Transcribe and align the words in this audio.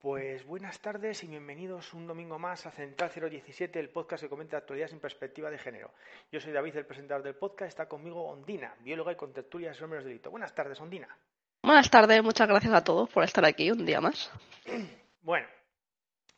pues 0.00 0.44
buenas 0.46 0.80
tardes 0.80 1.22
y 1.22 1.28
bienvenidos 1.28 1.94
un 1.94 2.08
domingo 2.08 2.36
más 2.36 2.66
a 2.66 2.72
Central 2.72 3.12
017, 3.30 3.78
el 3.78 3.90
podcast 3.90 4.22
que 4.22 4.28
comenta 4.28 4.56
actualidades 4.56 4.94
en 4.94 5.00
perspectiva 5.00 5.48
de 5.48 5.58
género. 5.58 5.92
Yo 6.32 6.40
soy 6.40 6.52
David, 6.52 6.76
el 6.76 6.86
presentador 6.86 7.22
del 7.22 7.36
podcast, 7.36 7.68
está 7.68 7.86
conmigo 7.86 8.24
Ondina, 8.24 8.74
bióloga 8.80 9.12
y 9.12 9.16
con 9.16 9.32
tertulias 9.32 9.76
sobre 9.76 9.98
de 9.98 10.06
delito. 10.06 10.30
Buenas 10.30 10.54
tardes, 10.54 10.80
Ondina. 10.80 11.08
Buenas 11.62 11.88
tardes, 11.88 12.20
muchas 12.22 12.48
gracias 12.48 12.72
a 12.72 12.82
todos 12.82 13.08
por 13.10 13.22
estar 13.22 13.44
aquí 13.44 13.70
un 13.70 13.86
día 13.86 14.00
más. 14.00 14.32
Bueno, 15.20 15.46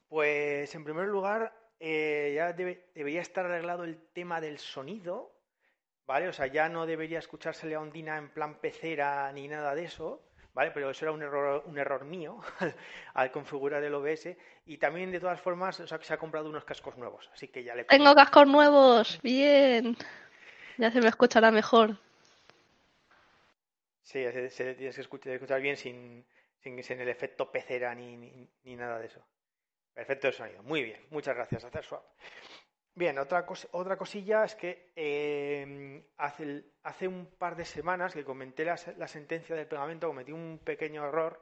pues 0.09 0.74
en 0.74 0.82
primer 0.82 1.06
lugar, 1.06 1.54
eh, 1.78 2.32
ya 2.34 2.52
debería 2.52 3.20
estar 3.20 3.46
arreglado 3.46 3.84
el 3.84 3.98
tema 4.12 4.40
del 4.40 4.59
sonido, 4.59 5.32
¿vale? 6.06 6.28
O 6.28 6.32
sea, 6.32 6.48
ya 6.48 6.68
no 6.68 6.86
debería 6.86 7.20
escuchársele 7.20 7.76
a 7.76 7.80
Ondina 7.80 8.18
en 8.18 8.30
plan 8.30 8.56
pecera 8.59 9.30
ni 9.32 9.46
nada 9.46 9.76
de 9.76 9.84
eso. 9.84 10.22
¿Vale? 10.54 10.70
Pero 10.72 10.90
eso 10.90 11.04
era 11.04 11.12
un 11.12 11.22
error, 11.22 11.62
un 11.66 11.78
error 11.78 12.04
mío 12.04 12.40
al 13.14 13.30
configurar 13.30 13.82
el 13.82 13.95
OBS. 13.95 14.36
Y 14.66 14.78
también, 14.78 15.10
de 15.10 15.20
todas 15.20 15.40
formas, 15.40 15.80
o 15.80 15.87
sea, 15.87 15.98
que 15.98 16.04
se 16.04 16.15
ha 16.15 16.18
comprado 16.18 16.48
unos 16.48 16.65
cascos 16.65 16.96
nuevos, 16.96 17.30
así 17.32 17.48
que 17.48 17.65
ya 17.65 17.74
le... 17.74 17.84
Tengo 17.84 18.15
cascos 18.15 18.46
nuevos, 18.46 19.21
bien. 19.23 19.96
Ya 20.78 20.90
se 20.90 21.01
me 21.01 21.09
escuchará 21.09 21.51
mejor. 21.51 21.96
Sí, 24.02 24.24
se, 24.48 24.74
tienes 24.74 24.96
que 24.96 25.02
escuchar, 25.02 25.60
bien 25.60 25.76
sin, 25.76 26.26
sin, 26.59 26.82
sin, 26.82 27.01
el 27.01 27.09
efecto 27.09 27.52
pecera 27.52 27.95
ni, 27.95 28.16
ni, 28.16 28.76
nada 28.76 28.98
de 28.98 29.06
eso. 29.06 29.24
Perfecto 29.95 30.26
el 30.26 30.34
sonido. 30.34 30.62
Muy 30.65 30.82
bien, 30.82 31.01
muchas 31.10 31.37
gracias, 31.37 31.65
Hacer 31.65 31.84
Swap. 31.84 32.04
Bien, 32.95 33.19
otra, 33.19 33.46
otra 33.71 33.96
cosilla 33.96 34.45
es 34.45 34.55
que 34.55 34.93
em, 34.96 36.02
hace, 36.16 36.65
hace, 36.83 37.07
un 37.09 37.27
par 37.27 37.57
de 37.57 37.65
semanas 37.65 38.13
que 38.13 38.24
comenté 38.24 38.65
la, 38.65 38.77
sentencia 38.77 39.55
del 39.55 39.69
pegamento, 39.69 40.09
cometí 40.09 40.33
un 40.33 40.59
pequeño 40.63 41.07
error 41.07 41.41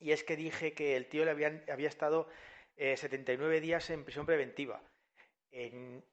y 0.00 0.10
es 0.10 0.24
que 0.24 0.36
dije 0.36 0.74
que 0.74 0.96
el 0.96 1.08
tío 1.08 1.24
le 1.24 1.30
habían, 1.30 1.64
había 1.70 1.88
estado 1.88 2.28
79 2.76 3.56
eh, 3.56 3.60
días 3.60 3.88
en 3.90 4.04
prisión 4.04 4.26
preventiva. 4.26 4.82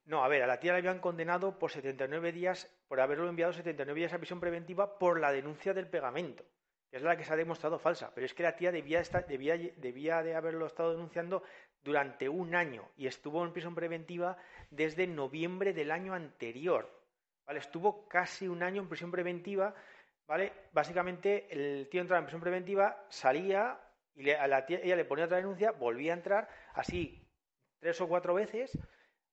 no, 0.05 0.23
a 0.23 0.27
ver, 0.27 0.43
a 0.43 0.47
la 0.47 0.59
tía 0.59 0.73
le 0.73 0.79
habían 0.79 0.99
condenado 0.99 1.57
por 1.57 1.71
79 1.71 2.31
días, 2.31 2.71
por 2.87 2.99
haberlo 2.99 3.27
enviado 3.27 3.53
79 3.53 3.99
días 3.99 4.13
a 4.13 4.19
prisión 4.19 4.39
preventiva 4.39 4.99
por 4.99 5.19
la 5.19 5.31
denuncia 5.31 5.73
del 5.73 5.87
pegamento, 5.87 6.45
que 6.89 6.97
es 6.97 7.03
la 7.03 7.15
que 7.15 7.23
se 7.23 7.33
ha 7.33 7.35
demostrado 7.35 7.79
falsa. 7.79 8.11
Pero 8.13 8.25
es 8.25 8.33
que 8.33 8.43
la 8.43 8.55
tía 8.55 8.71
debía, 8.71 8.99
estar, 8.99 9.27
debía, 9.27 9.57
debía 9.57 10.23
de 10.23 10.35
haberlo 10.35 10.65
estado 10.65 10.91
denunciando 10.91 11.43
durante 11.83 12.27
un 12.29 12.55
año 12.55 12.89
y 12.97 13.07
estuvo 13.07 13.43
en 13.45 13.53
prisión 13.53 13.75
preventiva 13.75 14.37
desde 14.69 15.07
noviembre 15.07 15.73
del 15.73 15.91
año 15.91 16.13
anterior. 16.13 16.89
¿vale? 17.45 17.59
Estuvo 17.59 18.07
casi 18.07 18.47
un 18.47 18.63
año 18.63 18.81
en 18.81 18.89
prisión 18.89 19.11
preventiva. 19.11 19.75
¿vale? 20.27 20.53
Básicamente 20.71 21.47
el 21.51 21.87
tío 21.89 22.01
entraba 22.01 22.19
en 22.19 22.25
prisión 22.25 22.41
preventiva, 22.41 23.05
salía 23.09 23.79
y 24.15 24.31
a 24.31 24.47
la 24.47 24.65
tía, 24.65 24.79
ella 24.83 24.95
le 24.95 25.05
ponía 25.05 25.25
otra 25.25 25.37
denuncia, 25.37 25.71
volvía 25.71 26.13
a 26.13 26.17
entrar 26.17 26.49
así 26.73 27.25
tres 27.79 28.01
o 28.01 28.07
cuatro 28.07 28.33
veces 28.33 28.77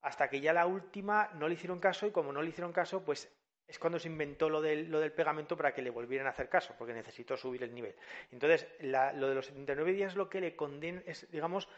hasta 0.02 0.28
que 0.28 0.40
ya 0.40 0.52
la 0.52 0.66
última 0.66 1.30
no 1.34 1.48
le 1.48 1.54
hicieron 1.54 1.80
caso 1.80 2.06
y 2.06 2.12
como 2.12 2.32
no 2.32 2.40
le 2.40 2.50
hicieron 2.50 2.72
caso, 2.72 3.04
pues 3.04 3.28
es 3.66 3.78
cuando 3.78 3.98
se 3.98 4.08
inventó 4.08 4.48
lo 4.48 4.60
del, 4.60 4.90
lo 4.90 5.00
del 5.00 5.12
pegamento 5.12 5.56
para 5.56 5.74
que 5.74 5.82
le 5.82 5.90
volvieran 5.90 6.26
a 6.26 6.30
hacer 6.30 6.48
caso, 6.48 6.74
porque 6.78 6.94
necesitó 6.94 7.36
subir 7.36 7.62
el 7.64 7.74
nivel. 7.74 7.96
Entonces, 8.30 8.68
lo 8.80 9.28
de 9.28 9.34
los 9.34 9.46
79 9.46 9.92
días 9.92 10.14
lo 10.14 10.28
que 10.28 10.40
le 10.40 10.54
condena 10.54 11.02
es, 11.04 11.30
digamos, 11.30 11.68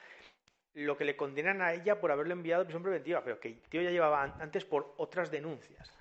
lo 0.75 0.97
que 0.97 1.05
le 1.05 1.17
condenan 1.17 1.63
a 1.63 1.73
ella 1.73 1.99
por 2.01 2.13
haberlo 2.13 2.35
enviado 2.35 2.63
a 2.63 2.65
prisión 2.67 2.83
preventiva, 2.83 3.25
pero 3.25 3.41
que 3.41 3.49
el 3.49 3.63
tío 3.63 3.83
ya 3.83 3.91
llevaba 3.91 4.23
antes 4.23 4.65
por 4.65 4.95
otras 4.99 5.31
denuncias. 5.31 5.93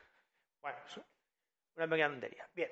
Bueno, 0.61 0.77
una 1.75 1.87
pequeña 1.87 2.09
tontería. 2.09 2.49
Bien. 2.53 2.71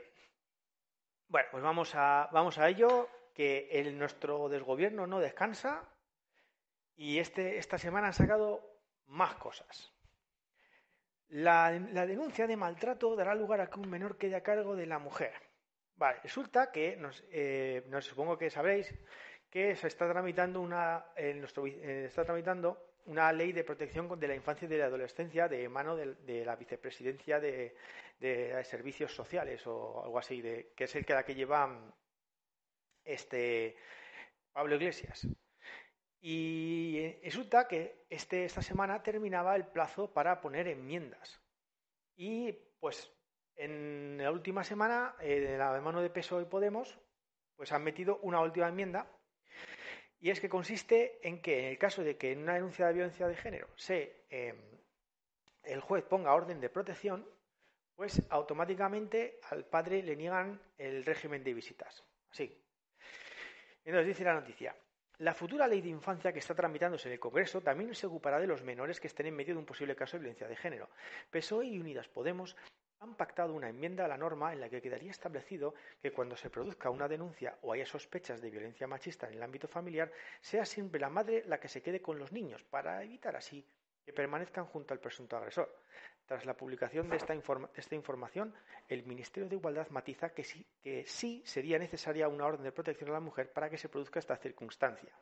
Bueno, 1.28 1.48
pues 1.52 1.64
vamos 1.64 1.94
a, 1.96 2.70
ello, 2.70 3.10
que 3.34 3.92
nuestro 3.96 4.50
desgobierno 4.50 5.08
no 5.08 5.20
descansa 5.20 5.90
y 6.96 7.20
este, 7.20 7.58
esta 7.58 7.78
semana 7.78 8.10
ha 8.10 8.14
sacado 8.14 8.62
más 9.08 9.36
cosas. 9.36 9.95
La, 11.30 11.72
denuncia 11.72 12.48
de 12.48 12.56
maltrato 12.56 13.16
dará 13.16 13.34
lugar 13.36 13.62
a 13.62 13.68
que 13.68 13.80
un 13.80 13.90
menor 13.90 14.18
quede 14.18 14.36
a 14.36 14.44
cargo 14.44 14.76
de 14.76 14.86
la 14.86 15.00
mujer. 15.00 15.34
Vale, 15.96 16.20
resulta 16.22 16.72
que, 16.72 16.96
nos, 16.98 17.24
eh, 17.32 17.84
supongo 18.02 18.38
que 18.38 18.50
sabréis, 18.50 18.94
que 19.50 19.76
se 19.76 19.88
está 19.88 20.12
tramitando 20.12 20.62
una, 20.62 21.06
nuestro, 21.36 21.66
eh, 21.66 22.06
está 22.06 22.26
tramitando 22.26 22.96
una 23.06 23.32
ley 23.32 23.54
de 23.54 23.64
protección 23.64 24.20
de 24.20 24.28
la 24.28 24.36
infancia 24.36 24.66
y 24.66 24.70
de 24.70 24.78
la 24.78 24.86
adolescencia 24.86 25.48
de 25.48 25.70
mano 25.70 25.96
de, 25.96 26.46
la 26.46 26.56
vicepresidencia 26.56 27.40
de, 27.40 27.76
servicios 28.64 29.14
sociales 29.14 29.66
o 29.68 30.04
algo 30.04 30.20
así, 30.20 30.42
de, 30.42 30.74
que 30.76 30.86
es 30.86 30.96
el 30.96 31.06
que 31.06 31.14
la 31.14 31.24
que 31.24 31.36
lleva 31.36 31.94
este 33.04 33.76
Pablo 34.52 34.76
Iglesias. 34.76 35.28
Y 36.28 37.20
resulta 37.22 37.68
que 37.68 38.04
este, 38.10 38.46
esta 38.46 38.64
semana 38.64 39.04
terminaba 39.04 39.56
el 39.56 39.68
plazo 39.68 40.12
para 40.12 40.42
poner 40.42 40.68
enmiendas. 40.68 41.40
Y 42.16 42.52
pues 42.80 43.14
en 43.56 44.18
la 44.18 44.32
última 44.32 44.64
semana, 44.64 45.14
eh, 45.20 45.40
de 45.40 45.56
la 45.56 45.80
mano 45.82 46.02
de 46.02 46.10
PSOE 46.10 46.42
y 46.42 46.46
Podemos, 46.46 46.98
pues 47.56 47.72
han 47.72 47.84
metido 47.84 48.18
una 48.24 48.42
última 48.42 48.68
enmienda 48.68 49.08
y 50.20 50.32
es 50.32 50.40
que 50.40 50.50
consiste 50.50 51.20
en 51.22 51.44
que 51.44 51.60
en 51.60 51.66
el 51.66 51.78
caso 51.78 52.04
de 52.04 52.18
que 52.18 52.32
en 52.32 52.40
una 52.40 52.56
denuncia 52.56 52.88
de 52.88 52.94
violencia 52.94 53.28
de 53.28 53.36
género 53.36 53.70
se, 53.76 54.26
em, 54.32 54.58
el 55.62 55.80
juez 55.80 56.04
ponga 56.06 56.34
orden 56.34 56.60
de 56.60 56.72
protección, 56.72 57.30
pues 57.94 58.20
automáticamente 58.32 59.40
al 59.52 59.66
padre 59.66 60.02
le 60.02 60.16
niegan 60.16 60.60
el 60.80 61.06
régimen 61.06 61.44
de 61.44 61.54
visitas. 61.54 62.04
Así. 62.32 62.60
Entonces 63.84 64.08
dice 64.08 64.24
la 64.24 64.34
noticia. 64.34 64.76
La 65.20 65.34
futura 65.34 65.66
ley 65.66 65.82
de 65.82 65.88
infancia 65.88 66.34
que 66.34 66.40
está 66.40 66.54
tramitándose 66.54 67.08
en 67.08 67.14
el 67.14 67.20
Congreso 67.20 67.62
también 67.62 67.96
se 67.96 68.06
ocupará 68.06 68.38
de 68.38 68.48
los 68.48 68.64
menores 68.64 69.00
que 69.00 69.08
estén 69.08 69.28
en 69.28 69.36
medio 69.36 69.54
de 69.54 69.60
un 69.60 69.66
posible 69.66 69.96
caso 69.96 70.18
de 70.18 70.22
violencia 70.22 70.48
de 70.48 70.58
género. 70.58 70.90
PSOE 71.32 71.68
y 71.68 71.80
Unidas 71.80 72.10
Podemos 72.10 72.58
han 73.00 73.16
pactado 73.16 73.54
una 73.54 73.70
enmienda 73.70 74.04
a 74.04 74.08
la 74.10 74.18
norma 74.18 74.52
en 74.52 74.60
la 74.60 74.68
que 74.68 74.82
quedaría 74.82 75.12
establecido 75.12 75.74
que 76.02 76.12
cuando 76.12 76.36
se 76.36 76.50
produzca 76.50 76.90
una 76.90 77.08
denuncia 77.08 77.58
o 77.62 77.72
haya 77.72 77.86
sospechas 77.86 78.42
de 78.42 78.50
violencia 78.50 78.88
machista 78.88 79.28
en 79.28 79.36
el 79.36 79.44
ámbito 79.44 79.70
familiar, 79.70 80.12
sea 80.42 80.66
siempre 80.66 81.00
la 81.00 81.10
madre 81.10 81.44
la 81.46 81.60
que 81.60 81.70
se 81.70 81.82
quede 81.82 82.02
con 82.02 82.20
los 82.20 82.34
niños, 82.34 82.64
para 82.64 83.02
evitar 83.02 83.38
así 83.38 83.66
que 84.06 84.14
permanezcan 84.14 84.66
junto 84.66 84.94
al 84.94 85.00
presunto 85.00 85.36
agresor. 85.36 85.76
Tras 86.26 86.46
la 86.46 86.56
publicación 86.56 87.10
de 87.10 87.18
esta, 87.18 87.34
información, 87.96 88.54
el 88.88 89.04
Ministerio 89.04 89.50
de 89.50 89.56
Igualdad 89.56 89.90
matiza 89.90 90.30
que 90.30 90.44
sí, 90.44 91.42
sería 91.46 91.80
necesaria 91.80 92.28
una 92.28 92.46
orden 92.46 92.64
de 92.64 92.72
protección 92.72 93.10
a 93.10 93.14
la 93.14 93.20
mujer 93.20 93.52
para 93.52 93.70
que 93.70 93.78
se 93.78 93.90
produzca 93.90 94.20
esta 94.20 94.38
circunstancia. 94.38 95.14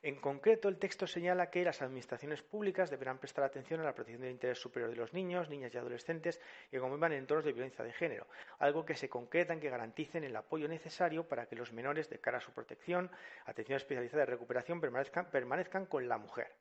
En 0.00 0.20
concreto, 0.20 0.68
el 0.68 0.78
texto 0.78 1.08
señala 1.08 1.50
que 1.50 1.64
las 1.64 1.82
administraciones 1.82 2.42
públicas 2.42 2.88
deberán 2.88 3.18
prestar 3.18 3.44
atención 3.44 3.80
a 3.80 3.84
la 3.84 3.94
protección 3.94 4.22
del 4.22 4.30
interés 4.30 4.58
superior 4.58 4.90
de 4.90 4.96
los 4.96 5.12
niños, 5.12 5.48
niñas 5.48 5.74
y 5.74 5.78
adolescentes 5.78 6.40
que 6.70 6.78
convivan 6.78 7.12
en 7.12 7.18
entornos 7.18 7.44
de 7.44 7.52
violencia 7.52 7.84
de 7.84 7.92
género, 7.92 8.28
algo 8.60 8.84
que 8.84 8.94
se 8.94 9.08
concreta 9.08 9.54
en 9.54 9.60
que 9.60 9.70
garanticen 9.70 10.22
el 10.22 10.36
apoyo 10.36 10.68
necesario 10.68 11.26
para 11.26 11.46
que 11.46 11.56
los 11.56 11.72
menores, 11.72 12.08
de 12.10 12.20
cara 12.20 12.38
a 12.38 12.40
su 12.40 12.52
protección, 12.52 13.10
atención 13.44 13.76
especializada 13.76 14.22
y 14.22 14.26
recuperación, 14.26 14.80
permanezcan 14.80 15.86
con 15.86 16.06
la 16.06 16.18
mujer 16.18 16.54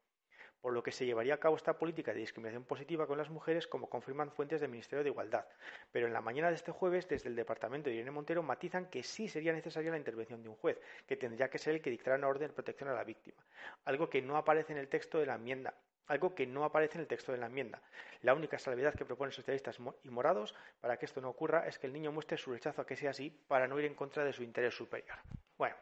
por 0.62 0.74
lo 0.74 0.84
que 0.84 0.92
se 0.92 1.06
llevaría 1.06 1.36
a 1.36 1.40
cabo 1.40 1.56
esta 1.56 1.78
política 1.78 2.14
de 2.14 2.20
discriminación 2.20 2.64
positiva 2.64 3.08
con 3.08 3.18
las 3.18 3.30
mujeres, 3.30 3.68
como 3.68 3.90
confirman 3.90 4.32
fuentes 4.32 4.62
del 4.62 4.70
Ministerio 4.70 5.04
de 5.04 5.10
Igualdad. 5.10 5.46
Pero 5.92 6.08
en 6.08 6.14
la 6.14 6.22
mañana 6.22 6.50
de 6.50 6.56
este 6.56 6.72
jueves, 6.72 7.08
desde 7.08 7.30
el 7.30 7.36
Departamento 7.36 7.90
de 7.90 7.96
Irene 7.96 8.12
Montero, 8.12 8.44
matizan 8.44 8.88
que 8.88 9.04
sí 9.04 9.28
sería 9.28 9.54
necesaria 9.54 9.92
la 9.92 9.98
intervención 9.98 10.42
de 10.42 10.50
un 10.50 10.56
juez, 10.56 10.80
que 11.06 11.16
tendría 11.16 11.50
que 11.50 11.58
ser 11.58 11.76
el 11.76 11.82
que 11.82 11.90
dictara 11.90 12.18
una 12.18 12.28
orden 12.28 12.50
de 12.50 12.54
protección 12.54 12.90
a 12.90 12.94
la 12.94 13.04
víctima, 13.04 13.42
algo 13.86 14.10
que 14.10 14.22
no 14.22 14.38
aparece 14.38 14.74
en 14.74 14.80
el 14.80 14.88
texto 14.88 15.20
de 15.20 15.26
la 15.26 15.36
enmienda. 15.36 15.74
Algo 16.08 16.34
que 16.34 16.48
no 16.48 16.64
aparece 16.64 16.96
en 16.96 17.02
el 17.02 17.08
texto 17.08 17.34
de 17.34 17.38
la 17.38 17.48
enmienda. 17.48 17.82
La 18.22 18.34
única 18.34 18.58
salvedad 18.58 18.96
que 18.96 19.04
proponen 19.04 19.34
socialistas 19.34 19.78
y 20.04 20.10
morados 20.10 20.56
para 20.80 20.98
que 20.98 21.06
esto 21.06 21.20
no 21.20 21.30
ocurra 21.30 21.68
es 21.68 21.78
que 21.78 21.88
el 21.88 21.92
niño 21.92 22.14
muestre 22.14 22.38
su 22.38 22.52
rechazo 22.52 22.82
a 22.82 22.86
que 22.86 22.96
sea 22.96 23.10
así 23.10 23.30
para 23.30 23.68
no 23.68 23.78
ir 23.78 23.84
en 23.84 23.94
contra 23.94 24.24
de 24.24 24.32
su 24.32 24.42
interés 24.42 24.74
superior. 24.74 25.18
Bueno, 25.58 25.76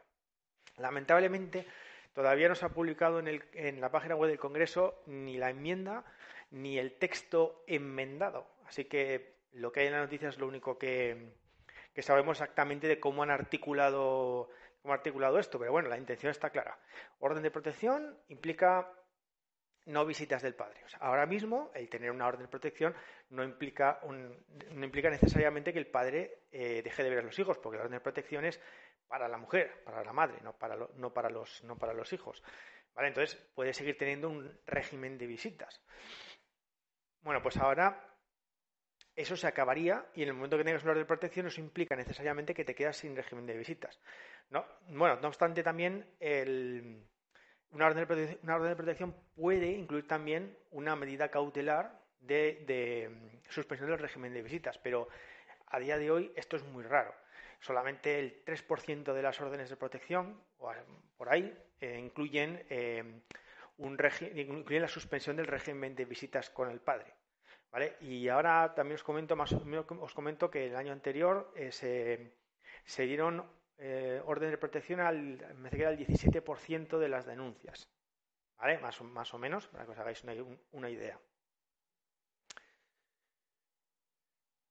lamentablemente 0.78 1.64
Todavía 2.16 2.48
no 2.48 2.54
se 2.54 2.64
ha 2.64 2.70
publicado 2.70 3.20
en, 3.20 3.78
la 3.78 3.90
página 3.90 4.16
web 4.16 4.30
del 4.30 4.38
Congreso 4.38 5.02
ni 5.04 5.36
la 5.36 5.50
enmienda 5.50 6.02
ni 6.50 6.78
el 6.78 6.94
texto 6.94 7.62
enmendado. 7.66 8.46
Así 8.64 8.86
que 8.86 9.34
lo 9.52 9.70
que 9.70 9.80
hay 9.80 9.88
en 9.88 9.92
la 9.92 10.00
noticia 10.00 10.30
es 10.30 10.38
lo 10.38 10.48
único 10.48 10.78
que, 10.78 11.34
sabemos 11.98 12.40
exactamente 12.40 12.88
de 12.88 12.98
cómo 12.98 13.22
han 13.22 13.30
articulado 13.30 14.48
cómo 14.80 14.94
articulado 14.94 15.38
esto, 15.38 15.58
pero 15.58 15.72
bueno, 15.72 15.90
la 15.90 15.98
intención 15.98 16.30
está 16.30 16.48
clara. 16.48 16.78
Orden 17.18 17.42
de 17.42 17.50
protección 17.50 18.16
implica 18.28 18.90
no 19.84 20.06
visitas 20.06 20.40
del 20.40 20.54
padre. 20.54 20.80
ahora 21.00 21.26
mismo, 21.26 21.70
el 21.74 21.90
tener 21.90 22.10
una 22.10 22.26
orden 22.26 22.42
de 22.42 22.48
protección 22.48 22.94
no 23.28 23.44
implica, 23.44 24.00
no 24.06 24.84
implica 24.84 25.10
necesariamente 25.10 25.70
que 25.70 25.78
el 25.78 25.86
padre 25.88 26.44
eh, 26.50 26.80
deje 26.82 27.02
de 27.02 27.10
ver 27.10 27.18
a 27.18 27.22
los 27.22 27.38
hijos, 27.38 27.58
porque 27.58 27.76
la 27.76 27.84
orden 27.84 27.98
de 27.98 28.02
protección 28.02 28.46
es 28.46 28.58
para 29.08 29.28
la 29.28 29.38
mujer, 29.38 29.82
para 29.84 30.04
la 30.04 30.12
madre, 30.12 30.40
no 30.42 30.52
para, 30.58 30.76
no 30.96 31.12
para, 31.12 31.30
los, 31.30 31.62
no 31.64 31.76
para 31.76 31.92
los 31.92 32.12
hijos. 32.12 32.42
¿Vale? 32.94 33.08
Entonces, 33.08 33.36
puede 33.54 33.72
seguir 33.74 33.98
teniendo 33.98 34.28
un 34.28 34.58
régimen 34.66 35.18
de 35.18 35.26
visitas. 35.26 35.82
Bueno, 37.20 37.42
pues 37.42 37.56
ahora 37.58 38.16
eso 39.14 39.36
se 39.36 39.46
acabaría 39.46 40.06
y 40.14 40.22
en 40.22 40.28
el 40.28 40.34
momento 40.34 40.58
que 40.58 40.64
tengas 40.64 40.82
una 40.82 40.92
orden 40.92 41.04
de 41.04 41.08
protección 41.08 41.46
eso 41.46 41.60
implica 41.60 41.96
necesariamente 41.96 42.54
que 42.54 42.64
te 42.64 42.74
quedas 42.74 42.98
sin 42.98 43.16
régimen 43.16 43.46
de 43.46 43.56
visitas. 43.56 43.98
¿no? 44.50 44.64
Bueno, 44.88 45.18
no 45.20 45.28
obstante, 45.28 45.62
también 45.62 46.14
el 46.20 47.06
una 47.70 47.86
orden, 47.86 48.06
de 48.68 48.76
protección, 48.76 49.14
puede 49.34 49.70
incluir 49.72 50.06
también 50.06 50.56
una 50.70 50.96
medida 50.96 51.30
cautelar 51.30 52.00
de, 52.20 53.10
mm, 53.10 53.50
suspensión 53.50 53.90
del 53.90 53.98
régimen 53.98 54.32
de 54.32 54.42
visitas, 54.42 54.78
pero 54.78 55.08
a 55.66 55.78
día 55.78 55.98
de 55.98 56.10
hoy 56.10 56.32
esto 56.36 56.56
es 56.56 56.64
muy 56.64 56.84
raro. 56.84 57.14
Solamente 57.60 58.18
el 58.18 58.44
3% 58.44 59.12
de 59.12 59.22
las 59.22 59.40
órdenes 59.40 59.70
de 59.70 59.76
protección, 59.76 60.40
o 60.58 60.72
por 61.16 61.28
ahí, 61.28 61.56
eh, 61.80 61.98
incluyen, 61.98 62.64
eh, 62.70 63.22
un 63.78 63.98
incluyen 64.34 64.82
la 64.82 64.88
suspensión 64.88 65.36
del 65.36 65.46
régimen 65.46 65.94
de 65.94 66.04
visitas 66.04 66.50
con 66.50 66.70
el 66.70 66.80
padre. 66.80 67.14
¿vale? 67.70 67.96
Y 68.00 68.28
ahora 68.28 68.74
también 68.74 68.96
os 68.96 69.02
comento, 69.02 69.36
más, 69.36 69.52
os 69.52 70.14
comento 70.14 70.50
que 70.50 70.66
el 70.66 70.76
año 70.76 70.92
anterior 70.92 71.52
eh, 71.56 71.72
se, 71.72 72.32
se 72.84 73.02
dieron 73.04 73.44
orden 74.24 74.50
de 74.50 74.56
protección 74.56 75.00
al, 75.00 75.54
me 75.56 75.68
que 75.68 75.84
el 75.84 75.98
17% 75.98 76.98
de 76.98 77.08
las 77.08 77.26
denuncias. 77.26 77.90
¿Vale? 78.56 78.78
Más, 78.78 79.00
más 79.02 79.34
o 79.34 79.38
menos, 79.38 79.68
para 79.68 79.84
que 79.84 79.90
os 79.90 79.98
hagáis 79.98 80.24
una, 80.72 80.88
idea. 80.88 81.20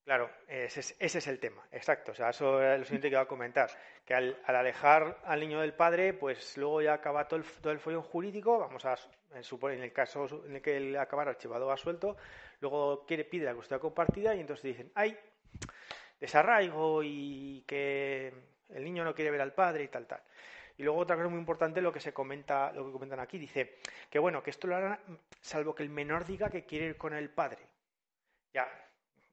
Claro, 0.05 0.29
ese 0.47 0.95
es, 0.99 1.27
el 1.27 1.39
tema, 1.39 1.67
exacto. 1.71 2.11
O 2.11 2.15
sea, 2.15 2.29
eso 2.29 2.61
es 2.61 2.77
lo 2.77 2.85
siguiente 2.85 3.09
que 3.09 3.15
iba 3.15 3.21
a 3.21 3.27
comentar. 3.27 3.71
Que 4.05 4.13
al, 4.13 4.39
alejar 4.45 5.17
al 5.25 5.39
niño 5.39 5.61
del 5.61 5.73
padre, 5.73 6.13
pues 6.13 6.57
luego 6.57 6.83
ya 6.83 6.93
acaba 6.93 7.27
todo 7.27 7.39
el, 7.39 7.45
todo 7.59 7.73
el 7.73 7.79
follón 7.79 8.03
jurídico. 8.03 8.59
Vamos 8.59 8.85
a 8.85 8.95
suponer, 9.41 9.79
en 9.79 9.83
el 9.83 9.91
caso 9.91 10.43
en 10.45 10.57
el 10.57 10.61
que 10.61 10.77
él 10.77 10.95
acabara 10.95 11.31
archivado 11.31 11.65
o 11.65 11.71
asuelto, 11.71 12.17
luego 12.61 13.03
quiere, 13.07 13.25
pide 13.25 13.45
la 13.45 13.55
custodia 13.55 13.79
compartida 13.79 14.35
y 14.35 14.41
entonces 14.41 14.63
dicen, 14.63 14.91
ay, 14.93 15.17
desarraigo 16.19 17.01
y 17.03 17.63
que 17.65 18.31
el 18.69 18.83
niño 18.83 19.03
no 19.03 19.15
quiere 19.15 19.31
ver 19.31 19.41
al 19.41 19.53
padre 19.53 19.85
y 19.85 19.87
tal, 19.87 20.05
tal. 20.05 20.21
Y 20.77 20.83
luego 20.83 20.99
otra 20.99 21.15
cosa 21.15 21.29
muy 21.29 21.39
importante, 21.39 21.81
lo 21.81 21.91
que 21.91 21.99
se 21.99 22.13
comenta, 22.13 22.71
lo 22.73 22.85
que 22.85 22.91
comentan 22.91 23.19
aquí, 23.19 23.39
dice 23.39 23.77
que 24.09 24.19
bueno, 24.19 24.43
que 24.43 24.51
esto 24.51 24.67
lo 24.67 24.75
harán 24.75 24.99
salvo 25.41 25.73
que 25.73 25.81
el 25.81 25.89
menor 25.89 26.25
diga 26.25 26.49
que 26.49 26.65
quiere 26.65 26.85
ir 26.85 26.97
con 26.97 27.13
el 27.15 27.29
padre. 27.31 27.63
Ya, 28.53 28.67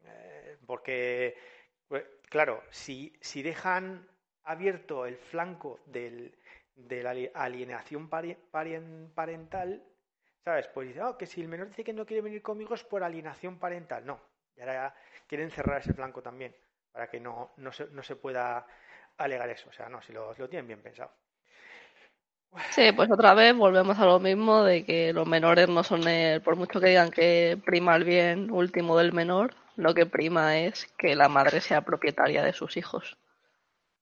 eh, 0.05 0.32
porque, 0.67 1.37
pues, 1.89 2.05
claro, 2.29 2.63
si, 2.71 3.17
si 3.21 3.43
dejan 3.43 4.09
abierto 4.45 5.07
el 5.07 5.17
flanco 5.17 5.81
del, 5.87 6.37
de 6.75 7.03
la 7.03 7.15
alienación 7.35 8.09
parental, 8.09 9.83
¿sabes? 10.45 10.69
Pues 10.69 10.89
dice, 10.89 11.03
oh, 11.03 11.17
que 11.17 11.27
si 11.27 11.41
el 11.41 11.49
menor 11.49 11.69
dice 11.69 11.85
que 11.85 11.93
no 11.93 12.07
quiere 12.07 12.23
venir 12.23 12.43
conmigo 12.43 12.75
es 12.75 12.85
por 12.85 13.03
alienación 13.03 13.59
parental. 13.59 14.05
No, 14.07 14.21
y 14.57 14.61
ahora 14.61 14.95
quieren 15.27 15.51
cerrar 15.51 15.81
ese 15.81 15.95
flanco 15.95 16.23
también, 16.23 16.55
para 16.93 17.09
que 17.09 17.21
no, 17.21 17.53
se, 17.73 17.87
no 17.89 18.03
se 18.03 18.17
pueda 18.17 18.67
alegar 19.19 19.49
eso. 19.51 19.69
O 19.69 19.73
sea, 19.73 19.89
no, 19.89 20.03
si 20.03 20.13
lo, 20.13 20.35
lo 20.35 20.49
tienen 20.49 20.67
bien 20.67 20.83
pensado. 20.83 21.13
Sí, 22.71 22.93
pues 22.93 23.11
otra 23.11 23.35
vez 23.35 23.55
volvemos 23.57 23.99
a 23.99 24.05
lo 24.07 24.19
mismo 24.21 24.63
de 24.65 24.85
que 24.85 25.13
los 25.13 25.27
menores 25.27 25.69
no 25.69 25.83
son 25.83 26.07
el, 26.09 26.43
por 26.43 26.57
mucho 26.57 26.81
que 26.81 26.89
digan 26.89 27.11
que 27.11 27.59
prima 27.65 27.97
el 27.97 28.05
bien 28.05 28.51
último 28.51 28.97
del 28.99 29.13
menor, 29.13 29.55
lo 29.77 29.95
que 29.95 30.07
prima 30.07 30.59
es 30.59 30.87
que 30.99 31.15
la 31.17 31.29
madre 31.29 31.61
sea 31.61 31.83
propietaria 31.83 32.43
de 32.43 32.53
sus 32.53 32.77
hijos. 32.77 33.19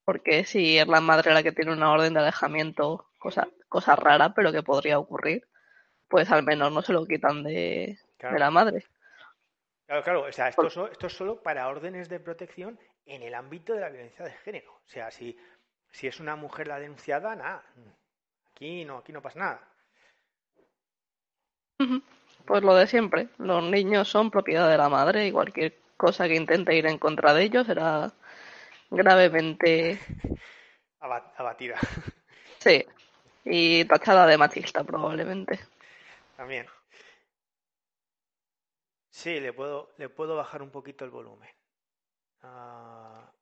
Porque 0.05 0.45
si 0.45 0.79
es 0.79 0.87
la 0.87 1.01
madre 1.01 1.33
la 1.33 1.43
que 1.43 1.53
tiene 1.53 1.73
una 1.73 1.93
orden 1.93 2.15
de 2.15 2.21
alejamiento, 2.21 3.07
cosa, 3.19 3.49
cosa 3.69 3.97
rara, 3.97 4.35
pero 4.35 4.53
que 4.53 4.63
podría 4.63 4.99
ocurrir, 4.99 5.47
pues 6.09 6.31
al 6.33 6.43
menos 6.43 6.73
no 6.73 6.83
se 6.83 6.93
lo 6.93 7.07
quitan 7.07 7.43
de, 7.43 7.99
de 8.19 8.39
la 8.39 8.51
madre. 8.51 8.85
Claro, 9.87 10.03
claro, 10.03 10.23
o 10.23 10.33
sea, 10.33 10.49
esto, 10.49 10.67
esto 10.67 11.07
es 11.07 11.13
solo 11.13 11.43
para 11.43 11.69
órdenes 11.69 12.09
de 12.09 12.21
protección 12.21 12.79
en 13.07 13.23
el 13.23 13.35
ámbito 13.35 13.75
de 13.75 13.81
la 13.81 13.91
violencia 13.91 14.25
de 14.25 14.33
género. 14.33 14.73
O 14.73 14.89
sea, 14.89 15.11
si, 15.11 15.37
si 15.91 16.07
es 16.07 16.21
una 16.21 16.37
mujer 16.37 16.69
la 16.69 16.79
denunciada, 16.79 17.35
nada. 17.35 17.65
Aquí 18.53 18.85
no, 18.85 18.99
aquí 18.99 19.13
no 19.13 19.23
pasa 19.23 19.39
nada. 19.39 19.69
Pues 22.47 22.63
lo 22.63 22.75
de 22.75 22.87
siempre. 22.87 23.29
Los 23.39 23.63
niños 23.63 24.09
son 24.09 24.31
propiedad 24.31 24.69
de 24.69 24.79
la 24.79 24.89
madre 24.89 25.27
y 25.27 25.33
cualquier 25.33 25.79
cosa 25.97 26.27
que 26.27 26.35
intente 26.35 26.75
ir 26.75 26.87
en 26.87 26.99
contra 26.99 27.35
de 27.35 27.45
ellos 27.45 27.67
será 27.67 28.13
gravemente 28.91 29.99
abatida. 31.01 31.79
Sí. 32.59 32.85
Y 33.43 33.87
tachada 33.87 34.27
de 34.27 34.37
machista 34.37 34.85
probablemente. 34.85 35.59
También. 36.37 36.67
Sí, 39.09 39.41
le 39.41 39.55
puedo, 39.55 39.93
le 39.97 40.11
puedo 40.11 40.37
bajar 40.37 40.63
un 40.63 40.71
poquito 40.71 41.07
el 41.07 41.11
volumen. 41.11 41.49
Ah. 42.43 43.33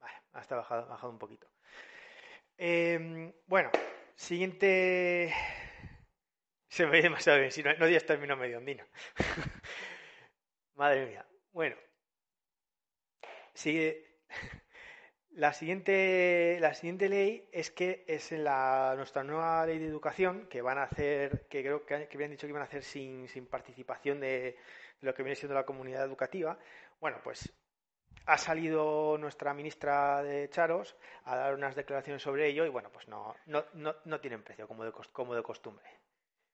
Vale, 0.00 0.14
hasta 0.32 0.56
bajado, 0.56 0.88
bajado 0.88 1.12
un 1.12 1.18
poquito. 1.18 1.46
Em, 2.56 3.32
bueno, 3.46 3.70
siguiente. 4.18 5.32
Se 6.68 6.84
me 6.84 6.90
ve 6.92 7.02
demasiado 7.02 7.38
bien, 7.38 7.50
si 7.50 7.62
no, 7.62 7.72
no 7.74 7.86
digas 7.86 8.04
término 8.04 8.36
medio 8.36 8.58
andino. 8.58 8.84
Madre 10.74 11.06
mía. 11.06 11.26
Bueno, 11.52 11.76
sigue. 13.54 14.04
La 15.30 15.52
siguiente, 15.52 16.58
la 16.60 16.74
siguiente 16.74 17.08
ley 17.08 17.48
es 17.52 17.70
que 17.70 18.04
es 18.08 18.32
en 18.32 18.42
la, 18.42 18.94
nuestra 18.96 19.22
nueva 19.22 19.64
ley 19.66 19.78
de 19.78 19.86
educación 19.86 20.48
que 20.48 20.62
van 20.62 20.78
a 20.78 20.82
hacer, 20.82 21.46
que 21.48 21.62
creo 21.62 21.86
que, 21.86 21.94
habían 21.94 22.32
dicho 22.32 22.48
que 22.48 22.50
iban 22.50 22.62
a 22.62 22.64
hacer 22.64 22.82
sin, 22.82 23.28
sin 23.28 23.46
participación 23.46 24.18
de, 24.18 24.56
lo 25.00 25.14
que 25.14 25.22
viene 25.22 25.36
siendo 25.36 25.54
la 25.54 25.64
comunidad 25.64 26.04
educativa. 26.04 26.58
Bueno, 27.00 27.20
pues 27.22 27.52
ha 28.28 28.36
salido 28.36 29.16
nuestra 29.16 29.54
ministra 29.54 30.22
de 30.22 30.50
Charos 30.50 30.94
a 31.24 31.34
dar 31.34 31.54
unas 31.54 31.74
declaraciones 31.74 32.22
sobre 32.22 32.46
ello 32.48 32.66
y 32.66 32.68
bueno, 32.68 32.90
pues 32.92 33.08
no, 33.08 33.34
no, 33.46 33.64
no, 34.04 34.20
tienen 34.20 34.42
precio 34.42 34.68
como 34.68 34.84
de, 34.84 34.92
como 35.12 35.34
de 35.34 35.42
costumbre 35.42 35.82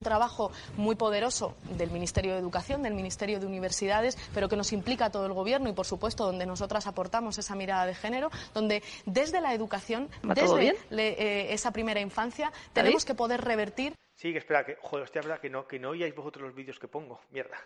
Un 0.00 0.04
trabajo 0.04 0.52
muy 0.76 0.94
poderoso 0.94 1.56
del 1.70 1.90
Ministerio 1.90 2.34
de 2.34 2.38
Educación, 2.38 2.84
del 2.84 2.94
Ministerio 2.94 3.40
de 3.40 3.46
Universidades, 3.46 4.16
pero 4.32 4.48
que 4.48 4.54
nos 4.54 4.72
implica 4.72 5.06
a 5.06 5.10
todo 5.10 5.26
el 5.26 5.32
Gobierno 5.32 5.68
y, 5.68 5.72
por 5.72 5.84
supuesto, 5.84 6.24
donde 6.24 6.46
nosotras 6.46 6.86
aportamos 6.86 7.38
esa 7.38 7.56
mirada 7.56 7.86
de 7.86 7.94
género, 7.96 8.30
donde 8.54 8.84
desde 9.04 9.40
la 9.40 9.52
educación, 9.52 10.08
desde 10.22 10.76
eh, 10.96 11.52
esa 11.54 11.72
primera 11.72 12.00
infancia, 12.00 12.52
tenemos 12.72 13.04
que 13.04 13.14
poder 13.14 13.40
revertir. 13.40 13.94
Sí, 14.14 14.28
espera, 14.36 14.64
que, 14.64 14.76
joder, 14.80 15.02
hostia, 15.02 15.40
que 15.40 15.50
no, 15.50 15.66
que 15.66 15.80
no 15.80 15.90
oíais 15.90 16.14
vosotros 16.14 16.44
los 16.44 16.54
vídeos 16.54 16.78
que 16.78 16.86
pongo. 16.86 17.20
Mierda. 17.32 17.58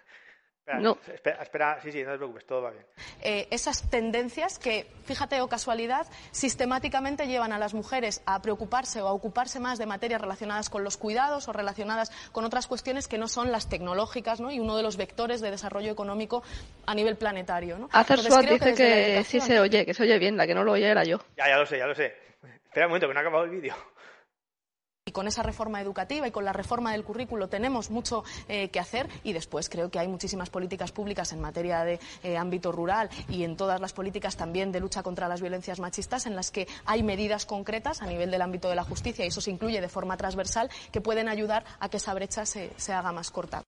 No. 0.77 0.99
Espera, 1.07 1.81
sí, 1.83 1.93
sí, 1.93 2.03
no 2.03 2.13
te 2.13 2.19
preocupes, 2.19 2.47
todo 2.47 2.63
va 2.63 2.71
bien. 2.71 2.85
Eh, 3.23 3.49
esas 3.51 3.89
tendencias 3.91 4.59
que, 4.59 4.87
fíjate 5.05 5.41
o 5.41 5.49
casualidad, 5.49 6.07
sistemáticamente 6.31 7.27
llevan 7.27 7.53
a 7.53 7.59
las 7.59 7.75
mujeres 7.75 8.23
a 8.27 8.43
preocuparse 8.43 9.01
o 9.01 9.09
a 9.09 9.13
ocuparse 9.13 9.61
más 9.61 9.79
de 9.79 9.87
materias 9.87 10.21
relacionadas 10.21 10.69
con 10.69 10.85
los 10.85 10.97
cuidados 10.97 11.49
o 11.49 11.53
relacionadas 11.53 12.11
con 12.33 12.45
otras 12.45 12.67
cuestiones 12.67 13.09
que 13.09 13.19
no 13.19 13.29
son 13.29 13.51
las 13.51 13.69
tecnológicas 13.69 14.41
¿no? 14.41 14.51
y 14.51 14.61
uno 14.61 14.77
de 14.77 14.83
los 14.83 14.97
vectores 14.97 15.41
de 15.41 15.51
desarrollo 15.51 15.91
económico 15.91 16.43
a 16.87 16.95
nivel 16.95 17.17
planetario. 17.17 17.79
¿no? 17.79 17.89
Hacer 17.93 18.21
dice 18.21 18.75
que, 18.75 19.25
sí 19.25 19.41
se 19.41 19.61
oye, 19.61 19.87
que 19.87 19.95
se 19.95 20.03
oye 20.03 20.19
bien, 20.19 20.37
la 20.37 20.47
que 20.47 20.55
no 20.55 20.65
lo 20.65 20.73
oye 20.73 20.89
era 20.89 21.05
yo. 21.05 21.19
Ya, 21.37 21.49
ya 21.49 21.59
lo 21.59 21.67
sé, 21.67 21.79
ya 21.79 21.87
lo 21.87 21.95
sé. 21.95 22.15
Espera 22.65 22.87
un 22.87 22.91
momento, 22.91 23.09
que 23.09 23.15
no 23.15 23.21
ha 23.21 23.23
acabado 23.23 23.45
el 23.45 23.51
vídeo. 23.51 23.75
Y 25.09 25.11
con 25.11 25.27
esa 25.27 25.43
reforma 25.43 25.81
educativa 25.81 26.29
y 26.29 26.31
con 26.31 26.45
la 26.45 26.53
reforma 26.53 26.93
del 26.93 27.03
currículo 27.03 27.49
tenemos 27.49 27.89
mucho 27.89 28.25
eh, 28.47 28.69
que 28.69 28.79
hacer 28.79 29.09
y 29.25 29.33
después 29.33 29.71
creo 29.71 29.91
que 29.91 29.99
hay 29.99 30.07
muchísimas 30.07 30.51
políticas 30.51 30.93
públicas 30.93 31.33
en 31.33 31.41
materia 31.41 31.83
de 31.83 31.99
eh, 32.23 32.37
ámbito 32.37 32.73
rural 32.73 33.09
y 33.27 33.45
en 33.45 33.57
todas 33.57 33.81
las 33.81 33.95
políticas 33.95 34.37
también 34.37 34.71
de 34.71 34.81
lucha 34.81 35.03
contra 35.03 35.27
las 35.27 35.41
violencias 35.41 35.81
machistas 35.81 36.27
en 36.27 36.37
las 36.37 36.51
que 36.51 36.69
hay 36.85 37.03
medidas 37.03 37.47
concretas 37.47 38.03
a 38.03 38.07
nivel 38.07 38.31
del 38.31 38.43
ámbito 38.43 38.69
de 38.69 38.75
la 38.75 38.85
justicia 38.85 39.25
y 39.25 39.29
eso 39.29 39.41
se 39.41 39.51
incluye 39.51 39.81
de 39.81 39.89
forma 39.89 40.19
transversal 40.19 40.69
que 40.93 41.01
pueden 41.01 41.27
ayudar 41.27 41.65
a 41.81 41.89
que 41.89 41.97
esa 41.97 42.13
brecha 42.13 42.45
se, 42.45 42.93
haga 42.93 43.11
más 43.11 43.31
corta. 43.31 43.63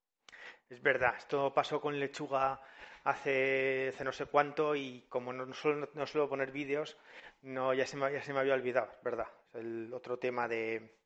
Es 0.68 0.82
verdad, 0.82 1.14
esto 1.16 1.54
pasó 1.54 1.80
con 1.80 1.98
Lechuga 1.98 2.60
hace, 3.04 3.94
no 4.04 4.12
sé 4.12 4.26
cuánto 4.26 4.76
y 4.76 5.06
como 5.08 5.32
no 5.32 5.54
suelo, 5.54 5.88
no 5.94 6.28
poner 6.28 6.52
vídeos, 6.52 6.98
no, 7.40 7.72
ya, 7.72 7.86
se 7.86 7.96
me, 7.96 8.04
había 8.38 8.52
olvidado, 8.52 8.90
verdad. 9.02 9.28
el 9.54 9.90
otro 9.94 10.18
tema 10.18 10.46
de, 10.46 10.99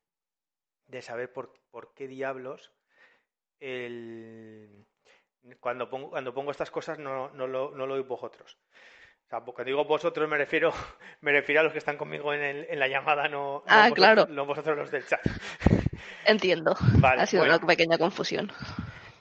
de 0.87 1.01
saber 1.01 1.31
por, 1.31 1.53
por 1.71 1.93
qué 1.93 2.07
diablos 2.07 2.73
el, 3.59 4.85
cuando 5.59 5.89
pongo, 5.89 6.09
cuando 6.09 6.33
pongo 6.33 6.51
estas 6.51 6.71
cosas 6.71 6.99
no, 6.99 7.29
no, 7.31 7.47
lo, 7.47 7.71
no 7.71 7.85
lo 7.85 8.03
vosotros. 8.03 8.57
O 9.25 9.27
sea, 9.27 9.43
cuando 9.43 9.63
digo 9.63 9.85
vosotros 9.85 10.29
me 10.29 10.37
refiero, 10.37 10.71
me 11.21 11.31
refiero 11.31 11.61
a 11.61 11.63
los 11.63 11.71
que 11.73 11.79
están 11.79 11.97
conmigo 11.97 12.33
en, 12.33 12.41
el, 12.41 12.67
en 12.69 12.79
la 12.79 12.87
llamada, 12.87 13.27
no, 13.27 13.63
ah, 13.67 13.89
vosotros, 13.89 13.95
claro. 13.95 14.27
no 14.29 14.45
vosotros 14.45 14.77
los 14.77 14.91
del 14.91 15.05
chat. 15.05 15.21
Entiendo. 16.25 16.75
Vale, 16.99 17.21
ha 17.21 17.25
sido 17.25 17.43
una 17.43 17.59
pequeña 17.59 17.97
confusión. 17.97 18.51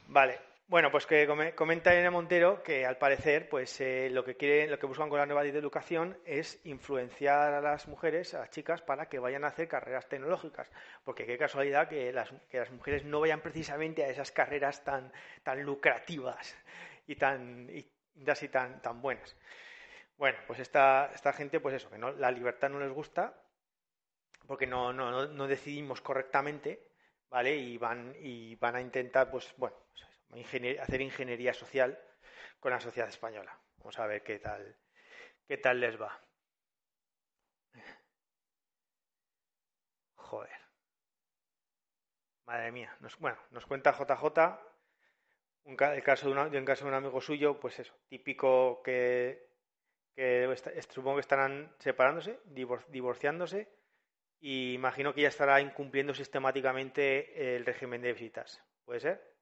Vale. 0.09 0.39
Bueno, 0.75 0.91
pues 0.91 1.07
que 1.07 1.25
comenta 1.55 1.93
Elena 1.93 2.11
Montero 2.11 2.61
que 2.65 2.85
al 2.85 2.99
parecer, 2.99 3.49
pues 3.49 3.81
eh, 3.81 4.11
lo 4.11 4.25
que 4.25 4.37
quieren, 4.37 4.73
lo 4.73 4.77
que 4.81 4.87
buscan 4.87 5.09
con 5.09 5.21
la 5.21 5.25
nueva 5.25 5.45
ley 5.45 5.53
de 5.53 5.61
educación 5.61 6.19
es 6.25 6.61
influenciar 6.67 7.55
a 7.55 7.61
las 7.61 7.87
mujeres, 7.87 8.35
a 8.35 8.41
las 8.41 8.51
chicas, 8.51 8.83
para 8.83 9.09
que 9.09 9.21
vayan 9.21 9.45
a 9.45 9.47
hacer 9.51 9.69
carreras 9.69 10.09
tecnológicas. 10.09 10.69
Porque 11.05 11.27
qué 11.27 11.39
casualidad 11.39 11.89
que 11.89 12.13
las, 12.13 12.33
que 12.51 12.59
las 12.59 12.73
mujeres 12.73 13.05
no 13.05 13.21
vayan 13.21 13.41
precisamente 13.41 14.03
a 14.03 14.09
esas 14.09 14.33
carreras 14.33 14.83
tan, 14.83 15.13
tan 15.45 15.63
lucrativas 15.63 16.57
y 17.07 17.15
tan, 17.15 17.71
y, 17.71 17.89
así 18.27 18.49
tan, 18.49 18.83
tan 18.83 19.01
buenas. 19.01 19.37
Bueno, 20.19 20.39
pues 20.49 20.59
esta, 20.59 21.13
esta 21.15 21.33
gente, 21.33 21.61
pues 21.61 21.77
eso, 21.77 21.89
que 21.89 21.99
no, 21.99 22.11
la 22.11 22.33
libertad 22.33 22.69
no 22.69 22.81
les 22.81 22.91
gusta, 22.91 23.33
porque 24.49 24.67
no, 24.67 24.93
no, 24.93 25.29
no 25.29 25.47
decidimos 25.47 26.01
correctamente, 26.01 26.89
¿vale? 27.31 27.55
Y 27.55 27.79
van, 27.79 28.13
y 28.19 28.57
van 28.57 28.75
a 28.75 28.81
intentar, 28.81 29.31
pues, 29.31 29.55
bueno, 29.57 29.77
pues 30.35 30.81
hacer 30.81 31.01
ingeniería 31.01 31.55
social 31.55 31.99
con 32.61 32.73
la 32.73 32.81
sociedad 32.81 33.09
española. 33.09 33.59
Vamos 33.79 33.99
a 33.99 34.07
ver 34.07 34.23
qué 34.23 34.39
tal, 34.39 34.77
qué 35.47 35.59
tal 35.59 35.81
les 35.81 36.01
va. 36.01 36.21
Joder. 40.17 40.59
Madre 42.47 42.73
mía. 42.73 42.97
Nos, 43.01 43.19
bueno, 43.19 43.39
nos 43.51 43.67
cuenta 43.67 43.93
JJ 43.93 44.75
el 45.65 46.03
caso 46.03 46.29
de, 46.29 46.59
un 46.59 46.65
caso 46.65 46.85
de 46.85 46.91
un 46.91 46.95
amigo 46.95 47.21
suyo, 47.21 47.59
pues 47.59 47.79
eso, 47.79 47.95
típico 48.09 48.83
que, 48.83 49.49
que 50.15 50.55
supongo 50.91 51.17
que 51.17 51.21
estarán 51.21 51.75
separándose, 51.79 52.39
divorciándose, 52.89 53.73
y 54.41 54.75
imagino 54.75 55.15
que 55.15 55.23
ya 55.23 55.29
estará 55.29 55.61
incumpliendo 55.61 56.13
sistemáticamente 56.13 57.57
el 57.57 57.65
régimen 57.65 58.03
de 58.03 58.13
visitas. 58.13 58.63
¿Puede 58.85 59.01
ser? 59.01 59.34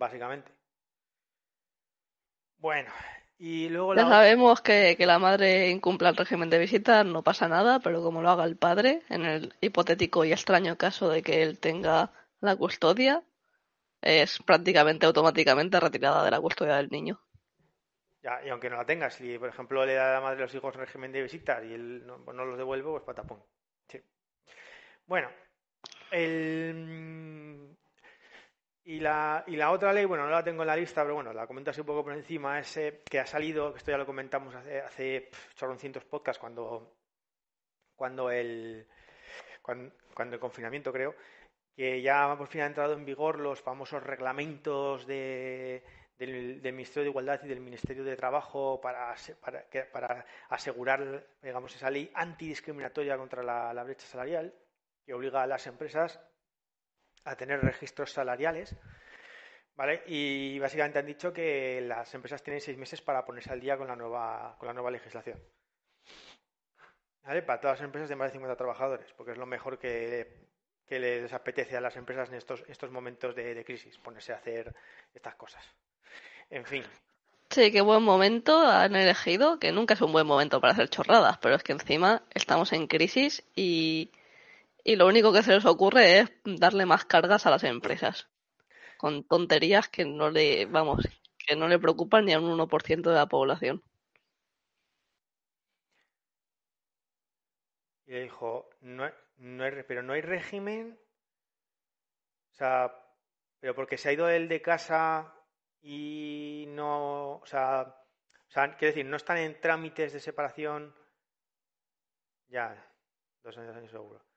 Básicamente. 0.00 0.50
Bueno, 2.58 2.90
y 3.38 3.68
luego 3.68 3.94
Ya 3.94 4.08
sabemos 4.08 4.60
que, 4.60 4.96
que, 4.98 5.06
la 5.06 5.18
madre 5.18 5.70
incumpla 5.70 6.08
el 6.08 6.16
régimen 6.16 6.50
de 6.50 6.58
visita, 6.58 7.04
no 7.04 7.22
pasa 7.22 7.48
nada, 7.48 7.78
pero 7.78 8.02
como 8.02 8.20
lo 8.20 8.30
haga 8.30 8.44
el 8.44 8.56
padre, 8.56 9.02
en 9.08 9.24
el 9.24 9.54
hipotético 9.60 10.24
y 10.24 10.32
extraño 10.32 10.76
caso 10.76 11.08
de 11.08 11.22
que 11.22 11.42
él 11.42 11.58
tenga 11.58 12.10
la 12.40 12.56
custodia, 12.56 13.22
es 14.02 14.38
prácticamente 14.42 15.06
automáticamente 15.06 15.78
retirada 15.78 16.24
de 16.24 16.30
la 16.30 16.40
custodia 16.40 16.76
del 16.76 16.90
niño. 16.90 17.20
Ya, 18.22 18.44
y 18.44 18.50
aunque 18.50 18.68
no 18.68 18.76
la 18.76 18.84
tenga, 18.84 19.08
si 19.10 19.38
por 19.38 19.48
ejemplo 19.48 19.86
le 19.86 19.94
da 19.94 20.10
a 20.10 20.14
la 20.14 20.20
madre 20.20 20.40
los 20.40 20.54
hijos 20.54 20.76
régimen 20.76 21.12
de 21.12 21.22
visita 21.22 21.64
y 21.64 21.72
él 21.72 22.06
no, 22.06 22.18
no 22.18 22.44
los 22.44 22.58
devuelve, 22.58 22.90
pues 22.90 23.04
patapón. 23.04 23.42
Sí. 23.88 24.02
Bueno, 25.06 25.30
el, 26.10 27.74
y 28.84 28.98
la, 29.00 29.44
y 29.46 29.56
la 29.56 29.70
otra 29.72 29.92
ley, 29.92 30.04
bueno, 30.04 30.24
no 30.24 30.30
la 30.30 30.42
tengo 30.42 30.62
en 30.62 30.68
la 30.68 30.76
lista, 30.76 31.02
pero 31.02 31.14
bueno, 31.14 31.32
la 31.32 31.46
comento 31.46 31.70
así 31.70 31.80
un 31.80 31.86
poco 31.86 32.04
por 32.04 32.14
encima, 32.14 32.58
es 32.58 32.78
que 33.04 33.20
ha 33.20 33.26
salido, 33.26 33.72
que 33.72 33.78
esto 33.78 33.90
ya 33.90 33.98
lo 33.98 34.06
comentamos 34.06 34.54
hace, 34.54 34.80
hace 34.80 35.30
cientos 35.78 36.04
podcasts 36.04 36.40
cuando, 36.40 36.96
cuando, 37.94 38.30
el, 38.30 38.86
cuando, 39.62 40.34
el 40.34 40.40
confinamiento, 40.40 40.92
creo, 40.92 41.14
que 41.76 42.00
ya 42.00 42.34
por 42.36 42.48
fin 42.48 42.62
han 42.62 42.68
entrado 42.68 42.94
en 42.94 43.04
vigor 43.04 43.38
los 43.38 43.60
famosos 43.60 44.02
reglamentos 44.02 45.06
de, 45.06 45.84
del, 46.18 46.60
Ministerio 46.72 47.04
de 47.04 47.10
Igualdad 47.10 47.40
y 47.44 47.48
del 47.48 47.60
Ministerio 47.60 48.02
de 48.02 48.16
Trabajo 48.16 48.80
para, 48.80 49.14
para, 49.40 49.66
para 49.92 50.26
asegurar, 50.48 51.26
digamos, 51.42 51.76
esa 51.76 51.90
ley 51.90 52.10
antidiscriminatoria 52.14 53.18
contra 53.18 53.42
la 53.42 53.84
brecha 53.84 54.06
salarial, 54.06 54.54
que 55.04 55.12
obliga 55.12 55.42
a 55.42 55.46
las 55.46 55.66
empresas 55.66 56.18
a 57.24 57.36
tener 57.36 57.60
registros 57.60 58.12
salariales. 58.12 58.74
¿Vale? 59.76 60.02
Y 60.06 60.58
básicamente 60.58 60.98
han 60.98 61.06
dicho 61.06 61.32
que 61.32 61.80
las 61.80 62.12
empresas 62.14 62.42
tienen 62.42 62.60
seis 62.60 62.76
meses 62.76 63.00
para 63.00 63.24
ponerse 63.24 63.50
al 63.50 63.60
día 63.60 63.78
con 63.78 63.88
la 63.88 63.96
nueva, 63.96 64.56
con 64.58 64.66
la 64.66 64.74
nueva 64.74 64.90
legislación. 64.90 65.42
¿Vale? 67.22 67.42
Para 67.42 67.60
todas 67.60 67.78
las 67.78 67.86
empresas 67.86 68.08
de 68.08 68.16
más 68.16 68.28
de 68.28 68.32
50 68.32 68.56
trabajadores, 68.56 69.10
porque 69.16 69.32
es 69.32 69.38
lo 69.38 69.46
mejor 69.46 69.78
que, 69.78 70.48
les 70.88 71.32
apetece 71.32 71.76
a 71.76 71.80
las 71.80 71.96
empresas 71.96 72.28
en 72.28 72.34
estos, 72.34 72.64
estos 72.68 72.90
momentos 72.90 73.34
de, 73.34 73.54
de 73.54 73.64
crisis, 73.64 73.96
ponerse 73.98 74.32
a 74.32 74.36
hacer 74.36 74.74
estas 75.14 75.36
cosas. 75.36 75.64
En 76.50 76.66
fin, 76.66 76.84
Sí, 77.50 77.72
qué 77.72 77.80
buen 77.80 78.04
momento 78.04 78.56
han 78.60 78.94
elegido, 78.94 79.58
que 79.58 79.72
nunca 79.72 79.94
es 79.94 80.00
un 80.02 80.12
buen 80.12 80.24
momento 80.24 80.60
para 80.60 80.72
hacer 80.72 80.88
chorradas, 80.88 81.38
pero 81.38 81.56
es 81.56 81.64
que 81.64 81.72
encima 81.72 82.22
estamos 82.32 82.72
en 82.72 82.86
crisis 82.86 83.42
y 83.56 84.12
y 84.84 84.96
lo 84.96 85.06
único 85.06 85.32
que 85.32 85.42
se 85.42 85.52
les 85.52 85.64
ocurre 85.64 86.20
es 86.20 86.32
darle 86.44 86.86
más 86.86 87.04
cargas 87.04 87.46
a 87.46 87.50
las 87.50 87.64
empresas 87.64 88.28
con 89.00 89.24
tonterías 89.24 89.88
que 89.88 90.04
no 90.04 90.30
le 90.30 90.66
vamos 90.66 91.08
que 91.38 91.56
no 91.56 91.68
le 91.68 91.78
preocupan 91.78 92.26
ni 92.26 92.34
a 92.34 92.38
un 92.38 92.50
1% 92.50 93.10
de 93.10 93.16
la 93.16 93.26
población. 93.26 93.82
Y 98.06 98.12
le 98.12 98.22
dijo, 98.24 98.68
no, 98.80 99.10
no 99.38 99.64
hay, 99.64 99.72
pero 99.88 100.02
no 100.02 100.12
hay 100.12 100.20
régimen, 100.20 101.00
o 102.52 102.54
sea, 102.54 102.94
pero 103.58 103.74
porque 103.74 103.96
se 103.96 104.10
ha 104.10 104.12
ido 104.12 104.28
él 104.28 104.48
de 104.48 104.60
casa 104.60 105.34
y 105.80 106.66
no, 106.68 107.36
o 107.36 107.46
sea, 107.46 107.82
o 107.82 108.50
sea, 108.50 108.76
quiero 108.76 108.92
decir, 108.92 109.06
no 109.06 109.16
están 109.16 109.38
en 109.38 109.60
trámites 109.60 110.12
de 110.12 110.20
separación, 110.20 110.94
ya, 112.48 112.84
dos 113.42 113.56
años 113.56 113.90
seguro. 113.90 114.29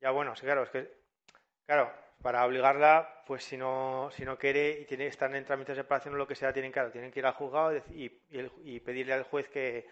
Ya 0.00 0.10
bueno, 0.10 0.36
sí, 0.36 0.42
claro, 0.42 0.62
es 0.62 0.70
que, 0.70 0.90
claro, 1.66 1.92
para 2.22 2.44
obligarla, 2.44 3.22
pues 3.26 3.44
si 3.44 3.56
no, 3.56 4.10
si 4.12 4.24
no 4.24 4.38
quiere 4.38 4.80
y 4.80 4.84
tiene 4.84 5.04
que 5.04 5.10
estar 5.10 5.34
en 5.34 5.44
trámites 5.44 5.76
de 5.76 5.82
separación 5.82 6.14
o 6.14 6.16
lo 6.18 6.26
que 6.26 6.34
sea, 6.34 6.52
tienen, 6.52 6.72
claro, 6.72 6.90
tienen 6.90 7.10
que 7.10 7.20
ir 7.20 7.26
al 7.26 7.34
juzgado 7.34 7.76
y, 7.90 8.22
y, 8.30 8.80
pedirle 8.80 9.14
al 9.14 9.24
juez 9.24 9.48
que, 9.48 9.86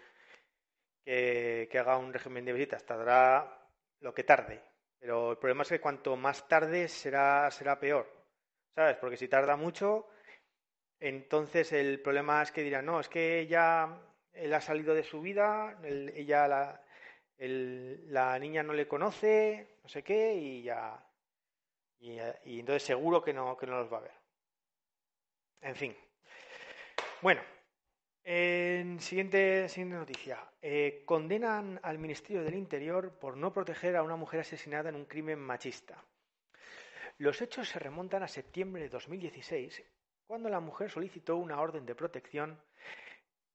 que, 1.03 1.79
haga 1.79 1.97
un 1.97 2.13
régimen 2.13 2.45
de 2.45 2.53
visitas. 2.53 2.85
Tardará 2.85 3.69
lo 3.99 4.13
que 4.13 4.23
tarde, 4.23 4.61
pero 4.99 5.31
el 5.31 5.37
problema 5.37 5.63
es 5.63 5.69
que 5.69 5.81
cuanto 5.81 6.15
más 6.15 6.47
tarde 6.47 6.87
será, 6.87 7.49
será 7.51 7.79
peor, 7.79 8.07
¿sabes? 8.75 8.97
Porque 8.97 9.17
si 9.17 9.27
tarda 9.27 9.55
mucho, 9.57 10.07
entonces 10.99 11.71
el 11.73 12.01
problema 12.01 12.41
es 12.43 12.51
que 12.51 12.63
dirán, 12.63 12.85
no, 12.85 12.99
es 12.99 13.09
que 13.09 13.39
ella 13.39 14.01
él 14.33 14.53
ha 14.53 14.61
salido 14.61 14.93
de 14.93 15.03
su 15.03 15.21
vida, 15.21 15.77
ella 15.83 16.47
la, 16.47 16.81
la 17.39 18.39
niña 18.39 18.63
no 18.63 18.73
le 18.73 18.87
conoce, 18.87 19.77
no 19.83 19.89
sé 19.89 20.03
qué, 20.03 20.33
y 20.33 20.63
ya. 20.63 21.03
Y, 21.99 22.19
entonces 22.59 22.83
seguro 22.83 23.23
que 23.23 23.33
no, 23.33 23.57
que 23.57 23.67
no 23.67 23.79
los 23.79 23.91
va 23.91 23.97
a 23.97 24.01
ver. 24.01 24.13
En 25.61 25.75
fin. 25.75 25.95
Bueno, 27.21 27.41
en 28.23 28.99
siguiente, 28.99 29.67
siguiente 29.69 29.97
noticia. 29.97 30.39
Eh, 30.61 31.03
condenan 31.05 31.79
al 31.83 31.97
Ministerio 31.97 32.43
del 32.43 32.55
Interior 32.55 33.17
por 33.19 33.37
no 33.37 33.53
proteger 33.53 33.95
a 33.95 34.03
una 34.03 34.15
mujer 34.15 34.41
asesinada 34.41 34.89
en 34.89 34.95
un 34.95 35.05
crimen 35.05 35.39
machista. 35.39 36.03
Los 37.19 37.41
hechos 37.41 37.69
se 37.69 37.79
remontan 37.79 38.21
a 38.21 38.27
septiembre 38.27 38.83
de 38.83 38.89
2016, 38.89 39.83
cuando 40.27 40.49
la 40.49 40.59
mujer 40.59 40.91
solicitó 40.91 41.37
una 41.37 41.59
orden 41.59 41.85
de 41.85 41.95
protección 41.95 42.61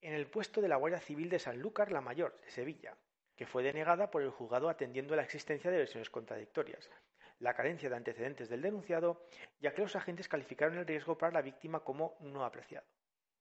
en 0.01 0.15
el 0.15 0.27
puesto 0.27 0.61
de 0.61 0.69
la 0.69 0.77
Guardia 0.77 1.01
Civil 1.01 1.29
de 1.29 1.39
Sanlúcar 1.39 1.93
la 1.93 2.01
Mayor, 2.01 2.41
de 2.41 2.51
Sevilla, 2.51 2.97
que 3.43 3.47
fue 3.47 3.65
denegada 3.65 4.09
por 4.09 4.23
el 4.23 4.31
juzgado 4.31 4.69
atendiendo 4.69 5.15
a 5.15 5.17
la 5.17 5.25
existencia 5.25 5.69
de 5.69 5.79
versiones 5.79 6.11
contradictorias, 6.11 6.89
la 7.41 7.55
carencia 7.55 7.91
de 7.91 7.97
antecedentes 7.97 8.49
del 8.49 8.63
denunciado, 8.63 9.27
ya 9.61 9.75
que 9.75 9.83
los 9.83 9.97
agentes 9.97 10.29
calificaron 10.29 10.79
el 10.79 10.87
riesgo 10.87 11.19
para 11.19 11.33
la 11.33 11.43
víctima 11.43 11.81
como 11.81 12.17
no 12.21 12.45
apreciado. 12.45 12.87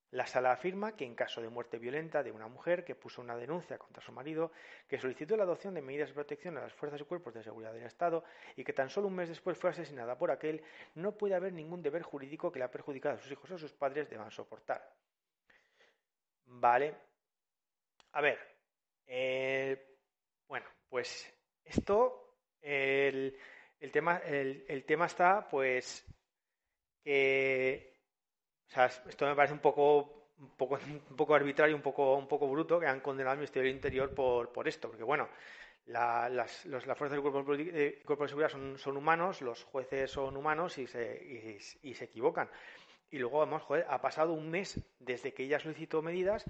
La 0.09 0.25
sala 0.25 0.53
afirma 0.53 0.95
que 0.95 1.05
en 1.05 1.13
caso 1.13 1.39
de 1.39 1.49
muerte 1.49 1.77
violenta 1.77 2.23
de 2.23 2.31
una 2.31 2.47
mujer 2.47 2.83
que 2.83 2.95
puso 2.95 3.21
una 3.21 3.37
denuncia 3.37 3.77
contra 3.77 4.01
su 4.01 4.11
marido, 4.11 4.51
que 4.87 4.97
solicitó 4.97 5.37
la 5.37 5.43
adopción 5.43 5.75
de 5.75 5.83
medidas 5.83 6.09
de 6.09 6.15
protección 6.15 6.57
a 6.57 6.61
las 6.61 6.73
fuerzas 6.73 6.99
y 6.99 7.03
cuerpos 7.03 7.35
de 7.35 7.43
seguridad 7.43 7.71
del 7.71 7.83
Estado 7.83 8.23
y 8.55 8.63
que 8.63 8.73
tan 8.73 8.89
solo 8.89 9.07
un 9.07 9.13
mes 9.13 9.29
después 9.29 9.55
fue 9.55 9.69
asesinada 9.69 10.17
por 10.17 10.31
aquel, 10.31 10.63
no 10.95 11.15
puede 11.15 11.35
haber 11.35 11.53
ningún 11.53 11.83
deber 11.83 12.01
jurídico 12.01 12.51
que 12.51 12.57
le 12.57 12.65
ha 12.65 12.71
perjudicado 12.71 13.17
a 13.17 13.19
sus 13.19 13.31
hijos 13.31 13.51
o 13.51 13.53
a 13.53 13.59
sus 13.59 13.73
padres 13.73 14.09
deban 14.09 14.31
soportar. 14.31 14.95
Vale. 16.47 16.95
A 18.13 18.19
ver, 18.19 18.39
eh, 19.13 19.90
bueno, 20.51 20.65
pues 20.89 21.33
esto, 21.63 22.35
el, 22.61 23.37
tema, 23.89 24.17
el, 24.17 24.83
tema 24.85 25.05
está, 25.05 25.47
pues, 25.47 26.05
que, 27.01 27.93
o 28.67 28.73
sea, 28.73 28.87
esto 28.87 29.27
me 29.27 29.35
parece 29.35 29.53
un 29.53 29.61
poco, 29.61 30.27
un 30.37 31.15
poco, 31.15 31.35
arbitrario, 31.35 31.73
un 31.73 31.81
poco, 31.81 32.17
un 32.17 32.27
poco 32.27 32.49
bruto, 32.49 32.81
que 32.81 32.85
han 32.85 32.99
condenado 32.99 33.31
al 33.31 33.37
Ministerio 33.37 33.71
Interior 33.71 34.13
por, 34.13 34.67
esto, 34.67 34.89
porque 34.89 35.05
bueno, 35.05 35.29
las, 35.85 36.67
fuerzas 36.97 37.11
del 37.11 37.21
cuerpo 37.21 37.55
de, 37.55 38.27
seguridad 38.27 38.49
son, 38.49 38.97
humanos, 38.97 39.41
los 39.41 39.63
jueces 39.63 40.11
son 40.11 40.35
humanos 40.35 40.77
y 40.79 40.85
se, 40.85 41.61
y 41.81 41.93
se 41.93 42.03
equivocan. 42.03 42.49
y 43.09 43.19
luego, 43.19 43.39
vamos, 43.39 43.61
joder, 43.61 43.85
ha 43.87 44.01
pasado 44.01 44.33
un 44.33 44.51
mes 44.51 44.81
desde 44.99 45.33
que 45.33 45.43
ella 45.43 45.59
solicitó 45.59 46.01
medidas 46.01 46.43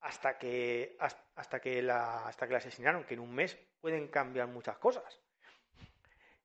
hasta 0.00 0.38
que 0.38 0.96
hasta 0.98 1.60
que 1.60 1.82
la 1.82 2.26
hasta 2.26 2.46
que 2.46 2.52
la 2.52 2.58
asesinaron, 2.58 3.04
que 3.04 3.14
en 3.14 3.20
un 3.20 3.34
mes 3.34 3.58
pueden 3.80 4.08
cambiar 4.08 4.48
muchas 4.48 4.78
cosas. 4.78 5.20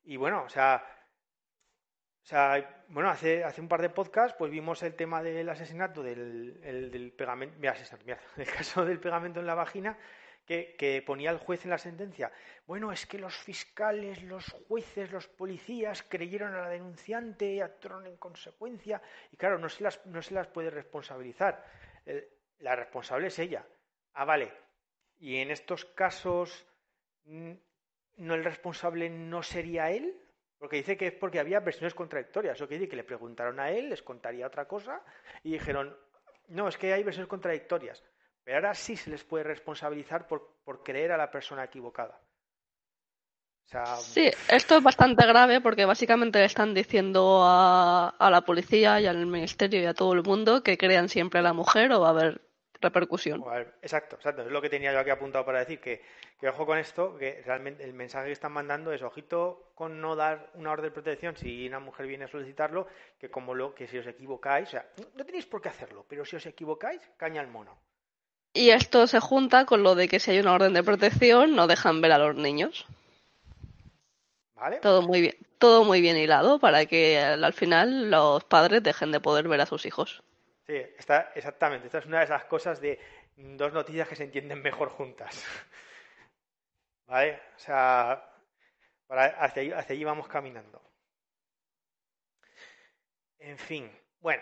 Y 0.06 0.18
bueno, 0.18 0.44
o 0.44 0.50
sea, 0.50 0.84
o 2.24 2.26
sea, 2.26 2.84
bueno, 2.88 3.10
hace, 3.10 3.44
hace 3.44 3.60
un 3.60 3.68
par 3.68 3.82
de 3.82 3.90
podcasts 3.90 4.36
pues 4.38 4.50
vimos 4.50 4.82
el 4.84 4.96
tema 4.96 5.22
del 5.22 5.50
asesinato 5.50 6.02
del, 6.02 6.62
del 6.62 7.12
pegamento, 7.12 7.58
mira, 7.60 7.76
el 8.38 8.48
caso 8.48 8.86
del 8.86 9.00
pegamento 9.00 9.42
en 9.42 9.46
la 9.46 9.56
vagina 9.56 9.98
que, 10.46 10.76
que, 10.78 11.02
ponía 11.02 11.32
el 11.32 11.38
juez 11.38 11.64
en 11.66 11.72
la 11.72 11.78
sentencia. 11.78 12.32
Bueno, 12.66 12.92
es 12.92 13.06
que 13.06 13.18
los 13.18 13.36
fiscales, 13.36 14.24
los 14.24 14.50
jueces, 14.68 15.12
los 15.12 15.28
policías 15.28 16.04
creyeron 16.04 16.54
a 16.54 16.62
la 16.62 16.70
denunciante 16.70 17.54
y 17.54 17.62
actuaron 17.62 18.08
en 18.08 18.18
consecuencia. 18.18 19.02
Y 19.32 19.38
claro, 19.38 19.58
no 19.58 19.70
se 19.70 19.84
las, 19.84 20.06
no 20.06 20.22
se 20.22 20.34
las 20.34 20.48
puede 20.48 20.70
responsabilizar. 20.70 21.66
La 22.64 22.76
responsable 22.76 23.28
es 23.28 23.38
ella. 23.40 23.66
Ah, 24.14 24.26
vale. 24.26 24.52
Y 25.20 25.38
en 25.38 25.52
estos 25.52 25.86
casos, 25.86 26.66
¿no 27.26 28.36
el 28.36 28.44
responsable 28.44 29.10
no 29.10 29.44
sería 29.44 29.92
él? 29.92 30.18
Porque 30.58 30.78
dice 30.78 30.96
que 30.96 31.08
es 31.08 31.14
porque 31.14 31.40
había 31.40 31.60
versiones 31.60 31.94
contradictorias. 31.94 32.60
O 32.62 32.68
que 32.68 32.76
dice 32.76 32.90
que 32.90 32.96
le 32.96 33.04
preguntaron 33.04 33.60
a 33.60 33.70
él, 33.70 33.90
les 33.90 34.02
contaría 34.02 34.48
otra 34.48 34.66
cosa, 34.66 35.02
y 35.44 35.52
dijeron, 35.52 35.96
no, 36.48 36.70
es 36.70 36.78
que 36.78 36.94
hay 36.94 37.04
versiones 37.04 37.30
contradictorias. 37.30 38.02
Pero 38.44 38.58
ahora 38.58 38.74
sí 38.74 38.96
se 38.96 39.10
les 39.10 39.24
puede 39.24 39.44
responsabilizar 39.44 40.26
por, 40.26 40.58
por 40.64 40.84
creer 40.84 41.12
a 41.12 41.18
la 41.18 41.30
persona 41.30 41.66
equivocada. 41.66 42.20
Sí, 43.98 44.30
esto 44.50 44.78
es 44.78 44.84
bastante 44.84 45.26
grave 45.26 45.62
porque 45.62 45.86
básicamente 45.86 46.40
le 46.40 46.46
están 46.46 46.74
diciendo 46.74 47.42
a, 47.44 48.10
a, 48.10 48.30
la 48.30 48.42
policía 48.42 49.00
y 49.00 49.08
al 49.08 49.26
ministerio 49.26 49.82
y 49.82 49.86
a 49.86 49.94
todo 49.94 50.14
el 50.14 50.22
mundo 50.22 50.62
que 50.62 50.78
crean 50.78 51.10
siempre 51.10 51.40
a 51.40 51.44
la 51.44 51.54
mujer 51.54 51.92
o 51.94 52.02
va 52.02 52.08
a 52.08 52.12
haber 52.12 52.53
repercusión. 52.84 53.44
Exacto, 53.82 54.18
exacto. 54.18 54.44
Es 54.44 54.52
lo 54.52 54.62
que 54.62 54.70
tenía 54.70 54.94
yo 54.94 55.00
aquí 55.00 55.10
apuntado 55.10 55.46
para 55.46 55.60
decir 55.60 55.80
que, 55.80 56.02
que 56.40 56.50
ojo 56.50 56.66
con 56.66 56.78
esto, 56.78 57.18
que 57.18 57.42
realmente 57.46 57.84
el 57.84 57.94
mensaje 57.94 58.28
que 58.28 58.34
están 58.34 58.52
mandando 58.52 58.94
es 58.94 59.02
ojito 59.02 59.72
con 59.74 60.00
no 60.00 60.16
dar 60.16 60.52
una 60.54 60.72
orden 60.72 60.86
de 60.86 60.92
protección 60.92 61.36
si 61.36 61.68
una 61.68 61.80
mujer 61.80 62.06
viene 62.06 62.26
a 62.26 62.28
solicitarlo, 62.28 62.88
que 63.20 63.32
como 63.32 63.56
lo 63.56 63.74
que 63.74 63.88
si 63.88 63.98
os 63.98 64.08
equivocáis, 64.08 64.68
o 64.68 64.72
sea, 64.72 64.86
no 65.16 65.26
tenéis 65.26 65.46
por 65.46 65.62
qué 65.62 65.70
hacerlo, 65.70 66.06
pero 66.08 66.26
si 66.26 66.36
os 66.36 66.46
equivocáis, 66.46 67.02
caña 67.18 67.42
al 67.42 67.48
mono. 67.48 67.78
Y 68.54 68.70
esto 68.70 69.08
se 69.08 69.20
junta 69.20 69.66
con 69.66 69.82
lo 69.82 69.96
de 69.96 70.08
que 70.08 70.20
si 70.20 70.32
hay 70.32 70.40
una 70.40 70.54
orden 70.54 70.74
de 70.74 70.84
protección 70.84 71.56
no 71.56 71.66
dejan 71.66 72.02
ver 72.02 72.12
a 72.12 72.20
los 72.20 72.36
niños. 72.36 72.86
¿Vale? 74.56 74.78
Todo 74.78 75.02
muy 75.02 75.22
bien, 75.22 75.36
todo 75.58 75.84
muy 75.84 76.02
bien 76.02 76.18
hilado 76.18 76.60
para 76.60 76.86
que 76.86 77.20
al 77.20 77.54
final 77.54 78.12
los 78.12 78.44
padres 78.44 78.84
dejen 78.84 79.12
de 79.12 79.20
poder 79.20 79.48
ver 79.48 79.62
a 79.62 79.66
sus 79.66 79.86
hijos. 79.86 80.22
Sí, 80.74 80.80
está, 80.98 81.32
exactamente. 81.36 81.86
Esta 81.86 82.00
es 82.00 82.08
una 82.08 82.18
de 82.18 82.24
esas 82.24 82.46
cosas 82.46 82.82
de 82.82 82.98
dos 83.36 83.72
noticias 83.74 84.08
que 84.08 84.16
se 84.16 84.24
entienden 84.24 84.60
mejor 84.60 84.90
juntas. 84.90 85.46
¿Vale? 87.06 87.40
O 87.56 87.60
sea, 87.60 88.28
para, 89.06 89.26
hacia, 89.26 89.78
allí 89.78 90.04
vamos 90.04 90.28
caminando. 90.28 90.82
En 93.38 93.60
fin, 93.60 93.92
bueno. 94.20 94.42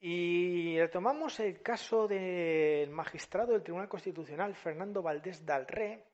Y 0.00 0.80
retomamos 0.80 1.38
el 1.38 1.62
caso 1.62 2.08
del 2.08 2.90
magistrado 2.90 3.52
del 3.52 3.62
Tribunal 3.62 3.88
Constitucional, 3.88 4.56
Fernando 4.56 5.02
Valdés 5.02 5.46
Dalré, 5.46 6.04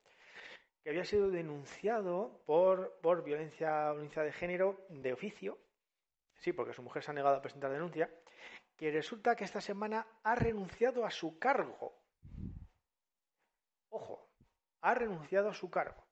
que 0.83 0.91
había 0.91 1.07
sido 1.07 1.31
denunciado 1.31 2.43
por, 2.45 3.01
por 3.01 3.25
violencia, 3.25 3.91
violencia 3.93 4.23
de 4.23 4.33
género 4.33 4.85
de 4.91 5.15
oficio. 5.15 5.57
Sí, 6.41 6.53
porque 6.53 6.75
su 6.75 6.83
mujer 6.83 7.03
se 7.03 7.11
ha 7.11 7.15
negado 7.15 7.37
a 7.37 7.41
presentar 7.41 7.73
denuncia 7.73 8.11
que 8.79 8.93
resulta 8.93 9.35
que 9.35 9.45
esta 9.45 9.61
semana 9.61 10.07
ha 10.23 10.37
renunciado 10.37 11.05
a 11.05 11.11
su 11.11 11.39
cargo. 11.39 12.01
Ojo, 13.91 14.31
ha 14.83 14.95
renunciado 14.95 15.51
a 15.51 15.55
su 15.55 15.69
cargo. 15.69 16.07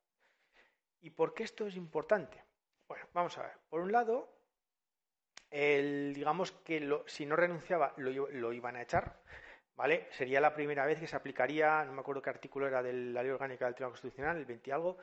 ¿Y 1.01 1.11
por 1.11 1.33
qué 1.33 1.45
esto 1.45 1.69
es 1.69 1.77
importante? 1.77 2.43
Bueno, 2.89 3.07
vamos 3.13 3.39
a 3.39 3.43
ver. 3.43 3.53
Por 3.69 3.81
un 3.81 3.93
lado, 3.93 4.37
digamos 5.49 6.51
que 6.51 7.03
si 7.07 7.25
no 7.25 7.37
renunciaba 7.37 7.95
lo, 7.99 8.29
lo, 8.31 8.53
iban 8.53 8.75
a 8.75 8.83
echar, 8.83 9.23
¿vale? 9.77 10.09
Sería 10.11 10.41
la 10.41 10.53
primera 10.53 10.85
vez 10.87 10.99
que 10.99 11.07
se 11.07 11.15
aplicaría, 11.15 11.85
no 11.85 11.93
me 11.93 12.01
acuerdo 12.01 12.21
qué 12.21 12.31
artículo 12.31 12.67
era 12.67 12.83
de 12.83 12.93
la 12.93 13.23
ley 13.23 13.31
orgánica 13.31 13.67
del 13.67 13.77
Tribunal 13.77 13.93
Constitucional, 13.93 14.39
el 14.39 14.45
20 14.45 14.73
algo, 14.73 14.99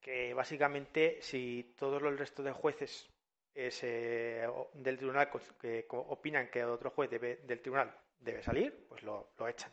que 0.00 0.34
básicamente 0.34 1.18
si 1.22 1.74
todos 1.78 2.02
los 2.02 2.18
restos 2.18 2.44
de 2.44 2.52
jueces 2.52 3.13
del 3.54 4.96
tribunal 4.96 5.30
que 5.60 5.86
opinan 5.90 6.48
que 6.48 6.64
otro 6.64 6.90
juez 6.90 7.10
del 7.10 7.60
tribunal 7.60 7.96
debe 8.18 8.42
salir, 8.42 8.86
pues 8.88 9.02
lo, 9.02 9.28
echan. 9.48 9.72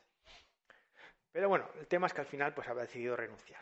Pero 1.32 1.50
bueno, 1.50 1.70
el 1.80 1.88
tema 1.88 2.08
es 2.08 2.14
que 2.14 2.22
al 2.22 2.28
final 2.28 2.54
pues 2.54 2.68
habrá 2.68 2.84
decidido 2.84 3.16
renunciar. 3.16 3.62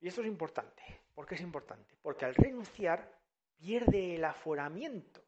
Y 0.00 0.08
esto 0.08 0.22
es 0.22 0.26
importante. 0.26 0.82
¿Por 1.14 1.26
qué 1.26 1.34
es 1.34 1.42
importante? 1.42 1.94
Porque 2.02 2.24
al 2.24 2.34
renunciar 2.34 3.12
pierde 3.58 4.16
el 4.16 4.24
aforamiento. 4.24 5.22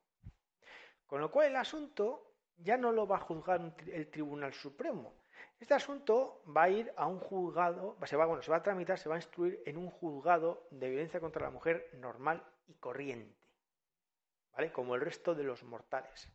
Con 1.07 1.21
lo 1.21 1.31
cual 1.31 1.49
el 1.49 1.57
asunto 1.57 2.33
ya 2.57 2.79
no 2.79 2.91
lo 2.91 3.07
va 3.07 3.17
a 3.17 3.21
juzgar 3.21 3.75
el 3.87 4.11
Tribunal 4.11 4.55
Supremo. 4.55 5.13
Este 5.61 5.75
asunto 5.75 6.43
va 6.57 6.65
a 6.65 6.71
ir 6.71 6.93
a 6.97 7.07
un 7.07 7.21
juzgado, 7.21 7.97
se 8.05 8.17
va, 8.17 8.27
bueno, 8.27 8.43
se 8.43 8.51
va 8.51 8.57
a 8.57 8.63
tramitar, 8.63 8.99
se 8.99 9.09
va 9.09 9.17
a 9.17 9.19
instruir 9.19 9.63
en 9.67 9.77
un 9.77 9.91
juzgado 9.91 10.67
de 10.71 10.89
violencia 10.89 11.21
contra 11.21 11.43
la 11.43 11.51
mujer 11.51 11.91
normal 11.95 12.43
y 12.67 12.75
corriente. 12.75 13.42
¿Vale? 14.53 14.73
Como 14.73 14.95
el 14.95 15.01
resto 15.01 15.35
de 15.35 15.45
los 15.45 15.63
mortales. 15.65 16.29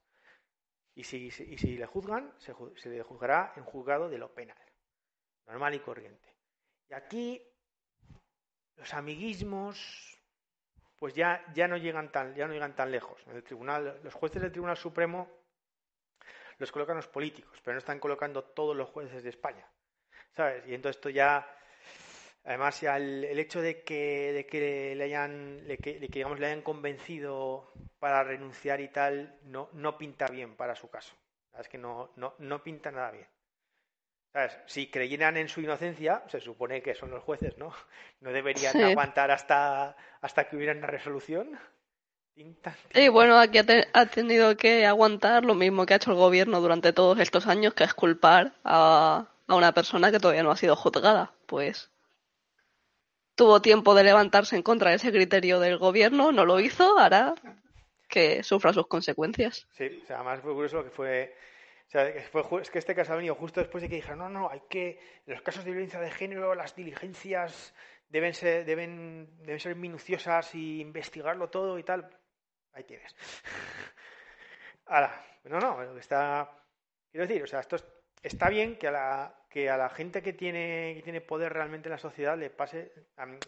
Y 0.96 1.04
si, 1.04 1.28
y 1.28 1.58
si 1.58 1.78
le 1.78 1.86
juzgan, 1.86 2.34
se, 2.40 2.56
se, 2.76 2.90
le 2.90 3.04
juzgará 3.04 3.54
en 3.56 3.64
juzgado 3.64 4.10
de 4.10 4.18
lo 4.18 4.34
penal, 4.34 4.58
normal 5.46 5.76
y 5.76 5.80
corriente. 5.80 6.36
Y 6.90 6.94
aquí 6.94 7.42
los 8.76 8.94
amiguismos, 8.94 10.20
pues 10.98 11.14
ya, 11.14 11.46
ya 11.54 11.68
no 11.68 11.78
llegan 11.78 12.12
tan, 12.12 12.34
ya 12.34 12.48
no 12.48 12.54
llegan 12.54 12.76
tan 12.76 12.92
lejos. 12.92 13.22
En 13.28 13.36
el 13.36 13.44
tribunal, 13.44 14.00
los 14.04 14.14
jueces 14.14 14.42
del 14.42 14.52
Tribunal 14.52 14.78
Supremo 14.78 15.30
los 16.58 16.72
colocan 16.72 16.96
los 16.96 17.08
políticos, 17.08 17.60
pero 17.64 17.76
no 17.76 17.80
están 17.80 18.00
colocando 18.00 18.44
todos 18.44 18.76
los 18.76 18.90
jueces 18.90 19.24
de 19.24 19.30
España. 19.30 19.70
¿Sabes? 20.32 20.68
Y 20.68 20.74
entonces 20.74 20.98
esto 20.98 21.10
ya 21.10 21.48
Además, 22.48 22.82
el, 22.82 23.26
el 23.26 23.40
hecho 23.40 23.62
de 23.62 23.84
que, 23.84 24.32
de 24.32 24.46
que 24.46 24.96
le 24.96 25.04
hayan, 25.04 25.68
de 25.68 25.78
que, 25.78 26.00
digamos, 26.00 26.40
le 26.40 26.46
hayan 26.46 26.62
convencido 26.62 27.74
para 28.00 28.24
renunciar 28.24 28.80
y 28.80 28.88
tal, 28.88 29.38
no, 29.44 29.70
no 29.74 29.98
pinta 29.98 30.28
bien 30.28 30.56
para 30.56 30.74
su 30.74 30.90
caso. 30.90 31.14
Es 31.60 31.68
que 31.68 31.78
no, 31.78 32.12
no, 32.16 32.36
no 32.40 32.64
pinta 32.64 32.90
nada 32.90 33.12
bien. 33.12 33.28
¿Sabes? 34.32 34.58
Si 34.66 34.90
creyeran 34.90 35.36
en 35.36 35.50
su 35.50 35.60
inocencia, 35.60 36.24
se 36.30 36.40
supone 36.40 36.82
que 36.82 36.96
son 36.96 37.12
los 37.12 37.22
jueces, 37.22 37.58
¿no? 37.58 37.74
No 38.22 38.32
deberían 38.32 38.82
aguantar 38.82 39.30
hasta, 39.30 39.98
hasta 40.22 40.48
que 40.48 40.56
hubiera 40.56 40.72
una 40.72 40.88
resolución. 40.88 41.60
Y 42.94 43.10
bueno, 43.10 43.38
aquí 43.38 43.58
ha, 43.58 44.06
tenido 44.06 44.56
que 44.56 44.86
aguantar 44.86 45.44
lo 45.44 45.54
mismo 45.54 45.86
que 45.86 45.96
ha 45.96 45.98
hecho 45.98 46.12
el 46.12 46.18
gobierno 46.18 46.62
durante 46.62 46.94
todos 46.94 47.20
estos 47.20 47.46
años, 47.46 47.74
que 47.74 47.84
es 47.84 47.94
culpar 47.94 48.54
a, 48.64 49.28
a 49.48 49.56
una 49.56 49.74
persona 49.74 50.12
que 50.12 50.20
todavía 50.20 50.44
no 50.44 50.52
ha 50.52 50.56
sido 50.56 50.78
juzgada. 50.78 51.34
Pues 51.46 51.92
tuvo 53.38 53.62
tiempo 53.62 53.96
de 53.96 54.04
levantarse 54.04 54.58
en 54.58 54.64
contra 54.64 54.90
de 54.90 54.98
ese 54.98 55.12
criterio 55.12 55.60
del 55.60 55.78
gobierno, 55.78 56.32
no 56.34 56.44
lo 56.44 56.60
hizo, 56.60 56.98
hará 56.98 57.36
que 58.10 58.44
sufra 58.44 58.74
sus 58.74 58.88
consecuencias. 58.88 59.68
Sí, 59.78 60.02
o 60.04 60.06
sea, 60.06 60.18
además 60.18 60.42
fue 60.42 60.54
curioso 60.54 60.84
que 60.84 60.90
fue... 60.90 61.36
O 61.88 61.90
sea, 61.90 62.06
es 62.10 62.70
que 62.70 62.80
este 62.80 62.96
caso 62.96 63.14
ha 63.14 63.16
venido 63.16 63.36
justo 63.36 63.62
después 63.62 63.82
de 63.82 63.88
que 63.88 63.96
dijeron, 63.96 64.20
no, 64.20 64.30
no, 64.30 64.50
hay 64.50 64.62
que, 64.70 65.00
los 65.26 65.42
casos 65.42 65.64
de 65.64 65.72
violencia 65.72 66.02
de 66.02 66.12
género, 66.12 66.54
las 66.54 66.76
diligencias 66.76 67.74
deben 68.10 68.34
ser, 68.34 68.66
deben, 68.66 69.30
deben 69.40 69.60
ser 69.60 69.76
minuciosas 69.76 70.54
y 70.54 70.82
investigarlo 70.82 71.50
todo 71.50 71.80
y 71.80 71.84
tal. 71.84 72.10
Ahí 72.74 72.84
tienes. 72.84 73.16
Ahora, 74.88 75.26
no, 75.46 75.60
no, 75.60 75.98
está, 75.98 76.52
quiero 77.10 77.26
decir, 77.26 77.44
o 77.44 77.48
sea, 77.48 77.62
esto 77.62 77.78
está 78.22 78.50
bien 78.50 78.78
que 78.78 78.88
a 78.88 78.92
la, 78.92 79.36
que 79.50 79.70
a 79.70 79.78
la 79.78 79.90
gente 79.90 80.22
que 80.22 80.34
tiene, 80.34 80.94
que 80.96 81.02
tiene 81.04 81.22
poder 81.22 81.54
realmente 81.54 81.88
en 81.88 81.94
la 81.94 81.98
sociedad 81.98 82.38
le 82.38 82.50
pase, 82.50 82.92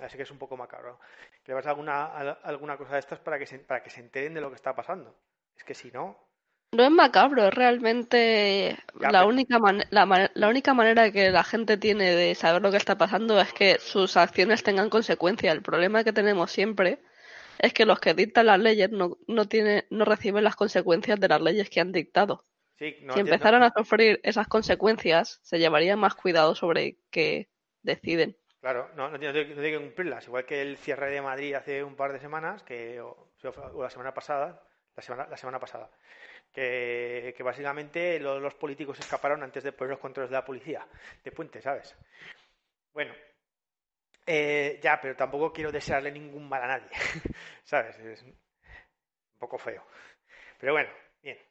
así 0.02 0.18
que 0.18 0.24
es 0.24 0.32
un 0.32 0.38
poco 0.38 0.58
macabro, 0.58 1.00
que 1.44 1.52
le 1.52 1.58
pase 1.58 1.70
alguna, 1.70 2.06
alguna 2.06 2.78
cosa 2.78 2.94
de 2.94 3.00
estas 3.00 3.20
para 3.20 3.38
que, 3.38 3.46
se, 3.46 3.60
para 3.60 3.84
que 3.84 3.90
se 3.90 4.00
enteren 4.00 4.34
de 4.34 4.42
lo 4.42 4.50
que 4.50 4.56
está 4.56 4.76
pasando. 4.76 5.16
Es 5.56 5.64
que 5.64 5.74
si 5.74 5.92
no... 5.92 6.18
No 6.72 6.84
es 6.84 6.92
macabro, 6.92 7.48
es 7.48 7.54
realmente 7.54 8.78
la, 9.00 9.26
única 9.26 9.58
la, 9.90 10.30
la, 10.36 10.50
única 10.50 10.76
manera 10.76 11.12
que 11.12 11.32
la 11.32 11.44
gente 11.44 11.78
tiene 11.78 12.12
de 12.12 12.36
saber 12.36 12.62
lo 12.62 12.70
que 12.70 12.78
está 12.78 12.96
pasando 12.96 13.42
es 13.42 13.52
que 13.54 13.80
sus 13.80 14.16
acciones 14.18 14.62
tengan 14.62 14.92
consecuencias. 14.92 15.52
El 15.56 15.64
problema 15.64 16.04
que 16.04 16.14
tenemos 16.14 16.52
siempre 16.52 17.00
es 17.58 17.74
que 17.74 17.86
los 17.86 18.00
que 18.00 18.14
dictan 18.14 18.46
las 18.46 18.60
leyes 18.60 18.92
no, 18.92 19.18
no, 19.26 19.48
tienen, 19.48 19.86
no 19.90 20.06
reciben 20.06 20.44
las 20.44 20.56
consecuencias 20.56 21.20
de 21.20 21.28
las 21.28 21.42
leyes 21.42 21.72
que 21.72 21.82
han 21.82 21.92
dictado 21.92 22.46
si 22.80 23.20
empezaran 23.20 23.62
a 23.62 23.74
sufrir 23.76 24.22
esas 24.24 24.48
consecuencias, 24.48 25.40
se 25.44 25.60
llevaría 25.60 25.98
más 25.98 26.16
cuidado 26.16 26.56
sobre 26.56 26.98
qué 27.12 27.50
deciden. 27.84 28.38
Claro, 28.62 28.90
no, 28.96 29.10
no, 29.10 29.20
tiene 29.20 29.46
que 29.46 29.78
cumplirlas. 29.78 30.28
Igual 30.28 30.46
que 30.46 30.62
el 30.62 30.78
cierre 30.78 31.12
de 31.12 31.22
Madrid 31.22 31.54
hace 31.56 31.84
un 31.84 31.96
par 31.96 32.14
de 32.14 32.20
semanas, 32.20 32.64
que, 32.64 33.02
o, 33.02 33.32
la 33.78 33.90
semana 33.90 34.14
pasada, 34.14 34.64
la 34.96 35.04
semana, 35.04 35.28
la 35.30 35.36
semana 35.36 35.60
pasada, 35.60 35.90
que, 36.54 37.36
básicamente 37.44 38.18
los, 38.20 38.54
políticos 38.56 39.00
escaparon 39.00 39.44
antes 39.44 39.64
de 39.64 39.74
poner 39.74 39.92
los 39.92 40.00
controles 40.00 40.30
de 40.30 40.38
la 40.38 40.46
policía 40.46 40.88
de 41.24 41.32
Puente, 41.32 41.62
¿sabes? 41.62 41.98
Bueno, 42.94 43.14
eh, 44.26 44.80
ya, 44.82 45.02
pero 45.02 45.18
tampoco 45.18 45.52
quiero 45.52 45.72
desearle 45.72 46.12
ningún 46.12 46.48
mal 46.48 46.64
a 46.64 46.68
nadie, 46.68 46.90
¿sabes? 47.64 47.98
Es 48.00 48.24
un 48.24 48.38
poco 49.38 49.58
feo. 49.58 49.86
Pero 50.60 50.74
bueno, 50.74 50.90
bien. 51.22 51.49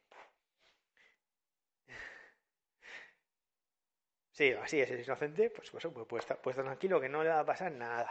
Sí, 4.38 4.52
así 4.52 4.80
es, 4.80 4.88
inocente, 4.88 5.50
pues, 5.50 5.68
pues, 5.68 5.84
pues 5.92 6.06
puede, 6.06 6.20
estar, 6.20 6.38
tranquilo 6.38 7.00
que 7.00 7.08
no 7.08 7.24
le 7.24 7.30
va 7.30 7.40
a 7.40 7.44
pasar 7.44 7.72
nada. 7.72 8.08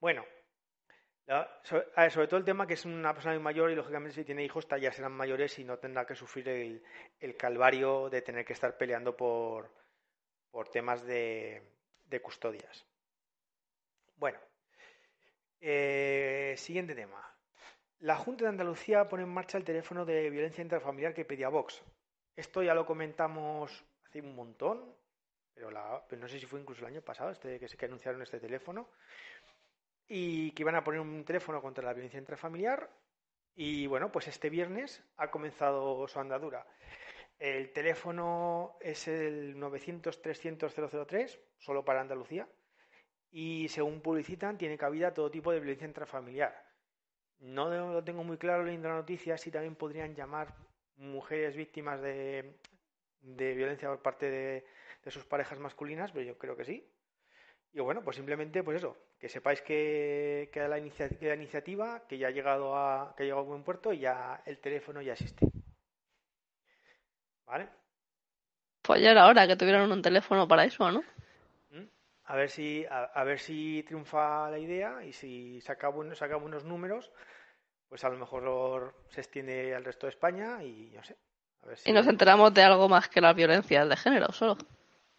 Bueno, 0.00 0.26
sobre, 1.62 2.26
todo 2.26 2.38
el 2.38 2.44
tema 2.44 2.66
que 2.66 2.74
es 2.74 2.84
una 2.84 3.14
persona 3.14 3.34
muy 3.34 3.42
mayor 3.44 3.70
y 3.70 3.76
lógicamente 3.76 4.16
si 4.16 4.24
tiene 4.24 4.42
hijos 4.42 4.66
ya 4.80 4.90
serán 4.90 5.12
mayores 5.12 5.60
y 5.60 5.64
no 5.64 5.78
tendrá 5.78 6.04
que 6.06 6.16
sufrir 6.16 6.48
el, 6.48 7.36
calvario 7.36 8.10
de 8.10 8.20
tener 8.20 8.44
que 8.44 8.54
estar 8.54 8.76
peleando 8.76 9.16
por, 9.16 9.70
por 10.50 10.70
temas 10.70 11.06
de, 11.06 11.62
custodias. 12.20 12.84
Bueno, 14.16 14.40
eh, 15.60 16.56
siguiente 16.58 16.96
tema. 16.96 17.32
La 18.00 18.16
Junta 18.16 18.42
de 18.42 18.48
Andalucía 18.48 19.08
pone 19.08 19.22
en 19.22 19.28
marcha 19.28 19.56
el 19.56 19.64
teléfono 19.64 20.04
de 20.04 20.30
violencia 20.30 20.62
intrafamiliar 20.62 21.14
que 21.14 21.24
pedía 21.24 21.48
Vox. 21.48 21.80
Esto 22.34 22.64
ya 22.64 22.74
lo 22.74 22.84
comentamos 22.84 23.86
hace 24.06 24.20
un 24.20 24.34
montón, 24.34 24.94
pero, 25.54 25.70
no 25.70 26.28
sé 26.28 26.38
si 26.38 26.46
fue 26.46 26.60
incluso 26.60 26.82
el 26.82 26.92
año 26.92 27.02
pasado 27.02 27.30
este, 27.30 27.58
que, 27.58 27.66
que 27.66 27.86
anunciaron 27.86 28.22
este 28.22 28.38
teléfono, 28.38 28.88
y 30.08 30.52
que 30.52 30.62
iban 30.62 30.76
a 30.76 30.84
poner 30.84 31.00
un 31.00 31.24
teléfono 31.24 31.60
contra 31.60 31.84
la 31.84 31.92
violencia 31.92 32.18
intrafamiliar. 32.18 32.90
Y 33.54 33.86
bueno, 33.86 34.12
pues 34.12 34.28
este 34.28 34.50
viernes 34.50 35.02
ha 35.16 35.30
comenzado 35.30 36.06
su 36.08 36.20
andadura. 36.20 36.66
El 37.38 37.72
teléfono 37.72 38.76
es 38.80 39.08
el 39.08 39.56
900-300-003, 39.56 41.38
solo 41.58 41.84
para 41.84 42.00
Andalucía, 42.00 42.48
y 43.30 43.68
según 43.68 44.00
publicitan, 44.00 44.58
tiene 44.58 44.78
cabida 44.78 45.12
todo 45.12 45.30
tipo 45.30 45.52
de 45.52 45.60
violencia 45.60 45.86
intrafamiliar. 45.86 46.64
No 47.38 47.68
lo 47.68 48.04
tengo 48.04 48.24
muy 48.24 48.38
claro 48.38 48.64
leyendo 48.64 48.88
la 48.88 48.96
noticia 48.96 49.36
si 49.36 49.50
también 49.50 49.74
podrían 49.74 50.14
llamar 50.14 50.54
mujeres 50.96 51.56
víctimas 51.56 52.00
de, 52.00 52.58
violencia 53.26 53.88
por 53.88 54.02
parte 54.02 54.30
de, 54.30 54.64
sus 55.10 55.24
parejas 55.24 55.58
masculinas, 55.58 56.12
pero 56.12 56.24
yo 56.24 56.38
creo 56.38 56.56
que 56.56 56.64
sí. 56.64 56.88
Y 57.72 57.80
bueno, 57.80 58.02
pues 58.02 58.16
simplemente, 58.16 58.62
pues 58.62 58.78
eso, 58.78 58.96
que 59.18 59.28
sepáis 59.28 59.60
que, 59.60 60.50
que 60.52 60.66
la, 60.66 60.78
iniciativa, 60.78 62.06
que 62.08 62.18
ya 62.18 62.28
ha 62.28 62.30
llegado 62.30 62.76
a, 62.76 63.14
que 63.16 63.22
ha 63.22 63.26
llegado 63.26 63.42
a 63.42 63.44
buen 63.44 63.62
puerto 63.62 63.92
y 63.92 64.00
ya 64.00 64.42
el 64.46 64.58
teléfono 64.58 65.02
ya 65.02 65.12
existe. 65.12 65.46
¿Vale? 67.44 67.68
Pues 68.82 69.00
ya 69.00 69.10
era 69.10 69.26
hora 69.26 69.46
que 69.46 69.56
tuvieran 69.56 69.90
un 69.92 70.02
teléfono 70.02 70.48
para 70.48 70.64
eso, 70.64 70.90
¿no? 70.90 71.02
a 72.26 72.36
ver 72.36 72.50
si 72.50 72.84
a, 72.90 73.24
ver 73.24 73.38
si 73.38 73.84
triunfa 73.84 74.50
la 74.50 74.58
idea 74.58 75.04
y 75.04 75.12
si 75.12 75.60
saca 75.60 75.88
buenos, 75.88 76.18
saca 76.18 76.36
buenos 76.36 76.64
números, 76.64 77.12
pues 77.88 78.02
a 78.04 78.08
lo 78.08 78.18
mejor 78.18 79.06
se 79.10 79.20
extiende 79.20 79.74
al 79.74 79.84
resto 79.84 80.06
de 80.06 80.10
España 80.10 80.62
y 80.62 80.90
no 80.90 81.04
sé. 81.04 81.16
Y 81.84 81.92
nos 81.92 82.06
enteramos 82.06 82.54
de 82.54 82.62
algo 82.62 82.88
más 82.88 83.08
que 83.08 83.20
la 83.20 83.32
violencia 83.32 83.84
de 83.84 83.96
género 83.96 84.32
solo. 84.32 84.56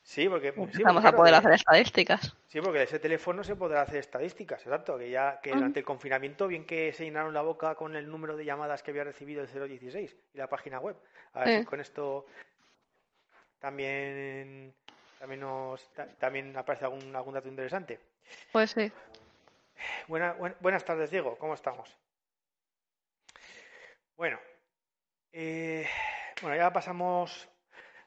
Sí, 0.02 0.30
porque 0.30 0.54
vamos 0.86 1.04
a 1.04 1.12
poder 1.12 1.34
hacer 1.34 1.52
estadísticas. 1.52 2.34
Sí, 2.48 2.62
porque 2.62 2.78
de 2.78 2.86
ese 2.86 2.98
teléfono 2.98 3.44
se 3.44 3.58
podrá 3.58 3.82
hacer 3.82 3.98
estadísticas, 3.98 4.62
exacto. 4.62 4.98
Que 4.98 5.10
ya 5.10 5.42
que 5.42 5.52
durante 5.52 5.80
el 5.80 5.86
confinamiento, 5.86 6.48
bien 6.48 6.66
que 6.66 6.94
se 6.94 7.04
llenaron 7.04 7.34
la 7.34 7.42
boca 7.42 7.76
con 7.76 7.94
el 7.94 8.10
número 8.10 8.38
de 8.38 8.46
llamadas 8.46 8.82
que 8.84 8.92
había 8.92 9.04
recibido 9.04 9.44
el 9.44 9.50
016 9.50 10.16
y 10.34 10.38
la 10.38 10.48
página 10.48 10.80
web. 10.80 10.96
A 11.34 11.44
ver 11.44 11.60
si 11.60 11.66
con 11.66 11.82
esto 11.82 12.26
también 13.60 14.74
también 15.20 15.42
nos 15.42 15.90
también 16.20 16.56
aparece 16.56 16.86
algún, 16.86 17.14
algún 17.14 17.34
dato 17.34 17.50
interesante. 17.50 18.00
Pues 18.54 18.72
sí. 18.72 18.90
buenas 20.08 20.86
tardes, 20.86 21.12
Diego. 21.12 21.38
¿Cómo 21.38 21.54
estamos? 21.54 21.94
Bueno, 24.16 24.40
eh, 25.34 25.86
bueno, 26.42 26.56
ya 26.56 26.72
pasamos 26.72 27.50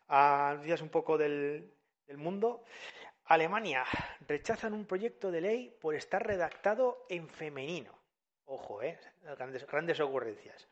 a 0.09 0.53
noticias 0.55 0.83
un 0.83 0.88
poco 0.88 1.19
del, 1.19 1.75
mundo. 2.16 2.64
Alemania 3.27 3.85
rechazan 4.27 4.75
un 4.75 4.85
proyecto 4.85 5.31
de 5.31 5.40
ley 5.40 5.77
por 5.81 5.95
estar 5.95 6.27
redactado 6.27 7.07
en 7.09 7.29
femenino. 7.29 7.97
Ojo, 8.47 8.83
eh, 8.83 8.99
grandes, 9.23 9.64
grandes 9.66 10.01
ocurrencias. 10.01 10.69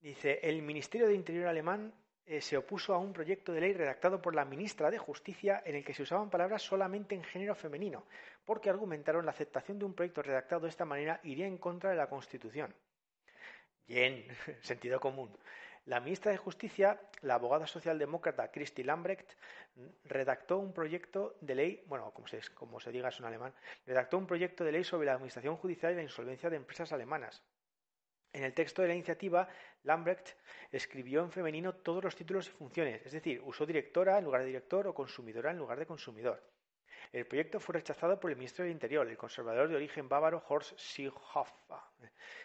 Dice, 0.00 0.40
el 0.42 0.62
Ministerio 0.62 1.06
de 1.06 1.14
Interior 1.14 1.48
alemán 1.48 1.92
eh, 2.26 2.40
se 2.40 2.56
opuso 2.56 2.94
a 2.94 2.98
un 2.98 3.12
proyecto 3.12 3.52
de 3.52 3.60
ley 3.60 3.74
redactado 3.74 4.22
por 4.22 4.34
la 4.34 4.46
ministra 4.46 4.90
de 4.90 4.96
Justicia 4.96 5.62
en 5.66 5.76
el 5.76 5.84
que 5.84 5.92
se 5.92 6.02
usaban 6.02 6.30
palabras 6.30 6.62
solamente 6.62 7.14
en 7.14 7.22
género 7.22 7.54
femenino, 7.54 8.06
porque 8.46 8.70
argumentaron 8.70 9.26
la 9.26 9.32
aceptación 9.32 9.78
de 9.78 9.84
un 9.84 9.94
proyecto 9.94 10.22
redactado 10.22 10.62
de 10.62 10.70
esta 10.70 10.86
manera 10.86 11.20
iría 11.22 11.46
en 11.46 11.58
contra 11.58 11.90
de 11.90 11.96
la 11.96 12.08
Constitución. 12.08 12.74
Bien, 13.86 14.24
sentido 14.62 14.98
común. 14.98 15.36
La 15.86 16.00
ministra 16.00 16.32
de 16.32 16.38
Justicia, 16.38 16.98
la 17.22 17.34
abogada 17.34 17.66
socialdemócrata 17.66 18.50
Christy 18.50 18.82
Lambrecht, 18.82 19.32
redactó 20.04 20.58
un 20.58 20.72
proyecto 20.72 21.36
de 21.40 21.54
ley, 21.54 21.84
bueno, 21.86 22.12
como 22.54 22.80
se, 22.80 22.92
diga 22.92 23.08
es 23.08 23.20
un 23.20 23.26
alemán, 23.26 23.52
redactó 23.86 24.16
un 24.16 24.26
proyecto 24.26 24.64
de 24.64 24.72
ley 24.72 24.84
sobre 24.84 25.06
la 25.06 25.12
administración 25.12 25.56
judicial 25.56 25.92
y 25.92 25.96
la 25.96 26.02
insolvencia 26.02 26.48
de 26.48 26.56
empresas 26.56 26.92
alemanas, 26.92 27.42
en 28.34 28.42
el 28.42 28.52
texto 28.52 28.82
de 28.82 28.88
la 28.88 28.94
iniciativa, 28.94 29.48
Lambrecht 29.84 30.34
escribió 30.72 31.22
en 31.22 31.30
femenino 31.30 31.72
todos 31.72 32.02
los 32.02 32.16
títulos 32.16 32.48
y 32.48 32.50
funciones, 32.50 33.06
es 33.06 33.12
decir, 33.12 33.40
usó 33.44 33.64
directora 33.64 34.18
en 34.18 34.24
lugar 34.24 34.40
de 34.40 34.48
director 34.48 34.88
o 34.88 34.94
consumidora 34.94 35.52
en 35.52 35.58
lugar 35.58 35.78
de 35.78 35.86
consumidor. 35.86 36.42
El 37.12 37.26
proyecto 37.26 37.60
fue 37.60 37.74
rechazado 37.74 38.18
por 38.18 38.32
el 38.32 38.36
ministro 38.36 38.64
del 38.64 38.72
Interior, 38.72 39.06
el 39.06 39.16
conservador 39.16 39.68
de 39.68 39.76
origen 39.76 40.08
bávaro 40.08 40.42
Horst 40.48 40.76
Seehofer. 40.76 41.78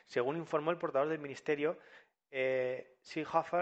Según 0.06 0.38
informó 0.38 0.70
el 0.70 0.78
portador 0.78 1.10
del 1.10 1.18
ministerio, 1.18 1.80
eh, 2.32 2.98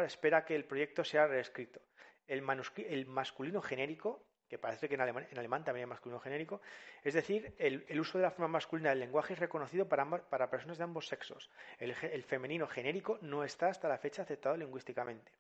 espera 0.06 0.46
que 0.46 0.56
el 0.56 0.66
proyecto 0.66 1.04
sea 1.04 1.28
reescrito. 1.28 1.82
el 2.28 3.06
masculino 3.06 3.62
genérico 3.62 4.28
que 4.48 4.58
parece 4.58 4.88
que 4.88 4.96
en 4.96 5.02
alemán, 5.02 5.64
también 5.64 5.86
hay 5.86 5.90
masculino 5.90 6.20
genérico, 6.20 6.62
es 7.04 7.14
decir, 7.14 7.54
el, 7.58 8.00
uso 8.00 8.18
de 8.18 8.24
la 8.24 8.32
forma 8.32 8.48
masculina 8.48 8.90
del 8.90 9.00
lenguaje 9.00 9.34
es 9.34 9.40
reconocido 9.40 9.88
para, 9.88 10.06
para 10.06 10.50
personas 10.50 10.78
de 10.78 10.84
ambos 10.86 11.08
sexos. 11.08 11.50
El, 11.80 12.24
femenino 12.24 12.68
genérico 12.68 13.18
no 13.22 13.44
está 13.44 13.68
hasta 13.68 13.90
la 13.90 13.98
fecha 13.98 14.22
aceptado 14.22 14.56
lingüísticamente. 14.58 15.32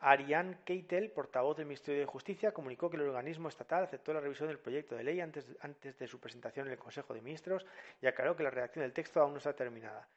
Ariane 0.00 0.58
Keitel, 0.64 1.12
portavoz 1.12 1.56
del 1.56 1.66
Ministerio 1.66 2.00
de 2.00 2.06
Justicia, 2.06 2.50
comunicó 2.50 2.90
que 2.90 2.96
el 2.96 3.02
organismo 3.02 3.48
estatal 3.48 3.84
aceptó 3.84 4.12
la 4.12 4.18
revisión 4.18 4.48
del 4.48 4.58
proyecto 4.58 4.96
de 4.96 5.04
ley 5.04 5.20
antes, 5.20 5.46
antes 5.60 5.96
de 5.96 6.08
su 6.08 6.18
presentación 6.18 6.66
en 6.66 6.72
el 6.72 6.78
Consejo 6.78 7.14
de 7.14 7.20
Ministros 7.20 7.64
y 8.00 8.06
aclaró 8.08 8.34
que 8.34 8.42
la 8.42 8.50
redacción 8.50 8.82
del 8.82 8.92
texto 8.92 9.20
aún 9.20 9.32
no 9.32 9.38
está 9.38 9.54
terminada. 9.54 10.08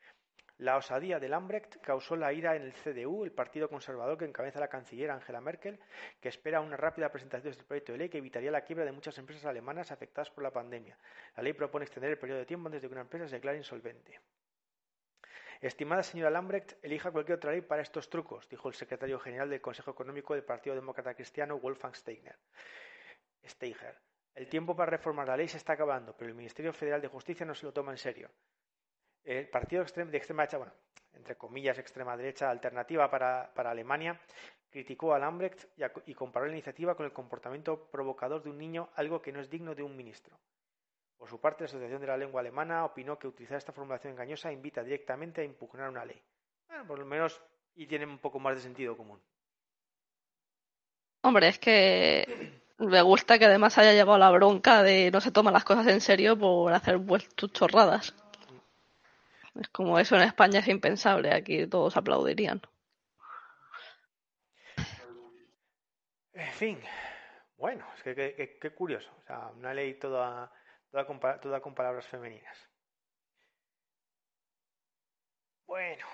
La 0.59 0.77
osadía 0.77 1.19
de 1.19 1.27
Lambrecht 1.27 1.81
causó 1.81 2.15
la 2.15 2.31
ira 2.31 2.55
en 2.55 2.61
el 2.61 2.73
CDU, 2.73 3.25
el 3.25 3.33
partido 3.33 3.67
conservador 3.67 4.17
que 4.17 4.23
encabeza 4.23 4.57
la 4.57 4.69
canciller 4.69 5.11
Angela 5.11 5.41
Merkel, 5.41 5.77
que 6.21 6.29
espera 6.29 6.61
una 6.61 6.77
rápida 6.77 7.11
presentación 7.11 7.51
de 7.51 7.51
este 7.51 7.65
proyecto 7.65 7.91
de 7.91 7.97
ley 7.97 8.09
que 8.09 8.19
evitaría 8.19 8.51
la 8.51 8.61
quiebra 8.61 8.85
de 8.85 8.93
muchas 8.93 9.17
empresas 9.17 9.45
alemanas 9.45 9.91
afectadas 9.91 10.31
por 10.31 10.45
la 10.45 10.53
pandemia. 10.53 10.97
La 11.35 11.43
ley 11.43 11.51
propone 11.51 11.83
extender 11.83 12.11
el 12.11 12.17
periodo 12.17 12.39
de 12.39 12.45
tiempo 12.45 12.67
antes 12.67 12.81
de 12.81 12.87
que 12.87 12.93
una 12.93 13.01
empresa 13.01 13.27
se 13.27 13.35
declare 13.35 13.57
insolvente. 13.57 14.21
Estimada 15.59 16.03
señora 16.03 16.29
Lambrecht, 16.29 16.81
elija 16.81 17.11
cualquier 17.11 17.35
otra 17.35 17.51
ley 17.51 17.61
para 17.61 17.81
estos 17.81 18.09
trucos, 18.09 18.47
dijo 18.47 18.69
el 18.69 18.75
secretario 18.75 19.19
general 19.19 19.49
del 19.49 19.59
Consejo 19.59 19.91
Económico 19.91 20.35
del 20.35 20.43
Partido 20.43 20.75
Demócrata 20.75 21.15
Cristiano, 21.15 21.59
Wolfgang 21.59 21.95
Steiner. 21.95 22.37
Steiger. 23.45 23.97
El 24.33 24.47
tiempo 24.47 24.73
para 24.73 24.91
reformar 24.91 25.27
la 25.27 25.35
ley 25.35 25.49
se 25.49 25.57
está 25.57 25.73
acabando, 25.73 26.15
pero 26.15 26.29
el 26.29 26.35
Ministerio 26.35 26.71
Federal 26.71 27.01
de 27.01 27.09
Justicia 27.09 27.45
no 27.45 27.55
se 27.55 27.65
lo 27.65 27.73
toma 27.73 27.91
en 27.91 27.97
serio 27.97 28.31
el 29.25 29.47
partido 29.49 29.83
de 29.83 30.17
extrema 30.17 30.43
derecha, 30.43 30.57
bueno, 30.57 30.73
entre 31.13 31.35
comillas, 31.35 31.77
extrema 31.79 32.15
derecha 32.15 32.49
alternativa 32.49 33.09
para, 33.09 33.51
Alemania, 33.55 34.19
criticó 34.69 35.13
a 35.13 35.19
Lambrecht 35.19 35.65
y, 36.05 36.13
comparó 36.13 36.45
la 36.45 36.53
iniciativa 36.53 36.95
con 36.95 37.05
el 37.05 37.13
comportamiento 37.13 37.89
provocador 37.89 38.43
de 38.43 38.49
un 38.49 38.57
niño, 38.57 38.89
algo 38.95 39.21
que 39.21 39.31
no 39.31 39.39
es 39.39 39.49
digno 39.49 39.73
de 39.73 39.83
un 39.83 39.95
ministro. 39.95 40.37
Por 41.17 41.29
su 41.29 41.39
parte, 41.39 41.63
la 41.63 41.69
Asociación 41.69 42.01
de 42.01 42.07
la 42.07 42.17
Lengua 42.17 42.41
Alemana 42.41 42.85
opinó 42.85 43.17
que 43.17 43.27
utilizar 43.27 43.57
esta 43.57 43.71
formulación 43.71 44.13
engañosa 44.13 44.51
invita 44.51 44.83
directamente 44.83 45.41
a 45.41 45.45
impugnar 45.45 45.89
una 45.89 46.05
ley. 46.05 46.21
Bueno, 46.67 46.85
por 46.85 46.99
lo 46.99 47.05
menos, 47.05 47.41
y 47.75 47.87
tiene 47.87 48.05
un 48.05 48.19
poco 48.19 48.39
más 48.39 48.55
de 48.55 48.61
sentido 48.61 48.97
común. 48.97 49.19
Hombre, 51.21 51.47
es 51.47 51.57
que 51.57 52.61
me 52.77 53.01
gusta 53.01 53.39
que 53.39 53.45
además 53.45 53.77
haya 53.77 53.93
llevado 53.93 54.19
la 54.19 54.29
bronca 54.29 54.83
de 54.83 55.09
no 55.09 55.21
se 55.21 55.31
toma 55.31 55.51
las 55.51 55.63
cosas 55.63 55.87
en 55.87 56.01
serio 56.01 56.37
por 56.37 56.73
hacer 56.73 56.97
vueltas 56.97 57.51
chorradas. 57.53 58.13
Es 59.55 59.69
como 59.69 59.97
eso 59.99 60.15
en 60.15 60.23
España 60.23 60.59
es 60.59 60.67
impensable, 60.67 61.33
aquí 61.33 61.65
todos 61.67 61.95
aplaudirían. 61.97 62.61
En 66.33 66.51
fin, 66.53 66.79
bueno, 67.57 67.85
es 67.95 68.03
que 68.03 68.57
qué 68.61 68.69
curioso. 68.71 69.09
O 69.17 69.23
sea, 69.23 69.47
una 69.55 69.73
ley 69.73 69.93
toda, 69.95 70.51
toda, 70.91 71.61
con, 71.61 71.75
palabras 71.75 72.05
femeninas. 72.07 72.69
Bueno. 75.65 76.05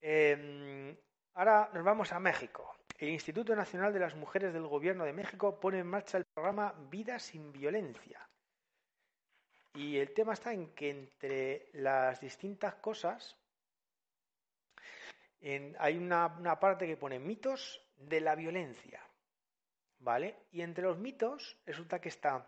Em, 0.00 0.96
ahora 1.34 1.70
nos 1.72 1.84
vamos 1.84 2.12
a 2.12 2.20
México. 2.20 2.76
El 2.98 3.08
Instituto 3.08 3.56
Nacional 3.56 3.92
de 3.92 4.00
las 4.00 4.14
Mujeres 4.14 4.52
del 4.52 4.66
Gobierno 4.66 5.04
de 5.04 5.12
México 5.12 5.58
pone 5.60 5.78
en 5.80 5.86
marcha 5.86 6.18
el 6.18 6.24
programa 6.26 6.74
Vida 6.90 7.18
sin 7.18 7.52
Violencia. 7.52 8.28
Y 9.74 9.98
el 9.98 10.14
tema 10.14 10.34
está 10.34 10.52
en 10.52 10.72
que 10.74 10.90
entre 10.90 11.68
las 11.72 12.20
distintas 12.20 12.74
cosas 12.76 13.36
hay 15.78 15.98
una, 15.98 16.26
una, 16.38 16.58
parte 16.58 16.86
que 16.86 16.96
pone 16.96 17.18
mitos 17.18 17.84
de 17.96 18.20
la 18.20 18.34
violencia. 18.34 19.02
¿Vale? 19.98 20.46
Y 20.52 20.62
entre 20.62 20.84
los 20.84 20.98
mitos 20.98 21.56
resulta 21.66 22.00
que 22.00 22.08
está 22.08 22.46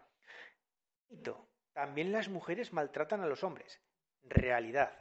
mito. 1.09 1.49
También 1.73 2.13
las 2.13 2.29
mujeres 2.29 2.73
maltratan 2.73 3.21
a 3.21 3.27
los 3.27 3.43
hombres. 3.45 3.81
Realidad. 4.23 4.93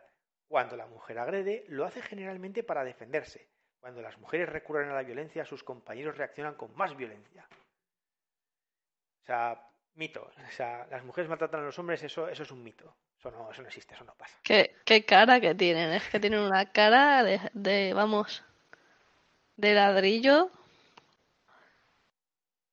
Cuando 0.48 0.76
la 0.76 0.88
mujer 0.88 1.20
agrede, 1.20 1.66
lo 1.70 1.86
hace 1.86 2.02
generalmente 2.02 2.64
para 2.64 2.84
defenderse. 2.84 3.48
Cuando 3.80 4.02
las 4.02 4.18
mujeres 4.18 4.50
recurren 4.50 4.90
a 4.90 4.96
la 4.96 5.04
violencia, 5.04 5.46
sus 5.46 5.64
compañeros 5.64 6.18
reaccionan 6.18 6.56
con 6.56 6.76
más 6.76 6.96
violencia. 6.96 7.48
O 9.22 9.26
sea, 9.26 9.70
mito. 9.96 10.30
O 10.48 10.52
sea, 10.52 10.88
las 10.90 11.04
mujeres 11.04 11.30
maltratan 11.30 11.62
a 11.62 11.66
los 11.66 11.80
hombres, 11.80 12.04
eso, 12.04 12.28
eso 12.28 12.44
es 12.44 12.52
un 12.52 12.64
mito. 12.64 12.96
Eso 13.18 13.32
no, 13.32 13.52
eso 13.52 13.62
no 13.62 13.68
existe, 13.68 13.96
eso 13.96 14.04
no 14.04 14.14
pasa. 14.16 14.36
¿Qué, 14.44 14.76
qué 14.86 15.06
cara 15.06 15.40
que 15.40 15.56
tienen? 15.56 15.92
Es 15.92 16.08
que 16.10 16.20
tienen 16.20 16.40
una 16.40 16.72
cara 16.72 17.24
de, 17.24 17.40
de 17.54 17.94
vamos, 17.94 18.44
de 19.58 19.74
ladrillo. 19.74 20.52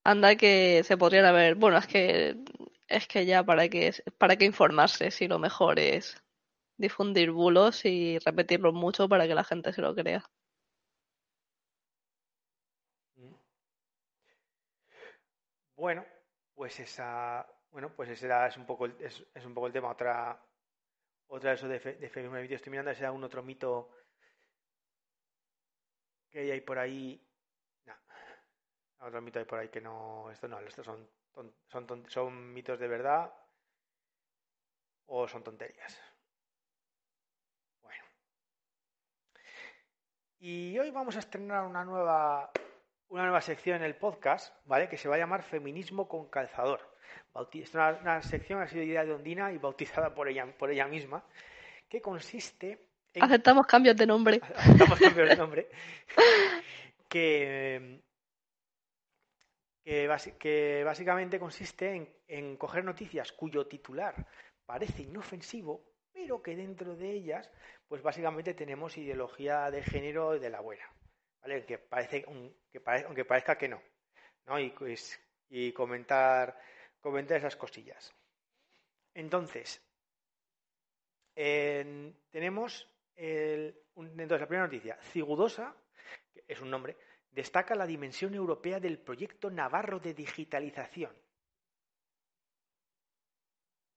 Anda 0.04 0.36
que 0.36 0.82
se 0.84 0.96
podrían 0.96 1.24
haber. 1.24 1.54
Bueno, 1.54 1.78
es 1.78 1.86
que 1.86 2.36
es 2.88 3.06
que 3.06 3.24
ya 3.26 3.42
para 3.44 3.68
qué 3.68 3.92
para 4.18 4.36
qué 4.36 4.44
informarse 4.44 5.10
si 5.10 5.28
lo 5.28 5.38
mejor 5.38 5.78
es 5.78 6.22
difundir 6.76 7.30
bulos 7.32 7.84
y 7.84 8.18
repetirlos 8.18 8.74
mucho 8.74 9.08
para 9.08 9.26
que 9.26 9.34
la 9.34 9.44
gente 9.44 9.72
se 9.72 9.82
lo 9.82 9.94
crea. 9.94 10.24
Bueno, 15.76 16.04
pues 16.62 16.78
esa, 16.78 17.44
bueno, 17.72 17.92
pues 17.92 18.08
ese 18.10 18.26
era, 18.26 18.46
es 18.46 18.56
un 18.56 18.64
poco 18.64 18.86
el, 18.86 18.94
es, 19.00 19.44
un 19.44 19.52
poco 19.52 19.66
el 19.66 19.72
tema. 19.72 19.88
Otra, 19.88 20.40
otra 21.26 21.50
de 21.50 21.56
eso 21.56 21.66
de, 21.66 21.80
de 21.80 22.08
feminismo 22.08 22.36
de 22.36 22.54
estoy 22.54 22.70
mirando, 22.70 22.92
ese 22.92 23.10
un 23.10 23.24
otro 23.24 23.42
mito 23.42 23.90
que 26.30 26.52
hay 26.52 26.60
por 26.60 26.78
ahí. 26.78 27.20
No, 27.84 27.94
otro 29.00 29.20
mito 29.20 29.40
hay 29.40 29.44
por 29.44 29.58
ahí 29.58 29.70
que 29.70 29.80
no, 29.80 30.30
esto 30.30 30.46
no, 30.46 30.60
estos 30.60 30.86
son, 30.86 31.10
son, 31.66 32.08
son 32.08 32.52
mitos 32.52 32.78
de 32.78 32.86
verdad 32.86 33.34
o 35.06 35.26
son 35.26 35.42
tonterías. 35.42 36.00
Bueno. 37.80 38.04
Y 40.38 40.78
hoy 40.78 40.92
vamos 40.92 41.16
a 41.16 41.18
estrenar 41.18 41.64
una 41.64 41.84
nueva 41.84 42.52
una 43.12 43.24
nueva 43.24 43.42
sección 43.42 43.76
en 43.76 43.82
el 43.82 43.94
podcast, 43.94 44.54
¿vale? 44.64 44.88
Que 44.88 44.96
se 44.96 45.06
va 45.06 45.16
a 45.16 45.18
llamar 45.18 45.42
Feminismo 45.42 46.08
con 46.08 46.30
calzador. 46.30 46.80
Es 47.52 47.74
una, 47.74 48.22
sección 48.22 48.58
que 48.58 48.64
ha 48.64 48.68
sido 48.68 48.82
idea 48.82 49.04
de 49.04 49.12
Ondina 49.12 49.52
y 49.52 49.58
bautizada 49.58 50.14
por 50.14 50.28
ella, 50.28 50.46
por 50.56 50.70
ella 50.70 50.86
misma, 50.86 51.22
que 51.90 52.00
consiste 52.00 52.86
en... 53.12 53.22
Aceptamos 53.22 53.66
cambios 53.66 53.96
de 53.96 54.06
nombre. 54.06 54.40
Aceptamos 54.56 54.98
cambios 54.98 55.28
de 55.28 55.36
nombre. 55.36 55.68
que, 57.10 58.00
que, 59.84 60.82
básicamente 60.82 61.38
consiste 61.38 61.94
en, 61.94 62.08
en 62.28 62.56
coger 62.56 62.82
noticias 62.82 63.30
cuyo 63.32 63.66
titular 63.66 64.26
parece 64.64 65.02
inofensivo, 65.02 65.84
pero 66.14 66.42
que 66.42 66.56
dentro 66.56 66.96
de 66.96 67.10
ellas, 67.12 67.50
pues 67.88 68.00
básicamente 68.00 68.54
tenemos 68.54 68.96
ideología 68.96 69.70
de 69.70 69.82
género 69.82 70.38
de 70.38 70.48
la 70.48 70.62
buena. 70.62 70.84
¿Vale? 71.42 71.78
Parece, 71.88 72.24
aunque 72.26 73.24
parezca 73.24 73.58
que 73.58 73.68
no, 73.68 73.82
¿no? 74.46 74.58
Y, 74.58 74.70
pues, 74.70 75.20
y 75.48 75.72
comentar, 75.72 76.58
comentar 77.00 77.36
esas 77.36 77.56
cosillas. 77.56 78.14
Entonces, 79.14 79.82
tenemos 81.34 82.88
el, 83.16 83.76
entonces 83.96 84.40
la 84.40 84.46
primera 84.46 84.66
noticia, 84.66 84.96
Cigudosa, 85.02 85.74
que 86.32 86.44
es 86.48 86.60
un 86.60 86.70
nombre, 86.70 86.96
destaca 87.30 87.74
la 87.74 87.86
dimensión 87.86 88.34
europea 88.34 88.80
del 88.80 88.98
proyecto 88.98 89.50
navarro 89.50 89.98
de 89.98 90.14
digitalización. 90.14 91.14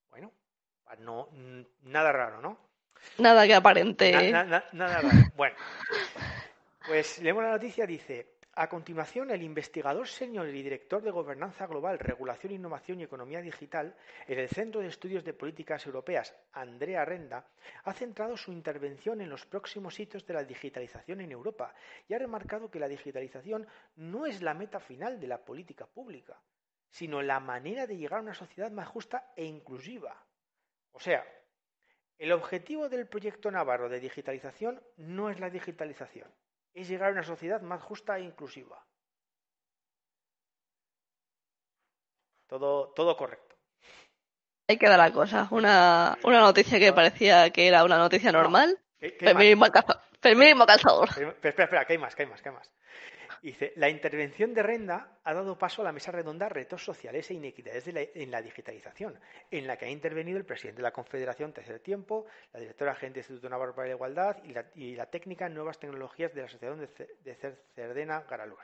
Bueno, 0.09 0.31
no, 0.99 1.29
nada 1.81 2.11
raro, 2.11 2.41
¿no? 2.41 2.59
Nada 3.17 3.45
que 3.45 3.55
aparente. 3.55 4.31
nada 4.31 5.01
raro. 5.01 5.09
Bueno, 5.35 5.55
pues 6.87 7.19
leemos 7.19 7.43
la 7.43 7.51
noticia, 7.51 7.85
dice, 7.85 8.35
a 8.53 8.69
continuación, 8.69 9.31
el 9.31 9.43
investigador 9.43 10.07
senior 10.07 10.47
y 10.47 10.51
director 10.51 11.01
de 11.01 11.11
Gobernanza 11.11 11.67
Global, 11.67 11.99
Regulación, 11.99 12.53
Innovación 12.53 12.99
y 12.99 13.03
Economía 13.03 13.41
Digital 13.41 13.95
en 14.27 14.39
el 14.39 14.47
Centro 14.47 14.81
de 14.81 14.87
Estudios 14.87 15.23
de 15.23 15.33
Políticas 15.33 15.85
Europeas, 15.85 16.33
Andrea 16.53 17.03
Renda, 17.03 17.47
ha 17.83 17.93
centrado 17.93 18.37
su 18.37 18.51
intervención 18.51 19.19
en 19.19 19.29
los 19.29 19.45
próximos 19.45 19.99
hitos 19.99 20.25
de 20.25 20.35
la 20.35 20.43
digitalización 20.43 21.21
en 21.21 21.31
Europa 21.31 21.73
y 22.07 22.13
ha 22.13 22.19
remarcado 22.19 22.69
que 22.69 22.79
la 22.79 22.87
digitalización 22.87 23.67
no 23.95 24.25
es 24.25 24.41
la 24.41 24.53
meta 24.53 24.79
final 24.79 25.19
de 25.19 25.27
la 25.27 25.43
política 25.43 25.85
pública, 25.87 26.39
sino 26.89 27.21
la 27.21 27.39
manera 27.39 27.87
de 27.87 27.97
llegar 27.97 28.19
a 28.19 28.23
una 28.23 28.33
sociedad 28.33 28.71
más 28.71 28.87
justa 28.87 29.33
e 29.35 29.43
inclusiva. 29.43 30.23
O 30.91 30.99
sea, 30.99 31.25
el 32.17 32.31
objetivo 32.31 32.87
del 32.87 33.07
proyecto 33.07 33.51
Navarro 33.51 33.89
de 33.89 33.99
digitalización 33.99 34.81
no 34.95 35.29
es 35.29 35.41
la 35.41 35.49
digitalización, 35.49 36.31
es 36.75 36.89
llegar 36.89 37.09
a 37.09 37.13
una 37.13 37.23
sociedad 37.23 37.61
más 37.61 37.81
justa 37.81 38.19
e 38.19 38.23
inclusiva. 38.23 38.85
Todo, 42.47 42.89
todo 42.89 43.17
correcto. 43.17 43.55
Ahí 44.67 44.77
queda 44.77 44.97
la 44.97 45.11
cosa. 45.11 45.47
Una, 45.51 46.17
una 46.23 46.41
noticia 46.41 46.77
que 46.77 46.93
parecía 46.93 47.49
que 47.49 47.67
era 47.67 47.83
una 47.83 47.97
noticia 47.97 48.31
normal. 48.31 48.77
Feminismo, 49.19 49.65
calzador. 50.65 51.09
Espera, 51.09 51.63
espera, 51.63 51.85
que 51.85 51.93
hay 51.93 51.99
más, 51.99 52.15
que 52.15 52.23
hay 52.23 52.29
más, 52.29 52.41
que 52.41 52.49
hay 52.49 52.55
más. 52.55 52.71
Dice, 53.41 53.73
la 53.75 53.89
intervención 53.89 54.53
de 54.53 54.63
Renda 54.63 55.19
ha 55.23 55.33
dado 55.33 55.57
paso 55.57 55.81
a 55.81 55.85
la 55.85 55.91
mesa 55.91 56.11
redonda 56.11 56.49
Retos 56.49 56.83
sociales 56.83 57.29
e 57.29 57.33
inequidades 57.33 57.87
en 57.87 58.31
la 58.31 58.41
digitalización, 58.41 59.19
en 59.51 59.67
la 59.67 59.77
que 59.77 59.85
ha 59.85 59.89
intervenido 59.89 60.37
el 60.37 60.45
presidente 60.45 60.81
de 60.81 60.83
la 60.83 60.91
Confederación 60.91 61.53
Tercer 61.53 61.79
Tiempo, 61.79 62.25
la 62.53 62.59
directora 62.59 62.95
gerente 62.95 63.19
del 63.19 63.23
Instituto 63.23 63.49
Navarro 63.49 63.75
para 63.75 63.87
la 63.87 63.95
Igualdad 63.95 64.37
y 64.75 64.95
la, 64.95 65.05
técnica 65.05 65.49
Nuevas 65.49 65.79
Tecnologías 65.79 66.33
de 66.33 66.41
la 66.41 66.47
Asociación 66.47 66.87
de, 67.23 67.55
Cerdena 67.75 68.21
Garalur. 68.21 68.59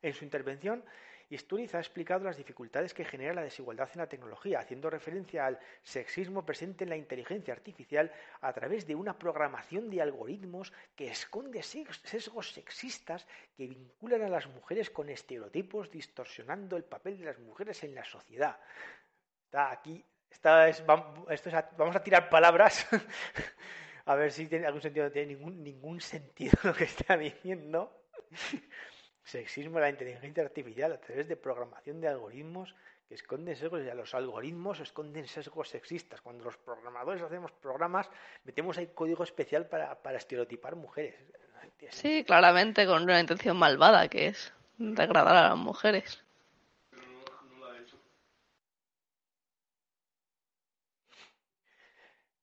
En 0.00 0.14
su 0.14 0.24
intervención, 0.24 0.84
Isturiz 1.30 1.74
ha 1.74 1.78
explicado 1.78 2.24
las 2.24 2.38
dificultades 2.38 2.94
que 2.94 3.04
genera 3.04 3.34
la 3.34 3.42
desigualdad 3.42 3.90
en 3.92 4.00
la 4.00 4.08
tecnología, 4.08 4.60
haciendo 4.60 4.88
referencia 4.88 5.44
al 5.44 5.58
sexismo 5.82 6.46
presente 6.46 6.84
en 6.84 6.90
la 6.90 6.96
inteligencia 6.96 7.52
artificial 7.52 8.10
a 8.40 8.52
través 8.52 8.86
de 8.86 8.94
una 8.94 9.18
programación 9.18 9.90
de 9.90 10.00
algoritmos 10.00 10.72
que 10.96 11.08
esconde 11.08 11.62
sesgos 11.62 12.52
sexistas 12.52 13.26
que 13.56 13.66
vinculan 13.66 14.22
a 14.22 14.28
las 14.28 14.46
mujeres 14.46 14.88
con 14.88 15.10
estereotipos, 15.10 15.90
distorsionando 15.90 16.76
el 16.76 16.84
papel 16.84 17.18
de 17.18 17.26
las 17.26 17.38
mujeres 17.38 17.82
en 17.84 17.94
la 17.94 18.04
sociedad. 18.04 18.58
Está 19.44 19.70
aquí, 19.70 20.02
vamos 20.86 21.96
a 21.96 22.02
tirar 22.02 22.30
palabras 22.30 22.86
a 24.06 24.14
ver 24.14 24.32
si 24.32 24.46
tiene 24.46 24.66
algún 24.66 24.80
sentido. 24.80 25.06
No 25.06 25.12
tiene 25.12 25.36
ningún 25.36 26.00
sentido 26.00 26.58
lo 26.62 26.72
que 26.72 26.84
está 26.84 27.18
diciendo 27.18 28.04
sexismo 29.28 29.78
la 29.78 29.90
inteligencia 29.90 30.42
artificial 30.42 30.92
a 30.92 31.00
través 31.00 31.28
de 31.28 31.36
programación 31.36 32.00
de 32.00 32.08
algoritmos 32.08 32.74
que 33.08 33.14
esconden 33.14 33.56
sesgos, 33.56 33.82
y 33.82 33.96
los 33.96 34.14
algoritmos 34.14 34.80
esconden 34.80 35.26
sesgos 35.26 35.68
sexistas. 35.68 36.20
Cuando 36.20 36.44
los 36.44 36.56
programadores 36.56 37.22
hacemos 37.22 37.52
programas, 37.52 38.10
metemos 38.44 38.76
ahí 38.78 38.88
código 38.94 39.24
especial 39.24 39.66
para, 39.66 39.98
estereotipar 40.16 40.76
mujeres. 40.76 41.14
Sí, 41.90 42.24
claramente 42.24 42.86
con 42.86 43.02
una 43.02 43.20
intención 43.20 43.56
malvada 43.56 44.08
que 44.08 44.28
es 44.28 44.52
degradar 44.78 45.36
a 45.36 45.48
las 45.50 45.58
mujeres. 45.58 46.24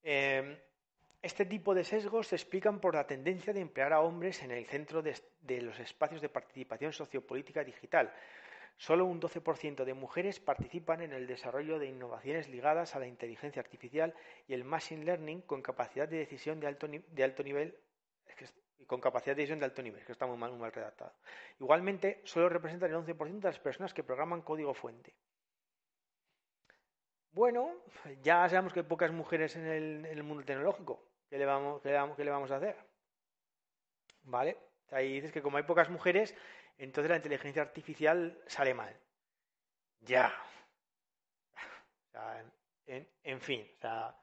Eh, 0.04 0.65
este 1.26 1.44
tipo 1.44 1.74
de 1.74 1.84
sesgos 1.84 2.28
se 2.28 2.36
explican 2.36 2.80
por 2.80 2.94
la 2.94 3.08
tendencia 3.08 3.52
de 3.52 3.60
emplear 3.60 3.94
a 3.94 4.02
hombres 4.02 4.44
en 4.44 4.52
el 4.52 4.68
centro 4.68 5.02
de, 5.02 5.16
los 5.64 5.80
espacios 5.80 6.22
de 6.22 6.30
participación 6.30 6.94
sociopolítica 6.94 7.64
digital. 7.64 8.14
Solo 8.78 9.06
un 9.06 9.20
12% 9.20 9.86
de 9.86 9.94
mujeres 9.96 10.40
participan 10.40 11.02
en 11.02 11.14
el 11.14 11.26
desarrollo 11.26 11.80
de 11.80 11.88
innovaciones 11.88 12.48
ligadas 12.48 12.96
a 12.96 13.00
la 13.00 13.08
inteligencia 13.08 13.60
artificial 13.60 14.14
y 14.48 14.54
el 14.54 14.66
machine 14.66 15.04
learning 15.04 15.42
con 15.42 15.64
capacidad 15.64 16.08
de 16.08 16.20
decisión 16.20 16.60
de 16.60 16.68
alto, 16.68 16.88
nivel 16.88 17.76
y 18.78 18.86
con 18.86 19.02
capacidad 19.02 19.36
de 19.36 19.42
decisión 19.42 19.58
de 19.58 19.66
alto 19.66 19.82
nivel, 19.82 20.06
que 20.06 20.12
está 20.12 20.28
muy 20.28 20.38
mal, 20.38 20.52
muy 20.52 20.60
mal 20.60 20.74
redactado. 20.74 21.14
Igualmente, 21.60 22.22
solo 22.24 22.50
representan 22.50 22.92
el 22.92 22.98
11% 22.98 23.40
de 23.40 23.48
las 23.50 23.58
personas 23.58 23.96
que 23.96 24.04
programan 24.04 24.44
código 24.44 24.76
fuente. 24.76 25.16
Bueno, 27.32 27.72
ya 28.22 28.48
sabemos 28.48 28.74
que 28.74 28.82
hay 28.82 28.86
pocas 28.86 29.12
mujeres 29.12 29.56
en 29.56 30.06
el 30.06 30.22
mundo 30.22 30.44
tecnológico. 30.44 31.15
¿Qué 31.30 31.38
le 31.38 31.46
vamos, 31.46 31.82
qué 31.82 31.90
le 31.90 31.96
vamos, 31.96 32.16
qué 32.16 32.24
le 32.24 32.32
vamos 32.32 32.52
a 32.52 32.58
hacer? 32.58 32.76
¿vale? 34.26 34.58
Ahí 34.92 35.14
dices 35.14 35.32
que 35.32 35.42
como 35.42 35.58
hay 35.58 35.64
pocas 35.64 35.90
mujeres, 35.90 36.36
entonces 36.78 37.10
la 37.10 37.18
inteligencia 37.18 37.62
artificial 37.62 38.42
sale 38.48 38.74
mal. 38.74 38.96
Ya. 40.02 40.34
en, 42.86 43.42
fin, 43.42 43.68
o 43.78 43.80
sea, 43.80 44.16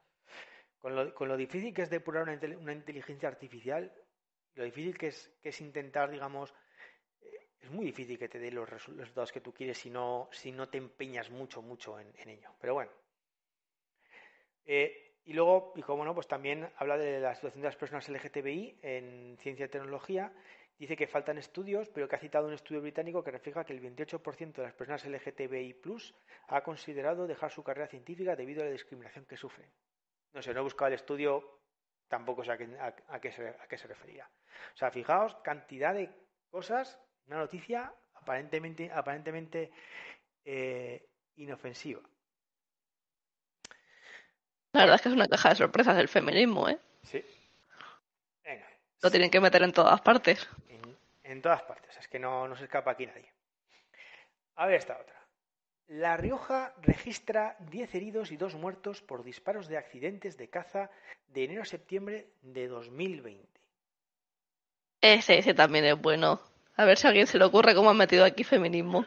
con 0.78 0.94
lo, 0.94 1.14
con 1.14 1.28
lo, 1.28 1.36
difícil 1.36 1.74
que 1.74 1.82
es 1.82 1.90
depurar 1.90 2.22
una, 2.22 2.72
inteligencia 2.72 3.28
artificial, 3.28 3.92
lo 4.54 4.64
difícil 4.64 4.96
que 4.96 5.08
es, 5.08 5.28
que 5.42 5.48
es 5.48 5.60
intentar, 5.60 6.10
digamos, 6.10 6.54
eh, 7.20 7.48
es 7.60 7.70
muy 7.70 7.84
difícil 7.86 8.18
que 8.18 8.28
te 8.28 8.38
dé 8.38 8.50
los 8.50 8.68
resultados 8.68 9.32
que 9.32 9.40
tú 9.40 9.52
quieres 9.52 9.78
si 9.78 9.90
no, 9.90 10.28
si 10.32 10.52
no 10.52 10.68
te 10.68 10.78
empeñas 10.78 11.30
mucho, 11.30 11.62
mucho 11.62 11.98
en, 11.98 12.12
en 12.16 12.28
ello. 12.28 12.54
Pero 12.60 12.74
bueno. 12.74 12.92
Eh, 14.64 15.11
y 15.24 15.32
luego, 15.34 15.72
y 15.76 15.82
como 15.82 16.04
no, 16.04 16.14
pues 16.14 16.26
también 16.26 16.68
habla 16.76 16.96
de 16.96 17.20
la 17.20 17.34
situación 17.34 17.62
de 17.62 17.68
las 17.68 17.76
personas 17.76 18.08
LGTBI 18.08 18.80
en 18.82 19.36
ciencia 19.38 19.66
y 19.66 19.68
tecnología. 19.68 20.32
Dice 20.78 20.96
que 20.96 21.06
faltan 21.06 21.38
estudios, 21.38 21.88
pero 21.90 22.08
que 22.08 22.16
ha 22.16 22.18
citado 22.18 22.48
un 22.48 22.54
estudio 22.54 22.80
británico 22.80 23.22
que 23.22 23.30
refleja 23.30 23.64
que 23.64 23.72
el 23.72 23.80
28% 23.80 24.52
de 24.52 24.62
las 24.62 24.74
personas 24.74 25.04
LGTBI 25.06 25.80
ha 26.48 26.62
considerado 26.62 27.28
dejar 27.28 27.52
su 27.52 27.62
carrera 27.62 27.86
científica 27.86 28.34
debido 28.34 28.62
a 28.62 28.64
la 28.64 28.72
discriminación 28.72 29.24
que 29.26 29.36
sufren. 29.36 29.70
No 30.32 30.42
sé, 30.42 30.52
no 30.52 30.60
he 30.60 30.64
buscado 30.64 30.88
el 30.88 30.94
estudio, 30.94 31.60
tampoco 32.08 32.42
sé 32.42 32.52
a 32.52 32.56
qué, 33.20 33.30
se, 33.30 33.48
a 33.48 33.68
qué 33.68 33.78
se 33.78 33.86
refería. 33.86 34.28
O 34.74 34.76
sea, 34.76 34.90
fijaos, 34.90 35.36
cantidad 35.36 35.94
de 35.94 36.10
cosas, 36.50 36.98
una 37.26 37.38
noticia 37.38 37.94
aparentemente, 38.14 38.90
aparentemente 38.90 39.70
eh, 40.44 41.08
inofensiva. 41.36 42.02
La 44.72 44.80
verdad 44.80 44.96
es 44.96 45.02
que 45.02 45.08
es 45.08 45.14
una 45.14 45.28
caja 45.28 45.50
de 45.50 45.54
sorpresas 45.56 45.96
del 45.96 46.08
feminismo, 46.08 46.68
¿eh? 46.68 46.78
Sí. 47.02 47.22
Venga. 48.44 48.66
Lo 49.02 49.10
tienen 49.10 49.30
que 49.30 49.40
meter 49.40 49.62
en 49.62 49.72
todas 49.72 50.00
partes. 50.00 50.48
En, 51.24 51.40
todas 51.40 51.62
partes, 51.62 51.96
es 51.96 52.08
que 52.08 52.18
no, 52.18 52.46
no 52.46 52.56
se 52.56 52.64
escapa 52.64 52.90
aquí 52.90 53.06
nadie. 53.06 53.30
A 54.56 54.66
ver 54.66 54.76
esta 54.76 54.98
otra. 54.98 55.16
La 55.88 56.16
Rioja 56.16 56.74
registra 56.80 57.56
10 57.70 57.94
heridos 57.94 58.32
y 58.32 58.36
2 58.36 58.54
muertos 58.54 59.02
por 59.02 59.24
disparos 59.24 59.68
de 59.68 59.76
accidentes 59.76 60.36
de 60.36 60.48
caza 60.48 60.90
de 61.28 61.44
enero 61.44 61.62
a 61.62 61.66
septiembre 61.66 62.28
de 62.42 62.68
2020. 62.68 63.48
Ese, 65.00 65.38
ese 65.38 65.54
también 65.54 65.84
es 65.84 66.00
bueno. 66.00 66.40
A 66.76 66.84
ver 66.84 66.96
si 66.96 67.06
a 67.06 67.10
alguien 67.10 67.26
se 67.26 67.38
le 67.38 67.44
ocurre 67.44 67.74
cómo 67.74 67.90
han 67.90 67.96
metido 67.96 68.24
aquí 68.24 68.44
feminismo. 68.44 69.04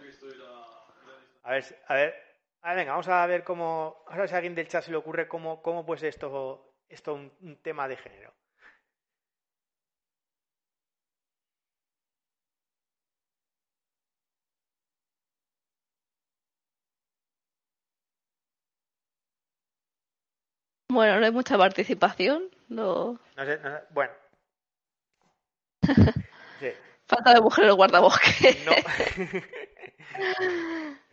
A 1.43 1.51
ver, 1.51 1.65
a 1.87 1.93
ver, 1.93 2.24
Ah, 2.67 2.73
venga, 2.73 2.91
vamos 2.91 3.07
a 3.07 3.25
ver 3.27 3.43
cómo. 3.49 4.03
a 4.07 4.17
ver 4.17 4.27
si 4.27 4.33
a 4.35 4.37
alguien 4.37 4.55
del 4.55 4.67
chat 4.67 4.83
se 4.83 4.91
le 4.91 4.97
ocurre 4.97 5.27
cómo, 5.27 5.61
cómo 5.61 5.85
pues 5.85 6.03
esto, 6.03 6.73
esto 6.89 7.13
un, 7.13 7.31
un 7.41 7.55
tema 7.61 7.87
de 7.87 7.95
género. 7.97 8.33
Bueno, 20.89 21.19
no 21.19 21.25
hay 21.25 21.31
mucha 21.31 21.57
participación. 21.57 22.49
No, 22.69 23.19
no, 23.35 23.45
sé, 23.45 23.59
no 23.59 23.79
bueno. 23.91 24.13
sí. 26.59 26.67
Falta 27.07 27.33
de 27.33 27.41
mujer 27.41 27.65
el 27.65 27.75
guardabosque. 27.75 28.57
No. 28.65 28.71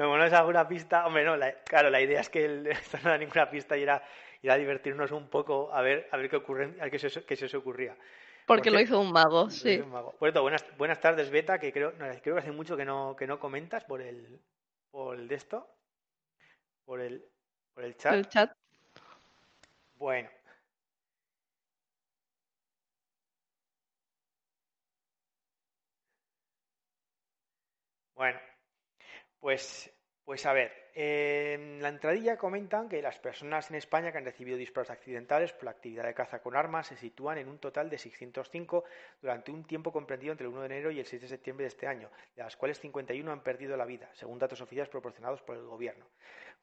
No, 0.00 0.08
bueno, 0.08 0.24
es 0.24 0.32
alguna 0.32 0.66
pista. 0.66 1.06
Hombre, 1.06 1.26
no, 1.26 1.36
claro, 1.66 1.90
la 1.90 2.00
idea 2.00 2.22
es 2.22 2.30
que 2.30 2.62
esto 2.70 2.96
no 3.04 3.10
da 3.10 3.18
ninguna 3.18 3.50
pista 3.50 3.76
y 3.76 3.82
era, 3.82 4.02
a 4.48 4.54
divertirnos 4.56 5.10
un 5.10 5.28
poco 5.28 5.70
a 5.74 5.82
ver, 5.82 6.08
a 6.10 6.16
ver 6.16 6.30
qué 6.30 6.36
ocurre, 6.36 6.74
a 6.80 6.88
qué 6.88 6.98
se, 6.98 7.22
qué 7.22 7.36
se 7.36 7.44
os 7.44 7.54
ocurría. 7.54 7.94
Porque, 8.46 8.70
lo 8.70 8.80
hizo 8.80 8.98
un 8.98 9.12
mago, 9.12 9.50
sí. 9.50 9.78
Un 9.78 9.90
mago. 9.90 10.12
Por 10.12 10.28
cierto, 10.28 10.40
buenas, 10.40 10.64
buenas 10.78 11.02
tardes, 11.02 11.28
Beta, 11.28 11.58
que 11.58 11.70
creo, 11.70 11.92
creo 11.98 12.34
que 12.34 12.40
hace 12.40 12.50
mucho 12.50 12.78
que 12.78 12.86
no, 12.86 13.14
que 13.14 13.26
no 13.26 13.38
comentas 13.38 13.84
por 13.84 14.00
el, 14.00 14.40
por 14.90 15.18
el 15.18 15.28
de 15.28 15.34
esto, 15.34 15.68
por 16.86 17.02
el, 17.02 17.22
por 17.74 17.84
el 17.84 17.94
chat. 17.98 18.14
El 18.14 18.26
chat. 18.26 18.52
Bueno. 19.96 20.30
Bueno, 28.14 28.40
pues, 29.40 29.92
pues 30.24 30.46
a 30.46 30.52
ver, 30.52 30.72
en 30.94 31.82
la 31.82 31.88
entradilla 31.88 32.36
comentan 32.36 32.88
que 32.88 33.02
las 33.02 33.18
personas 33.18 33.70
en 33.70 33.76
España 33.76 34.12
que 34.12 34.18
han 34.18 34.24
recibido 34.24 34.56
disparos 34.56 34.90
accidentales 34.90 35.52
por 35.52 35.64
la 35.64 35.70
actividad 35.72 36.04
de 36.04 36.14
caza 36.14 36.40
con 36.40 36.56
armas 36.56 36.88
se 36.88 36.96
sitúan 36.96 37.38
en 37.38 37.48
un 37.48 37.58
total 37.58 37.88
de 37.88 37.98
605 37.98 38.84
durante 39.20 39.50
un 39.50 39.64
tiempo 39.64 39.92
comprendido 39.92 40.32
entre 40.32 40.46
el 40.46 40.52
1 40.52 40.60
de 40.60 40.66
enero 40.66 40.90
y 40.90 41.00
el 41.00 41.06
6 41.06 41.22
de 41.22 41.28
septiembre 41.28 41.64
de 41.64 41.68
este 41.68 41.86
año, 41.86 42.10
de 42.36 42.42
las 42.42 42.56
cuales 42.56 42.78
51 42.80 43.32
han 43.32 43.42
perdido 43.42 43.76
la 43.76 43.86
vida, 43.86 44.10
según 44.14 44.38
datos 44.38 44.60
oficiales 44.60 44.90
proporcionados 44.90 45.42
por 45.42 45.56
el 45.56 45.64
gobierno. 45.64 46.06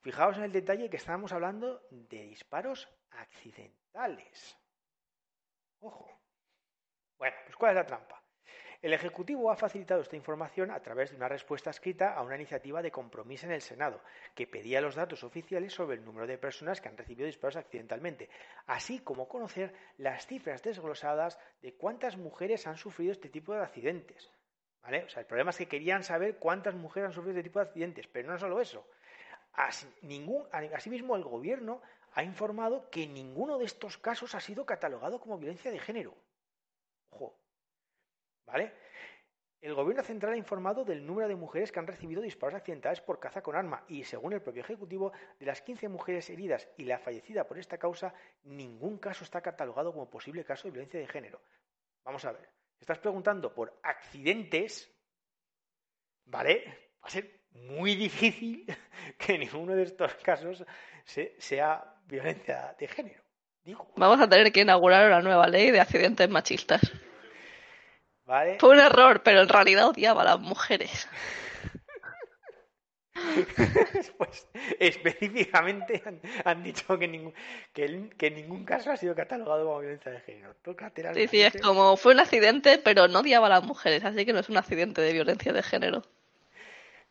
Fijaos 0.02 0.38
en 0.38 0.44
el 0.44 0.52
detalle 0.52 0.90
que 0.90 0.98
estábamos 0.98 1.32
hablando 1.34 1.82
de 1.90 2.24
disparos 2.24 2.88
accidentales. 3.12 4.58
Ojo. 5.80 6.10
Bueno, 7.18 7.36
pues 7.46 7.56
¿cuál 7.56 7.72
es 7.72 7.76
la 7.76 7.86
trampa? 7.86 8.27
El 8.80 8.94
Ejecutivo 8.94 9.50
ha 9.50 9.56
facilitado 9.56 10.02
esta 10.02 10.16
información 10.16 10.70
a 10.70 10.80
través 10.80 11.10
de 11.10 11.16
una 11.16 11.28
respuesta 11.28 11.72
escrita 11.72 12.14
a 12.14 12.22
una 12.22 12.36
iniciativa 12.36 12.84
de 12.84 12.92
compromiso 12.92 13.48
en 13.48 13.54
el 13.54 13.62
Senado, 13.62 14.02
que 14.36 14.46
pedía 14.46 14.82
los 14.82 14.94
datos 14.94 15.24
oficiales 15.24 15.74
sobre 15.74 15.98
el 15.98 16.06
número 16.06 16.28
de 16.28 16.38
personas 16.38 16.80
que 16.80 16.88
han 16.88 16.98
recibido 16.98 17.26
disparos 17.26 17.56
accidentalmente, 17.56 18.30
así 18.68 19.00
como 19.00 19.28
conocer 19.28 19.74
las 19.98 20.28
cifras 20.28 20.62
desglosadas 20.62 21.40
de 21.64 21.74
cuántas 21.74 22.18
mujeres 22.18 22.68
han 22.68 22.78
sufrido 22.78 23.12
este 23.12 23.30
tipo 23.30 23.54
de 23.54 23.62
accidentes. 23.62 24.32
¿Vale? 24.84 25.06
O 25.06 25.20
el 25.20 25.26
problema 25.26 25.50
es 25.50 25.58
que 25.58 25.68
querían 25.68 26.04
saber 26.04 26.38
cuántas 26.38 26.76
mujeres 26.76 27.08
han 27.08 27.14
sufrido 27.14 27.38
este 27.40 27.50
tipo 27.50 27.60
de 27.60 27.66
accidentes, 27.66 28.08
pero 28.08 28.32
no 28.32 28.38
solo 28.38 28.62
eso. 28.62 28.88
asimismo, 29.54 30.48
el 31.16 31.24
Gobierno 31.24 31.82
ha 32.14 32.24
informado 32.24 32.90
que 32.92 33.08
ninguno 33.08 33.58
de 33.58 33.66
estos 33.66 33.98
casos 33.98 34.36
ha 34.36 34.40
sido 34.40 34.68
catalogado 34.68 35.20
como 35.20 35.40
violencia 35.40 35.72
de 35.72 35.80
género. 35.80 36.16
Ojo, 37.10 37.36
¿Vale? 38.48 38.74
El 39.60 39.74
gobierno 39.74 40.04
central 40.04 40.34
ha 40.34 40.38
informado 40.38 40.86
del 40.86 41.06
número 41.06 41.28
de 41.28 41.36
mujeres 41.36 41.72
que 41.72 41.80
han 41.80 41.88
recibido 41.88 42.22
disparos 42.22 42.56
accidentales 42.56 43.02
por 43.02 43.20
caza 43.20 43.42
con 43.42 43.56
arma 43.56 43.84
y, 43.88 44.04
según 44.04 44.34
el 44.34 44.42
propio 44.42 44.62
Ejecutivo, 44.62 45.12
de 45.40 45.46
las 45.46 45.62
15 45.62 45.90
mujeres 45.90 46.30
heridas 46.30 46.70
y 46.78 46.86
la 46.86 47.00
fallecida 47.00 47.46
por 47.46 47.58
esta 47.58 47.78
causa, 47.78 48.14
ningún 48.44 48.98
caso 49.00 49.24
está 49.24 49.42
catalogado 49.42 49.92
como 49.92 50.10
posible 50.10 50.46
caso 50.46 50.68
de 50.68 50.72
violencia 50.72 51.00
de 51.00 51.08
género. 51.08 51.42
Vamos 52.06 52.24
a 52.26 52.32
ver, 52.32 52.50
estás 52.80 53.00
preguntando 53.00 53.54
por 53.54 53.80
accidentes, 53.84 54.90
¿vale? 56.26 56.64
Va 57.04 57.08
a 57.08 57.10
ser 57.10 57.42
muy 57.52 57.96
difícil 57.96 58.66
que 59.18 59.38
ninguno 59.38 59.76
de 59.76 59.84
estos 59.84 60.14
casos 60.16 60.64
sea 61.04 61.96
violencia 62.06 62.76
de 62.80 62.88
género. 62.88 63.24
Vamos 63.98 64.22
a 64.22 64.30
tener 64.30 64.54
que 64.54 64.62
inaugurar 64.62 65.08
una 65.08 65.22
nueva 65.22 65.48
ley 65.48 65.72
de 65.72 65.82
accidentes 65.82 66.30
machistas. 66.30 66.82
Fue 68.60 68.70
un 68.72 68.80
error, 68.80 69.22
pero 69.24 69.42
en 69.42 69.50
realidad 69.50 69.88
odiaba 69.88 70.22
a 70.22 70.26
las 70.26 70.40
mujeres. 70.40 71.08
pues 74.18 74.48
específicamente 74.80 76.04
han, 76.44 76.64
dicho 76.64 76.98
que, 77.00 77.08
ningún, 77.08 77.34
que, 77.74 77.86
en 77.86 78.36
ningún 78.36 78.64
caso 78.64 78.92
ha 78.92 78.98
sido 78.98 79.16
catalogado 79.16 79.66
como 79.66 79.80
violencia 79.80 80.12
de 80.12 80.20
género. 80.22 80.56
sí, 81.14 81.28
sí, 81.28 81.42
es 81.42 81.62
como 81.62 81.98
fue 81.98 82.14
un 82.14 82.20
accidente, 82.20 82.78
pero 82.78 83.08
no 83.08 83.20
odiaba 83.20 83.48
a 83.48 83.52
las 83.52 83.64
mujeres, 83.64 84.04
así 84.04 84.26
que 84.26 84.34
no 84.34 84.40
es 84.40 84.50
un 84.50 84.58
accidente 84.58 85.02
de 85.02 85.14
violencia 85.14 85.54
de 85.54 85.64
género. 85.64 86.04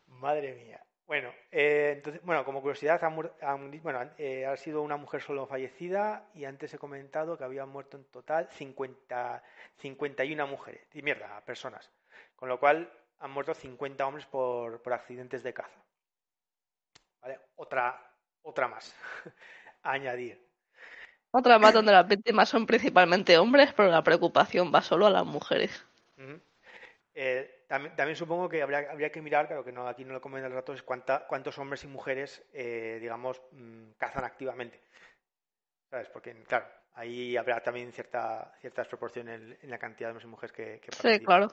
Madre 0.07 0.53
mía. 0.53 0.81
Bueno, 1.07 1.33
eh, 1.53 1.93
entonces, 1.95 2.21
bueno, 2.25 2.43
como 2.43 2.61
curiosidad, 2.61 3.01
bueno, 3.81 4.11
eh, 4.17 4.45
ha 4.45 4.57
sido 4.57 4.81
una 4.81 4.97
mujer 4.97 5.21
solo 5.21 5.47
fallecida 5.47 6.29
y 6.35 6.43
antes 6.43 6.73
he 6.73 6.77
comentado 6.77 7.37
que 7.37 7.45
habían 7.45 7.69
muerto 7.69 7.95
en 7.95 8.03
total 8.05 8.49
50, 8.51 9.41
51 9.77 10.47
mujeres, 10.47 10.85
y 10.93 11.01
mierda, 11.01 11.39
personas. 11.45 11.89
Con 12.35 12.49
lo 12.49 12.59
cual 12.59 12.91
han 13.19 13.31
muerto 13.31 13.53
50 13.53 14.05
hombres 14.05 14.25
por, 14.25 14.81
por 14.81 14.91
accidentes 14.91 15.43
de 15.43 15.53
caza. 15.53 15.81
¿Vale? 17.21 17.39
Otra, 17.55 17.97
otra 18.41 18.67
más 18.67 18.93
a 19.83 19.91
añadir. 19.91 20.45
Otra 21.31 21.57
más 21.57 21.73
donde 21.73 21.93
las 21.93 22.07
víctimas 22.07 22.49
son 22.49 22.65
principalmente 22.65 23.37
hombres, 23.37 23.71
pero 23.73 23.89
la 23.89 24.03
preocupación 24.03 24.73
va 24.75 24.81
solo 24.81 25.05
a 25.05 25.09
las 25.09 25.25
mujeres. 25.25 25.85
eh, 27.13 27.56
también, 27.67 28.15
supongo 28.15 28.47
que 28.47 28.61
habría, 28.61 28.89
habría, 28.89 29.11
que 29.11 29.21
mirar, 29.21 29.47
claro 29.47 29.63
que 29.63 29.73
no, 29.73 29.87
aquí 29.87 30.05
no 30.05 30.13
lo 30.13 30.21
comentan 30.21 30.51
los 30.51 30.57
datos, 30.57 30.77
es 30.77 30.83
cuántos 30.83 31.57
hombres 31.57 31.83
y 31.83 31.87
mujeres, 31.87 32.43
eh, 32.53 32.97
digamos, 33.01 33.41
mm, 33.51 33.91
cazan 33.97 34.23
activamente. 34.23 34.81
¿Sabes? 35.89 36.07
Porque, 36.09 36.33
claro, 36.43 36.65
ahí 36.93 37.35
habrá 37.35 37.61
también 37.61 37.91
cierta, 37.91 38.53
cierta 38.61 38.81
desproporción 38.81 39.27
en, 39.29 39.57
la 39.63 39.77
cantidad 39.77 40.07
de 40.07 40.11
hombres 40.11 40.25
y 40.25 40.29
mujeres 40.29 40.51
que, 40.53 40.79
que 40.79 40.91
Sí, 40.95 41.23
claro. 41.23 41.49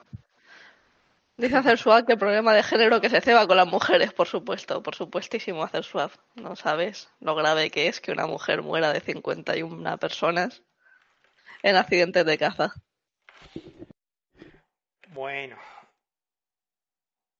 Dice 1.37 1.57
hacer 1.57 1.77
suave 1.77 2.05
que 2.05 2.13
el 2.13 2.19
problema 2.19 2.53
de 2.53 2.63
género 2.63 3.01
que 3.01 3.09
se 3.09 3.19
ceba 3.19 3.45
con 3.45 3.57
las 3.57 3.67
mujeres, 3.67 4.13
por 4.13 4.27
supuesto, 4.27 4.81
por 4.81 4.95
supuestísimo 4.95 5.63
hacer 5.63 5.83
suave. 5.83 6.13
No 6.35 6.55
sabes 6.55 7.09
lo 7.19 7.35
grave 7.35 7.69
que 7.69 7.87
es 7.87 7.99
que 7.99 8.13
una 8.13 8.25
mujer 8.25 8.61
muera 8.61 8.93
de 8.93 9.01
51 9.01 9.97
personas 9.97 10.63
en 11.61 11.75
accidentes 11.75 12.25
de 12.25 12.37
caza. 12.37 12.73
Bueno. 15.09 15.57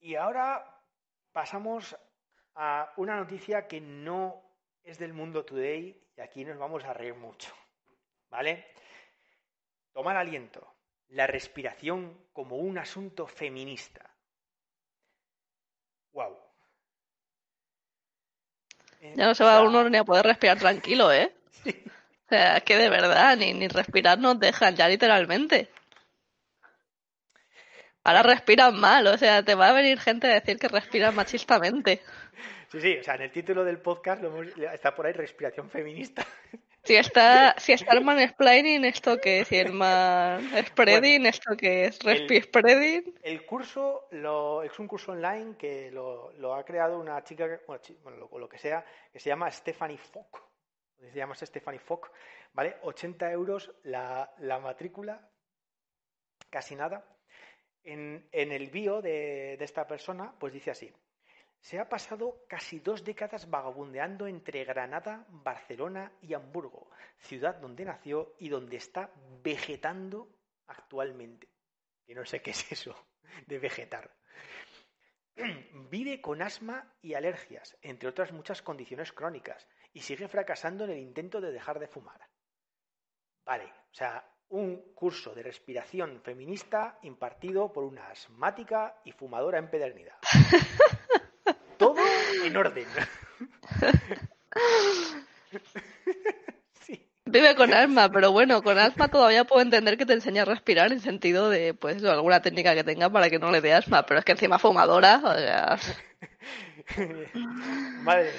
Y 0.05 0.13
ahora 0.13 0.63
pasamos 1.31 1.97
a 2.53 2.93
una 2.97 3.15
noticia 3.15 3.67
que 3.67 3.81
no 3.81 4.39
es 4.83 4.99
del 4.99 5.13
mundo 5.13 5.43
today 5.43 5.99
y 6.15 6.21
aquí 6.21 6.45
nos 6.45 6.59
vamos 6.59 6.83
a 6.83 6.93
reír 6.93 7.15
mucho. 7.15 7.51
¿Vale? 8.29 8.67
Tomar 9.93 10.15
aliento. 10.15 10.75
La 11.07 11.25
respiración 11.25 12.27
como 12.33 12.57
un 12.57 12.77
asunto 12.77 13.25
feminista. 13.25 14.07
¡Wow! 16.11 16.37
Ya 19.01 19.25
no 19.25 19.33
se 19.33 19.43
va 19.43 19.63
uno 19.63 19.89
ni 19.89 19.97
a 19.97 20.03
poder 20.03 20.27
respirar 20.27 20.59
tranquilo, 20.59 21.11
¿eh? 21.11 21.33
O 22.25 22.27
sea, 22.27 22.57
es 22.57 22.63
que 22.63 22.75
de 22.75 22.89
verdad, 22.89 23.37
ni, 23.37 23.53
ni 23.53 23.67
respirar 23.67 24.19
nos 24.19 24.39
dejan, 24.39 24.75
ya 24.75 24.87
literalmente. 24.87 25.71
Ahora 28.05 28.21
respiran 28.21 28.79
mal, 28.79 29.07
o 29.07 29.17
sea, 29.17 29.43
te 29.43 29.55
va 29.55 29.69
a 29.69 29.73
venir 29.73 29.99
gente 29.99 30.27
a 30.27 30.35
decir 30.35 30.59
que 30.59 30.67
respiran 30.67 31.15
machistamente. 31.15 32.01
Sí, 32.71 32.79
sí, 32.79 32.97
o 32.99 33.03
sea, 33.03 33.15
en 33.15 33.23
el 33.23 33.31
título 33.31 33.63
del 33.63 33.79
podcast 33.79 34.23
está 34.71 34.93
por 34.93 35.07
ahí 35.07 35.13
respiración 35.13 35.71
feminista. 35.71 36.23
Si 36.83 36.95
está, 36.95 37.55
si 37.57 37.73
está 37.73 37.93
el 37.93 38.03
mansplaining, 38.03 38.85
¿esto 38.85 39.17
qué 39.19 39.39
es? 39.39 39.47
Si 39.47 39.57
el 39.57 39.73
man 39.73 40.47
spreading, 40.67 41.25
¿esto 41.25 41.57
qué 41.57 41.85
es? 41.85 41.97
¿Respi 41.97 42.41
spreading? 42.41 43.15
El 43.23 43.43
curso 43.43 44.07
lo, 44.11 44.61
es 44.61 44.77
un 44.77 44.87
curso 44.87 45.13
online 45.13 45.55
que 45.57 45.89
lo, 45.89 46.31
lo 46.33 46.53
ha 46.53 46.63
creado 46.63 46.99
una 46.99 47.23
chica, 47.23 47.59
bueno, 47.65 48.29
lo, 48.31 48.37
lo, 48.37 48.47
que 48.47 48.59
sea, 48.59 48.85
que 49.11 49.19
se 49.19 49.29
llama 49.29 49.49
Stephanie 49.49 49.97
Fock. 49.97 50.43
Se 50.99 51.17
llama 51.17 51.33
Stephanie 51.33 51.79
Fock, 51.79 52.11
¿vale? 52.53 52.77
80 52.83 53.31
euros 53.31 53.71
la, 53.81 54.31
la 54.37 54.59
matrícula, 54.59 55.27
casi 56.51 56.75
nada. 56.75 57.03
En, 57.85 58.27
el 58.31 58.69
bio 58.69 59.01
de, 59.01 59.55
de 59.57 59.65
esta 59.65 59.85
persona, 59.87 60.33
pues 60.39 60.53
dice 60.53 60.71
así. 60.71 60.91
Se 61.59 61.79
ha 61.79 61.87
pasado 61.87 62.45
casi 62.47 62.79
dos 62.79 63.03
décadas 63.03 63.49
vagabundeando 63.49 64.27
entre 64.27 64.63
Granada, 64.65 65.25
Barcelona 65.29 66.11
y 66.21 66.33
Hamburgo, 66.33 66.89
ciudad 67.17 67.55
donde 67.55 67.85
nació 67.85 68.35
y 68.39 68.49
donde 68.49 68.77
está 68.77 69.11
vegetando 69.41 70.29
actualmente. 70.67 71.47
Que 72.05 72.13
no 72.13 72.25
sé 72.25 72.41
qué 72.41 72.51
es 72.51 72.71
eso 72.71 72.95
de 73.47 73.59
vegetar. 73.59 74.11
Vive 75.89 76.21
con 76.21 76.41
asma 76.41 76.93
y 77.01 77.13
alergias, 77.13 77.77
entre 77.81 78.09
otras 78.09 78.31
muchas 78.31 78.61
condiciones 78.61 79.11
crónicas, 79.11 79.67
y 79.93 80.01
sigue 80.01 80.27
fracasando 80.27 80.85
en 80.85 80.91
el 80.91 80.99
intento 80.99 81.41
de 81.41 81.51
dejar 81.51 81.79
de 81.79 81.87
fumar. 81.87 82.29
Vale, 83.45 83.65
o 83.65 83.93
sea, 83.93 84.27
un 84.49 84.93
curso 84.93 85.33
de 85.33 85.43
respiración 85.43 86.21
feminista 86.23 86.99
impartido 87.03 87.71
por 87.71 87.83
una 87.83 88.09
asmática 88.09 88.95
y 89.03 89.11
fumadora 89.11 89.59
empedernida. 89.59 90.17
todo 91.77 92.01
en 92.43 92.57
orden. 92.57 92.87
Vive 97.27 97.55
con 97.55 97.73
alma, 97.73 98.09
pero 98.09 98.31
bueno, 98.31 98.61
con 98.61 98.77
asma 98.77 99.07
todavía 99.07 99.45
puedo 99.45 99.61
entender 99.61 99.97
que 99.97 100.05
te 100.05 100.13
enseñe 100.13 100.39
a 100.39 100.45
respirar 100.45 100.91
en 100.91 100.99
sentido 101.01 101.49
de, 101.49 101.73
pues, 101.73 102.03
alguna 102.03 102.41
técnica 102.41 102.75
que 102.75 102.83
tenga 102.83 103.09
para 103.09 103.29
que 103.29 103.39
no 103.39 103.51
le 103.51 103.61
dé 103.61 103.73
asma, 103.73 104.05
pero 104.05 104.19
es 104.19 104.25
que 104.25 104.33
encima 104.33 104.59
fumadora, 104.59 105.21
o 105.23 105.33
sea... 105.33 105.79
Madre 108.03 108.31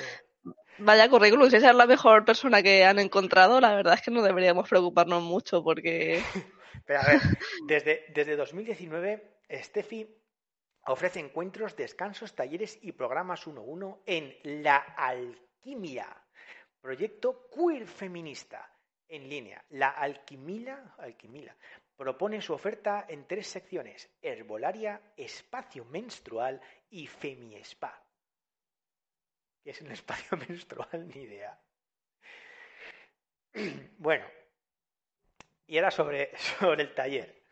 Vaya 0.78 1.08
currículum, 1.08 1.50
si 1.50 1.56
esa 1.56 1.70
es 1.70 1.76
la 1.76 1.86
mejor 1.86 2.24
persona 2.24 2.62
que 2.62 2.84
han 2.84 2.98
encontrado, 2.98 3.60
la 3.60 3.74
verdad 3.74 3.94
es 3.94 4.02
que 4.02 4.10
no 4.10 4.22
deberíamos 4.22 4.68
preocuparnos 4.68 5.22
mucho 5.22 5.62
porque... 5.62 6.22
Pero 6.86 7.00
a 7.00 7.04
ver, 7.04 7.20
desde, 7.66 8.04
desde 8.14 8.36
2019, 8.36 9.40
Steffi 9.50 10.06
Ofrece 10.88 11.18
encuentros, 11.18 11.74
descansos, 11.74 12.36
talleres 12.36 12.78
y 12.80 12.92
programas 12.92 13.48
1-1 13.48 14.02
en 14.06 14.36
La 14.62 14.76
Alquimia, 14.76 16.06
proyecto 16.80 17.50
queer 17.50 17.88
feminista 17.88 18.70
en 19.08 19.28
línea. 19.28 19.64
La 19.70 19.88
Alquimila, 19.88 20.94
Alquimila 20.98 21.56
propone 21.96 22.40
su 22.40 22.52
oferta 22.52 23.04
en 23.08 23.26
tres 23.26 23.48
secciones: 23.48 24.08
herbolaria, 24.22 25.00
espacio 25.16 25.84
menstrual 25.86 26.60
y 26.88 27.08
femiespa. 27.08 28.05
¿Qué 29.66 29.72
es 29.72 29.80
un 29.80 29.90
espacio 29.90 30.38
menstrual? 30.48 31.08
Ni 31.08 31.22
idea. 31.22 31.58
Bueno, 33.98 34.24
y 35.66 35.76
ahora 35.76 35.90
sobre, 35.90 36.30
sobre 36.60 36.84
el 36.84 36.94
taller. 36.94 37.42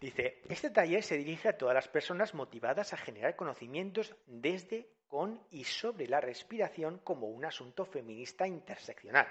Dice, 0.00 0.40
este 0.48 0.70
taller 0.70 1.02
se 1.02 1.18
dirige 1.18 1.50
a 1.50 1.58
todas 1.58 1.74
las 1.74 1.88
personas 1.88 2.32
motivadas 2.32 2.94
a 2.94 2.96
generar 2.96 3.36
conocimientos 3.36 4.16
desde, 4.24 4.94
con 5.06 5.46
y 5.50 5.64
sobre 5.64 6.08
la 6.08 6.22
respiración 6.22 7.00
como 7.00 7.26
un 7.26 7.44
asunto 7.44 7.84
feminista 7.84 8.46
interseccional. 8.46 9.28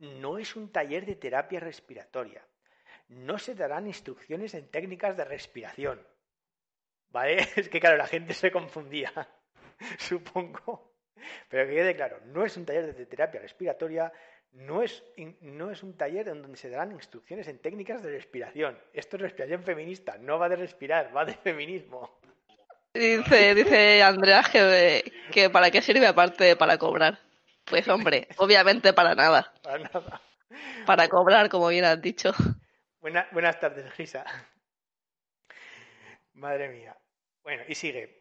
No 0.00 0.36
es 0.36 0.56
un 0.56 0.72
taller 0.72 1.06
de 1.06 1.14
terapia 1.14 1.60
respiratoria. 1.60 2.44
No 3.06 3.38
se 3.38 3.54
darán 3.54 3.86
instrucciones 3.86 4.54
en 4.54 4.68
técnicas 4.68 5.16
de 5.16 5.24
respiración. 5.24 6.04
¿Vale? 7.10 7.36
Es 7.54 7.68
que 7.68 7.78
claro, 7.78 7.98
la 7.98 8.08
gente 8.08 8.34
se 8.34 8.50
confundía, 8.50 9.12
supongo. 9.96 10.89
Pero 11.48 11.66
que 11.66 11.74
quede 11.74 11.96
claro, 11.96 12.20
no 12.26 12.44
es 12.44 12.56
un 12.56 12.64
taller 12.64 12.94
de 12.94 13.06
terapia 13.06 13.40
respiratoria, 13.40 14.12
no 14.52 14.82
es, 14.82 15.04
no 15.40 15.70
es 15.70 15.82
un 15.82 15.96
taller 15.96 16.28
en 16.28 16.42
donde 16.42 16.56
se 16.56 16.70
darán 16.70 16.92
instrucciones 16.92 17.46
en 17.48 17.58
técnicas 17.58 18.02
de 18.02 18.10
respiración. 18.10 18.78
Esto 18.92 19.16
es 19.16 19.22
respiración 19.22 19.62
feminista, 19.62 20.18
no 20.18 20.38
va 20.38 20.48
de 20.48 20.56
respirar, 20.56 21.14
va 21.16 21.24
de 21.24 21.34
feminismo. 21.34 22.18
Dice, 22.92 23.54
dice 23.54 24.02
Andrea 24.02 24.42
que, 24.50 25.12
que 25.30 25.48
para 25.48 25.70
qué 25.70 25.80
sirve 25.80 26.06
aparte 26.06 26.56
para 26.56 26.76
cobrar. 26.76 27.20
Pues 27.64 27.86
hombre, 27.86 28.26
obviamente 28.36 28.92
para 28.92 29.14
nada. 29.14 29.52
Para 29.62 29.78
nada. 29.78 30.20
Para 30.86 31.08
cobrar, 31.08 31.48
como 31.48 31.68
bien 31.68 31.84
has 31.84 32.02
dicho. 32.02 32.32
Buena, 33.00 33.28
buenas 33.30 33.60
tardes, 33.60 33.90
Gisa. 33.92 34.24
Madre 36.34 36.68
mía. 36.68 36.96
Bueno, 37.44 37.62
y 37.68 37.74
sigue. 37.74 38.19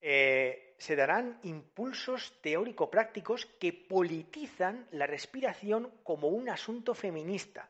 Eh, 0.00 0.74
se 0.78 0.96
darán 0.96 1.38
impulsos 1.42 2.40
teórico-prácticos 2.40 3.46
que 3.58 3.72
politizan 3.72 4.86
la 4.92 5.06
respiración 5.06 5.92
como 6.02 6.28
un 6.28 6.48
asunto 6.48 6.94
feminista. 6.94 7.68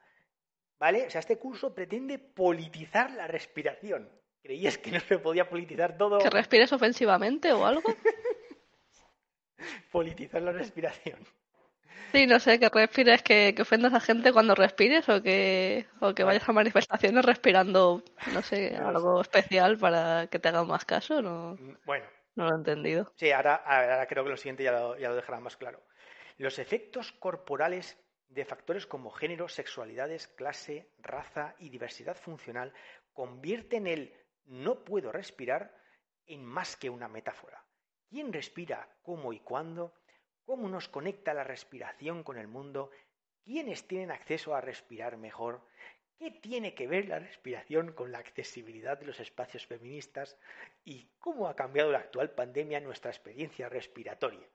¿Vale? 0.79 1.07
O 1.07 1.11
sea, 1.11 1.19
este 1.19 1.39
curso 1.39 1.75
pretende 1.75 2.19
politizar 2.19 3.11
la 3.11 3.27
respiración. 3.27 4.09
¿Creías 4.43 4.79
que 4.79 4.93
no 4.93 5.01
se 5.01 5.19
podía 5.19 5.49
politizar 5.49 5.99
todo? 5.99 6.19
¿Que 6.19 6.31
respires 6.31 6.73
ofensivamente 6.73 7.53
o 7.53 7.67
algo? 7.67 7.83
politizar 9.93 10.43
la 10.43 10.53
respiración. 10.53 11.19
Sí, 12.13 12.27
no 12.27 12.41
sé, 12.41 12.59
que 12.59 12.69
respires, 12.69 13.23
que, 13.23 13.55
que, 13.55 13.63
ofendas 13.63 13.93
a 13.93 14.01
gente 14.01 14.33
cuando 14.33 14.55
respires 14.55 15.09
o 15.09 15.23
que, 15.23 15.87
o 16.01 16.15
que 16.15 16.25
vayas 16.25 16.49
a 16.49 16.53
manifestaciones 16.53 17.25
respirando, 17.25 18.03
no 18.33 18.43
sé, 18.43 18.77
algo 18.77 19.21
especial 19.21 19.79
para 19.79 20.27
que 20.27 20.39
te 20.39 20.49
hagan 20.49 20.67
más 20.67 20.85
caso, 20.85 21.23
¿no? 21.23 21.57
Bueno, 21.85 22.05
no 22.41 22.49
lo 22.49 22.55
he 22.55 22.59
entendido. 22.59 23.13
Sí, 23.17 23.31
ahora, 23.31 24.07
creo 24.09 24.25
que 24.25 24.31
lo 24.31 24.37
siguiente 24.37 24.65
ya 24.65 24.73
lo, 24.73 24.99
ya 24.99 25.11
lo 25.11 25.17
dejará 25.17 25.41
más 25.41 25.57
claro. 25.57 25.83
Los 26.39 26.59
efectos 26.59 27.13
corporales 27.13 27.99
de 28.29 28.45
factores 28.45 28.87
como 28.87 29.11
género, 29.11 29.49
sexualidades, 29.49 30.29
clase, 30.29 30.91
raza 30.99 31.55
y 31.59 31.69
diversidad 31.69 32.17
funcional 32.17 32.73
convierten 33.13 33.87
el 33.87 34.15
no 34.45 34.85
puedo 34.85 35.13
respirar 35.13 35.77
en 36.27 36.45
más 36.45 36.77
que 36.77 36.89
una 36.89 37.09
metáfora. 37.09 37.65
¿Quién 38.09 38.33
respira? 38.33 38.89
¿Cómo 39.03 39.33
y 39.33 39.41
cuándo? 39.41 39.95
¿Cómo 40.45 40.69
nos 40.69 40.89
conecta 40.89 41.35
la 41.35 41.45
respiración 41.45 42.23
con 42.23 42.39
el 42.39 42.49
mundo? 42.49 42.91
¿Quiénes 43.45 43.87
tienen 43.87 44.11
acceso 44.11 44.55
a 44.55 44.61
respirar 44.61 45.17
mejor? 45.17 45.67
¿Qué 46.21 46.31
tiene 46.31 46.75
que 46.75 46.87
ver 46.87 47.09
la 47.09 47.19
respiración 47.19 47.93
con 47.93 48.13
la 48.13 48.19
accesibilidad 48.19 48.99
de 48.99 49.07
los 49.07 49.21
espacios 49.21 49.67
feministas 49.67 50.37
y 50.85 51.09
cómo 51.19 51.49
ha 51.49 51.57
cambiado 51.57 51.91
la 51.91 52.01
actual 52.01 52.33
pandemia 52.33 52.79
nuestra 52.79 53.11
experiencia 53.11 53.71
respiratoria? 53.71 54.47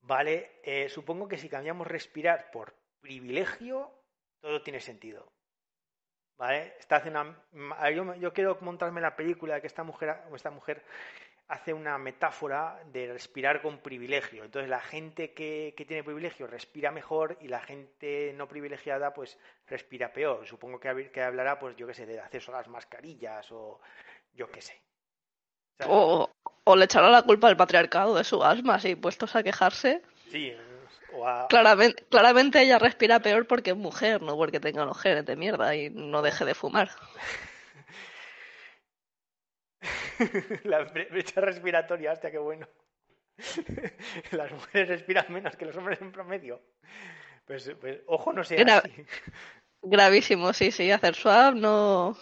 Vale, 0.00 0.52
eh, 0.62 0.88
supongo 0.88 1.28
que 1.28 1.36
si 1.36 1.50
cambiamos 1.50 1.86
respirar 1.86 2.50
por 2.50 2.74
privilegio, 3.02 3.92
todo 4.40 4.62
tiene 4.62 4.80
sentido. 4.80 5.30
¿Vale? 6.38 6.76
Está 6.78 6.96
haciendo 6.96 7.36
yo, 8.18 8.32
quiero 8.32 8.56
montarme 8.62 9.02
la 9.02 9.14
película 9.16 9.56
de 9.56 9.60
que 9.60 9.66
esta 9.66 9.84
mujer, 9.84 10.16
esta 10.34 10.50
mujer 10.50 10.82
hace 11.50 11.74
una 11.74 11.98
metáfora 11.98 12.80
de 12.92 13.12
respirar 13.12 13.60
con 13.60 13.78
privilegio. 13.78 14.44
Entonces 14.44 14.70
la 14.70 14.80
gente 14.80 15.32
que, 15.32 15.74
que, 15.76 15.84
tiene 15.84 16.04
privilegio 16.04 16.46
respira 16.46 16.92
mejor 16.92 17.36
y 17.40 17.48
la 17.48 17.60
gente 17.60 18.32
no 18.36 18.46
privilegiada 18.46 19.12
pues 19.12 19.36
respira 19.66 20.12
peor. 20.12 20.46
Supongo 20.46 20.78
que, 20.78 21.10
que 21.10 21.22
hablará 21.22 21.58
pues 21.58 21.76
yo 21.76 21.88
qué 21.88 21.94
sé, 21.94 22.06
de 22.06 22.20
acceso 22.20 22.54
a 22.54 22.58
las 22.58 22.68
mascarillas 22.68 23.50
o 23.50 23.80
yo 24.32 24.48
qué 24.48 24.62
sé. 24.62 24.80
O, 25.86 26.30
o, 26.64 26.76
le 26.76 26.84
echará 26.84 27.10
la 27.10 27.22
culpa 27.22 27.48
al 27.48 27.56
patriarcado 27.56 28.14
de 28.14 28.22
su 28.22 28.44
asma, 28.44 28.76
así 28.76 28.94
puestos 28.94 29.34
a 29.34 29.42
quejarse. 29.42 30.02
Sí, 30.30 30.54
o 31.12 31.26
a... 31.26 31.48
claramente, 31.48 32.04
claramente 32.10 32.62
ella 32.62 32.78
respira 32.78 33.18
peor 33.20 33.46
porque 33.48 33.70
es 33.70 33.76
mujer, 33.76 34.22
no 34.22 34.36
porque 34.36 34.60
tenga 34.60 34.84
los 34.84 35.00
genes 35.00 35.24
de 35.26 35.34
mierda 35.34 35.74
y 35.74 35.90
no 35.90 36.22
deje 36.22 36.44
de 36.44 36.54
fumar. 36.54 36.90
la 40.64 40.84
brecha 40.84 41.40
respiratoria, 41.40 42.12
hostia, 42.12 42.30
qué 42.30 42.38
bueno. 42.38 42.68
Las 44.32 44.52
mujeres 44.52 44.88
respiran 44.88 45.26
menos 45.30 45.56
que 45.56 45.64
los 45.64 45.76
hombres 45.76 46.00
en 46.00 46.12
promedio. 46.12 46.62
Pues, 47.46 47.70
pues 47.80 48.00
ojo, 48.06 48.32
no 48.32 48.44
sea 48.44 48.78
así. 48.78 49.04
Gravísimo, 49.82 50.52
sí, 50.52 50.70
sí. 50.70 50.90
Hacer 50.90 51.14
swap 51.14 51.54
no. 51.54 52.16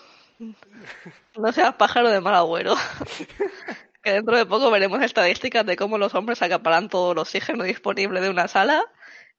No 1.37 1.53
seas 1.53 1.75
pájaro 1.75 2.09
de 2.11 2.21
mal 2.21 2.35
agüero. 2.35 2.75
que 4.03 4.13
dentro 4.13 4.37
de 4.37 4.47
poco 4.47 4.71
veremos 4.71 5.03
estadísticas 5.03 5.67
de 5.67 5.77
cómo 5.77 5.99
los 5.99 6.15
hombres 6.15 6.41
acaparan 6.41 6.89
todo 6.89 7.13
el 7.13 7.19
oxígeno 7.19 7.65
disponible 7.65 8.21
de 8.21 8.31
una 8.31 8.47
sala 8.47 8.85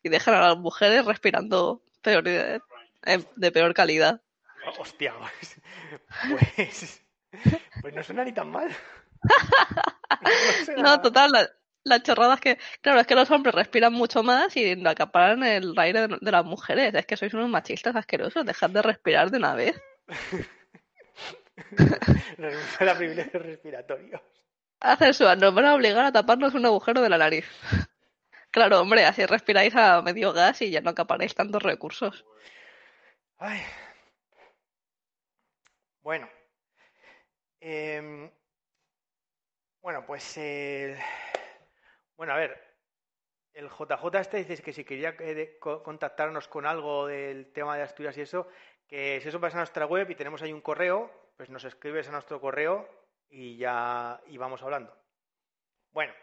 y 0.04 0.10
dejan 0.10 0.36
a 0.36 0.50
las 0.50 0.58
mujeres 0.58 1.06
respirando 1.06 1.82
peor 2.02 2.24
de, 2.24 2.62
de 3.36 3.52
peor 3.52 3.74
calidad. 3.74 4.22
Hostia, 4.78 5.14
pues, 6.56 7.02
pues 7.82 7.94
no 7.94 8.04
suena 8.04 8.24
ni 8.24 8.34
tan 8.34 8.50
mal. 8.52 8.70
No, 10.78 11.00
total, 11.02 11.32
la, 11.32 11.50
la, 11.84 12.02
chorrada 12.02 12.34
es 12.34 12.42
que, 12.42 12.58
claro, 12.82 13.00
es 13.00 13.08
que 13.08 13.16
los 13.16 13.30
hombres 13.32 13.54
respiran 13.54 13.94
mucho 13.94 14.24
más 14.24 14.58
y 14.58 14.72
acaparan 14.86 15.44
el 15.44 15.74
aire 15.78 16.08
de, 16.08 16.32
las 16.32 16.44
mujeres. 16.44 16.94
Es 16.94 17.06
que 17.06 17.16
sois 17.16 17.34
unos 17.34 17.50
machistas 17.50 17.96
asquerosos, 17.96 18.46
dejad 18.46 18.72
de 18.72 18.82
respirar 18.82 19.30
de 19.30 19.38
una 19.38 19.54
vez. 19.54 19.80
Nos 22.38 22.82
la 22.82 22.98
privilegios 22.98 23.44
respiratorios. 23.44 24.22
Hacer 24.80 25.10
eso, 25.10 25.36
nos 25.36 25.54
van 25.54 25.66
a 25.66 25.76
obligar 25.76 26.06
a 26.06 26.12
taparnos 26.12 26.54
un 26.54 26.66
agujero 26.66 27.02
de 27.02 27.10
la 27.10 27.18
nariz. 27.18 27.46
Claro, 28.52 28.82
hombre, 28.82 29.06
así 29.06 29.24
respiráis 29.28 29.76
a 29.76 30.02
medio 30.02 30.34
gas 30.34 30.64
y 30.64 30.72
ya 30.72 30.82
no 30.82 30.90
acaparáis 30.90 31.36
tantos 31.36 31.62
recursos. 31.62 32.26
Ay. 33.38 33.62
Bueno. 36.02 36.28
Em, 37.62 38.32
bueno, 39.82 40.06
pues. 40.06 40.40
Bueno, 42.16 42.34
a 42.34 42.38
ver. 42.38 42.70
El 43.54 43.70
JJ 43.70 44.20
este 44.20 44.38
dice 44.38 44.62
que 44.62 44.74
si 44.74 44.86
quería 44.86 45.16
eh, 45.20 45.58
contactarnos 45.60 46.48
con 46.48 46.66
algo 46.66 47.08
del 47.08 47.52
tema 47.52 47.76
de 47.76 47.84
Asturias 47.84 48.18
y 48.18 48.22
eso, 48.22 48.48
que 48.88 49.20
si 49.22 49.30
eso 49.30 49.42
pasa 49.42 49.58
a 49.58 49.62
nuestra 49.62 49.86
web 49.86 50.10
y 50.10 50.16
tenemos 50.16 50.42
ahí 50.42 50.54
un 50.54 50.62
correo, 50.62 51.12
pues 51.36 51.50
nos 51.50 51.64
escribes 51.66 52.08
a 52.08 52.12
nuestro 52.12 52.40
correo 52.40 52.88
y 53.30 53.58
ya 53.58 54.22
y 54.28 54.38
vamos 54.38 54.62
hablando. 54.62 54.96
Bueno. 55.92 56.14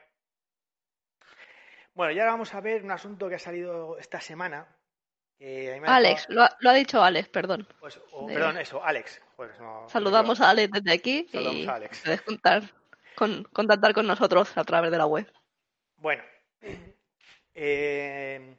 Bueno, 1.95 2.12
ya 2.12 2.26
vamos 2.26 2.55
a 2.55 2.61
ver 2.61 2.84
un 2.84 2.91
asunto 2.91 3.28
que 3.28 3.37
ha 3.37 3.39
salido 3.39 3.99
esta 3.99 4.20
semana. 4.20 4.76
Alex, 5.84 6.26
lo, 6.30 6.43
ha, 6.43 6.74
dicho 6.74 7.03
Alex, 7.03 7.28
perdón. 7.28 7.68
Pues, 7.78 8.01
Perdón, 8.26 8.59
eso, 8.59 8.82
Alex. 8.82 9.20
Pues 9.37 9.51
Saludamos 9.89 10.41
a 10.41 10.51
Alex 10.51 10.72
desde 10.72 10.93
aquí 10.93 11.26
y 11.30 11.66
puedes 11.66 12.22
con, 13.14 13.45
contactar 13.45 13.93
con 13.93 14.07
nosotros 14.07 14.57
a 14.57 14.64
través 14.64 14.91
de 14.91 14.99
la 14.99 15.07
web. 15.07 15.30
Bueno, 15.97 16.22
eh, 17.55 18.57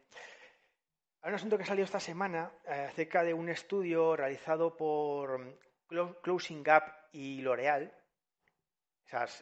hay 1.21 1.29
un 1.29 1.35
asunto 1.35 1.57
que 1.57 1.63
ha 1.63 1.67
salido 1.67 1.85
esta 1.85 1.99
semana 1.99 2.51
eh, 2.65 2.87
acerca 2.89 3.23
de 3.23 3.33
un 3.33 3.49
estudio 3.49 4.15
realizado 4.15 4.77
por 4.77 5.59
Closing 6.21 6.63
Gap 6.63 7.09
y 7.11 7.41
L'Oreal, 7.41 7.93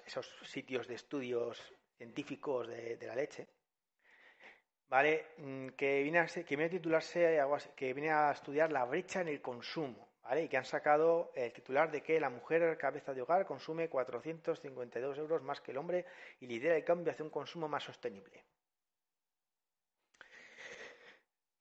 esos 0.05 0.31
sitios 0.43 0.88
de 0.88 0.95
estudios 0.95 1.73
científicos 1.97 2.67
de, 2.67 2.99
la 3.01 3.15
leche, 3.15 3.47
¿vale? 4.89 5.27
Mm, 5.38 5.69
que 5.69 6.03
viene, 6.03 6.19
a, 6.19 6.25
que 6.25 6.43
viene 6.55 6.65
a 6.65 6.69
titularse, 6.69 7.71
que 7.75 7.93
viene 7.93 8.11
a 8.11 8.31
estudiar 8.31 8.71
la 8.71 8.86
brecha 8.86 9.21
en 9.21 9.27
el 9.29 9.41
consumo, 9.41 10.07
¿vale? 10.23 10.43
Y 10.43 10.47
que 10.47 10.57
han 10.57 10.65
sacado 10.65 11.31
el 11.36 11.51
titular 11.51 11.91
de 11.91 12.01
que 12.01 12.19
la 12.19 12.29
mujer 12.29 12.77
cabeza 12.77 13.13
de 13.13 13.21
hogar 13.21 13.45
consume 13.45 13.89
452 13.89 15.17
euros 15.17 15.41
más 15.43 15.61
que 15.61 15.71
el 15.71 15.77
hombre 15.77 16.05
y 16.39 16.47
lidera 16.47 16.75
el 16.75 16.83
cambio 16.83 17.11
hacia 17.11 17.25
un 17.25 17.31
consumo 17.31 17.67
más 17.67 17.83
sostenible. 17.83 18.43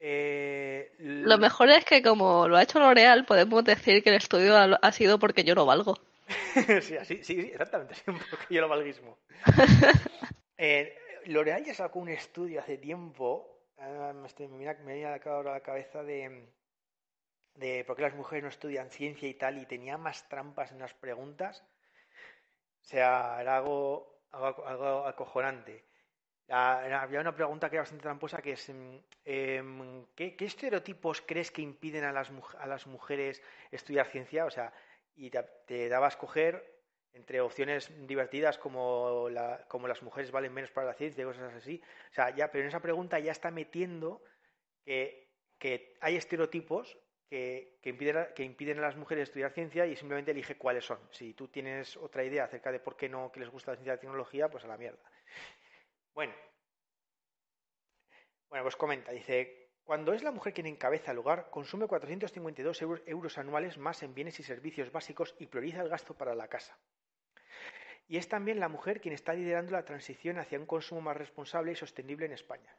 Eh, 0.06 0.92
lo 0.98 1.38
mejor 1.38 1.70
es 1.70 1.84
que 1.86 2.02
como 2.02 2.46
lo 2.46 2.58
ha 2.58 2.62
hecho 2.62 2.78
L'Oreal, 2.78 3.24
podemos 3.24 3.64
decir 3.64 4.02
que 4.02 4.10
el 4.10 4.16
estudio 4.16 4.54
ha 4.54 4.92
sido 4.92 5.18
porque 5.18 5.44
yo 5.44 5.54
lo 5.54 5.64
valgo. 5.64 5.98
sí, 6.82 6.96
así, 6.96 7.22
sí, 7.22 7.50
exactamente, 7.52 7.94
un 8.06 8.18
poquillo 8.18 8.62
lo 8.62 8.68
valguismo. 8.68 9.16
eh, 10.58 10.94
L'Oreal 11.26 11.64
ya 11.64 11.74
sacó 11.74 11.98
un 11.98 12.08
estudio 12.08 12.60
hace 12.60 12.78
tiempo, 12.78 13.54
me, 13.78 15.06
a 15.06 15.18
la 15.42 15.60
cabeza 15.60 16.02
de, 16.02 16.48
por 17.86 17.96
qué 17.96 18.02
las 18.02 18.14
mujeres 18.14 18.42
no 18.42 18.48
estudian 18.48 18.90
ciencia 18.90 19.28
y 19.28 19.34
tal, 19.34 19.58
y 19.58 19.66
tenía 19.66 19.96
más 19.96 20.28
trampas 20.28 20.72
en 20.72 20.78
las 20.78 20.94
preguntas. 20.94 21.64
O 22.82 22.86
sea, 22.86 23.38
era 23.40 23.56
algo, 23.56 24.20
algo, 24.32 25.06
acojonante. 25.06 25.84
había 26.48 27.20
una 27.20 27.34
pregunta 27.34 27.70
que 27.70 27.76
era 27.76 27.82
bastante 27.82 28.02
tramposa 28.02 28.42
que 28.42 28.52
es 28.52 28.70
eh, 29.24 29.62
¿qué, 30.14 30.36
¿qué, 30.36 30.44
estereotipos 30.44 31.22
crees 31.22 31.50
que 31.50 31.62
impiden 31.62 32.04
a 32.04 32.12
las, 32.12 32.30
a 32.58 32.66
las 32.66 32.86
mujeres 32.86 33.42
estudiar 33.70 34.06
ciencia? 34.06 34.44
O 34.44 34.50
sea, 34.50 34.72
y 35.16 35.30
te, 35.30 35.88
daba 35.88 36.06
a 36.06 36.08
escoger 36.08 36.73
entre 37.14 37.40
opciones 37.40 37.90
divertidas 38.06 38.58
como, 38.58 39.28
la, 39.30 39.64
como 39.68 39.88
las 39.88 40.02
mujeres 40.02 40.30
valen 40.30 40.52
menos 40.52 40.70
para 40.70 40.88
la 40.88 40.94
ciencia 40.94 41.22
y 41.22 41.26
cosas 41.26 41.54
así. 41.54 41.80
O 42.10 42.14
sea, 42.14 42.34
ya, 42.34 42.50
pero 42.50 42.62
en 42.62 42.68
esa 42.68 42.80
pregunta 42.80 43.18
ya 43.18 43.32
está 43.32 43.50
metiendo 43.50 44.22
que, 44.84 45.30
que 45.58 45.96
hay 46.00 46.16
estereotipos 46.16 46.98
que, 47.28 47.78
que, 47.80 47.90
impiden, 47.90 48.26
que 48.34 48.42
impiden 48.42 48.78
a 48.78 48.82
las 48.82 48.96
mujeres 48.96 49.28
estudiar 49.28 49.52
ciencia 49.52 49.86
y 49.86 49.96
simplemente 49.96 50.32
elige 50.32 50.58
cuáles 50.58 50.84
son. 50.84 50.98
Si 51.10 51.34
tú 51.34 51.48
tienes 51.48 51.96
otra 51.96 52.24
idea 52.24 52.44
acerca 52.44 52.70
de 52.70 52.80
por 52.80 52.96
qué 52.96 53.08
no 53.08 53.30
que 53.32 53.40
les 53.40 53.48
gusta 53.48 53.70
la 53.70 53.76
ciencia 53.76 53.92
y 53.92 53.96
la 53.96 54.00
tecnología, 54.00 54.48
pues 54.48 54.64
a 54.64 54.68
la 54.68 54.76
mierda. 54.76 55.02
Bueno. 56.14 56.34
Bueno, 58.48 58.64
pues 58.64 58.76
comenta, 58.76 59.10
dice, 59.10 59.64
cuando 59.84 60.14
es 60.14 60.22
la 60.22 60.30
mujer 60.30 60.54
quien 60.54 60.66
encabeza 60.66 61.10
el 61.10 61.18
hogar, 61.18 61.50
consume 61.50 61.86
452 61.86 62.82
euros, 63.06 63.38
anuales 63.38 63.76
más 63.76 64.02
en 64.02 64.14
bienes 64.14 64.40
y 64.40 64.42
servicios 64.42 64.90
básicos 64.90 65.34
y 65.38 65.46
prioriza 65.46 65.82
el 65.82 65.90
gasto 65.90 66.14
para 66.14 66.34
la 66.34 66.48
casa. 66.48 66.78
Y 68.06 68.18
es 68.18 68.28
también 68.28 68.60
la 68.60 68.68
mujer 68.68 69.00
quien 69.00 69.14
está 69.14 69.32
liderando 69.32 69.72
la 69.72 69.84
transición 69.84 70.38
hacia 70.38 70.58
un 70.58 70.66
consumo 70.66 71.00
más 71.00 71.16
responsable 71.16 71.72
y 71.72 71.76
sostenible 71.76 72.26
en 72.26 72.32
España. 72.32 72.74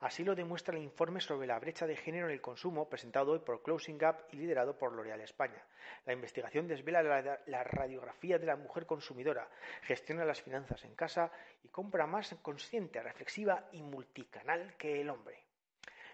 Así 0.00 0.24
lo 0.24 0.34
demuestra 0.34 0.74
el 0.74 0.82
informe 0.82 1.20
sobre 1.20 1.46
la 1.46 1.58
brecha 1.58 1.86
de 1.86 1.96
género 1.96 2.26
en 2.26 2.32
el 2.32 2.40
consumo 2.40 2.88
presentado 2.88 3.32
hoy 3.32 3.40
por 3.40 3.62
Closing 3.62 3.98
Gap 3.98 4.22
y 4.32 4.36
liderado 4.36 4.78
por 4.78 4.94
L'Oréal 4.94 5.20
España. 5.20 5.62
La 6.06 6.14
investigación 6.14 6.66
desvela 6.66 7.02
la, 7.02 7.40
la, 7.44 7.64
radiografía 7.64 8.38
de 8.38 8.46
la 8.46 8.56
mujer 8.56 8.86
consumidora, 8.86 9.50
gestiona 9.82 10.24
las 10.24 10.40
finanzas 10.40 10.82
en 10.84 10.94
casa 10.94 11.30
y 11.62 11.68
compra 11.68 12.06
más 12.06 12.34
consciente, 12.40 13.02
reflexiva 13.02 13.68
y 13.72 13.82
multicanal 13.82 14.74
que 14.78 15.02
el 15.02 15.10
hombre. 15.10 15.44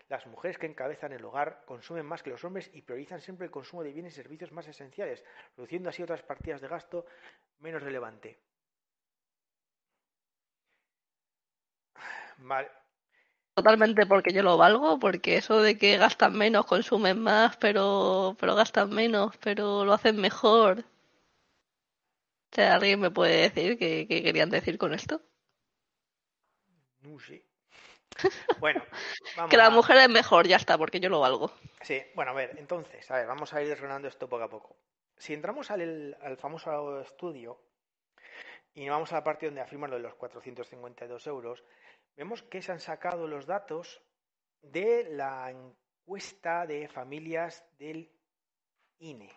Las 0.09 0.27
mujeres 0.27 0.59
que 0.59 0.67
encabezan 0.67 1.12
el 1.12 1.25
hogar 1.25 1.62
consumen 1.64 2.07
más 2.07 2.25
que 2.25 2.31
los 2.31 2.45
hombres 2.45 2.71
y 2.73 2.83
priorizan 2.83 3.21
siempre 3.21 3.47
el 3.47 3.53
consumo 3.53 3.85
de 3.85 3.93
bienes 3.93 4.14
y 4.14 4.23
servicios 4.23 4.51
más 4.51 4.67
esenciales, 4.67 5.25
reduciendo 5.57 5.91
así 5.91 6.03
otras 6.03 6.23
partidas 6.23 6.61
de 6.61 6.69
gasto 6.69 7.07
menos 7.61 7.83
relevante. 7.83 8.39
Vale. 12.39 12.68
Totalmente 13.55 14.05
porque 14.05 14.34
yo 14.34 14.43
lo 14.43 14.59
valgo, 14.59 14.99
porque 14.99 15.37
eso 15.37 15.62
de 15.62 15.78
que 15.78 15.97
gastan 15.97 16.34
menos, 16.37 16.66
consumen 16.66 17.20
más, 17.20 17.57
pero, 17.57 18.37
pero 18.39 18.55
gastan 18.55 18.91
menos, 18.91 19.34
pero 19.39 19.84
lo 19.84 19.95
hacen 19.95 20.16
mejor. 20.16 20.84
O 22.53 22.55
sea, 22.55 22.74
¿alguien 22.74 23.01
me 23.01 23.11
puede 23.11 23.49
decir 23.49 23.78
qué, 23.78 24.07
querían 24.07 24.51
decir 24.51 24.76
con 24.76 24.93
esto? 24.93 25.22
No 27.01 27.18
sé. 27.18 27.45
Bueno, 28.61 28.82
vamos 29.37 29.51
que 29.51 29.57
la 29.57 29.70
mujer 29.70 29.97
es 29.99 30.09
mejor, 30.09 30.47
ya 30.47 30.57
está, 30.57 30.76
porque 30.76 31.01
yo 31.01 31.09
lo 31.09 31.20
valgo. 31.20 31.51
Sí, 31.82 32.03
bueno, 32.14 32.32
a 32.32 32.34
ver, 32.34 32.57
entonces, 32.59 33.11
a 33.11 33.16
ver, 33.16 33.26
vamos 33.26 33.53
a 33.53 33.62
ir 33.62 33.68
desgranando 33.68 34.09
esto 34.09 34.28
poco 34.28 34.45
a 34.45 34.51
poco. 34.51 34.76
Si 35.16 35.32
entramos 35.32 35.70
al, 35.70 36.16
famoso 36.39 37.01
estudio 37.01 37.59
y 38.74 38.89
vamos 38.89 39.12
a 39.12 39.16
la 39.16 39.24
parte 39.24 39.47
donde 39.47 39.62
afirman 39.62 39.91
lo 39.91 39.97
de 39.97 40.03
los 40.03 40.14
452 40.14 41.26
euros, 41.26 41.64
vemos 42.17 42.43
que 42.43 42.62
se 42.62 42.73
han 42.73 42.81
sacado 42.81 43.27
los 43.27 43.47
datos 43.47 44.03
de 44.62 45.05
la 45.11 45.51
encuesta 45.51 46.67
de 46.67 46.89
familias 46.89 47.64
del 47.79 48.11
INE. 48.99 49.31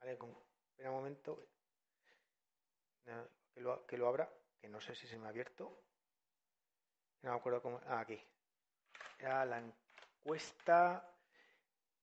Espera 0.00 0.90
un 0.90 0.96
momento. 0.96 1.48
Que 3.54 3.60
lo, 3.60 3.86
que 3.86 3.96
lo 3.96 4.08
abra, 4.08 4.30
que 4.60 4.68
no 4.68 4.80
sé 4.80 4.94
si 4.94 5.06
se 5.06 5.16
me 5.16 5.26
ha 5.26 5.30
abierto. 5.30 5.82
No 7.22 7.30
me 7.30 7.36
acuerdo 7.38 7.62
cómo. 7.62 7.80
Ah, 7.86 8.00
aquí. 8.00 8.20
La 9.20 9.58
encuesta. 9.58 11.08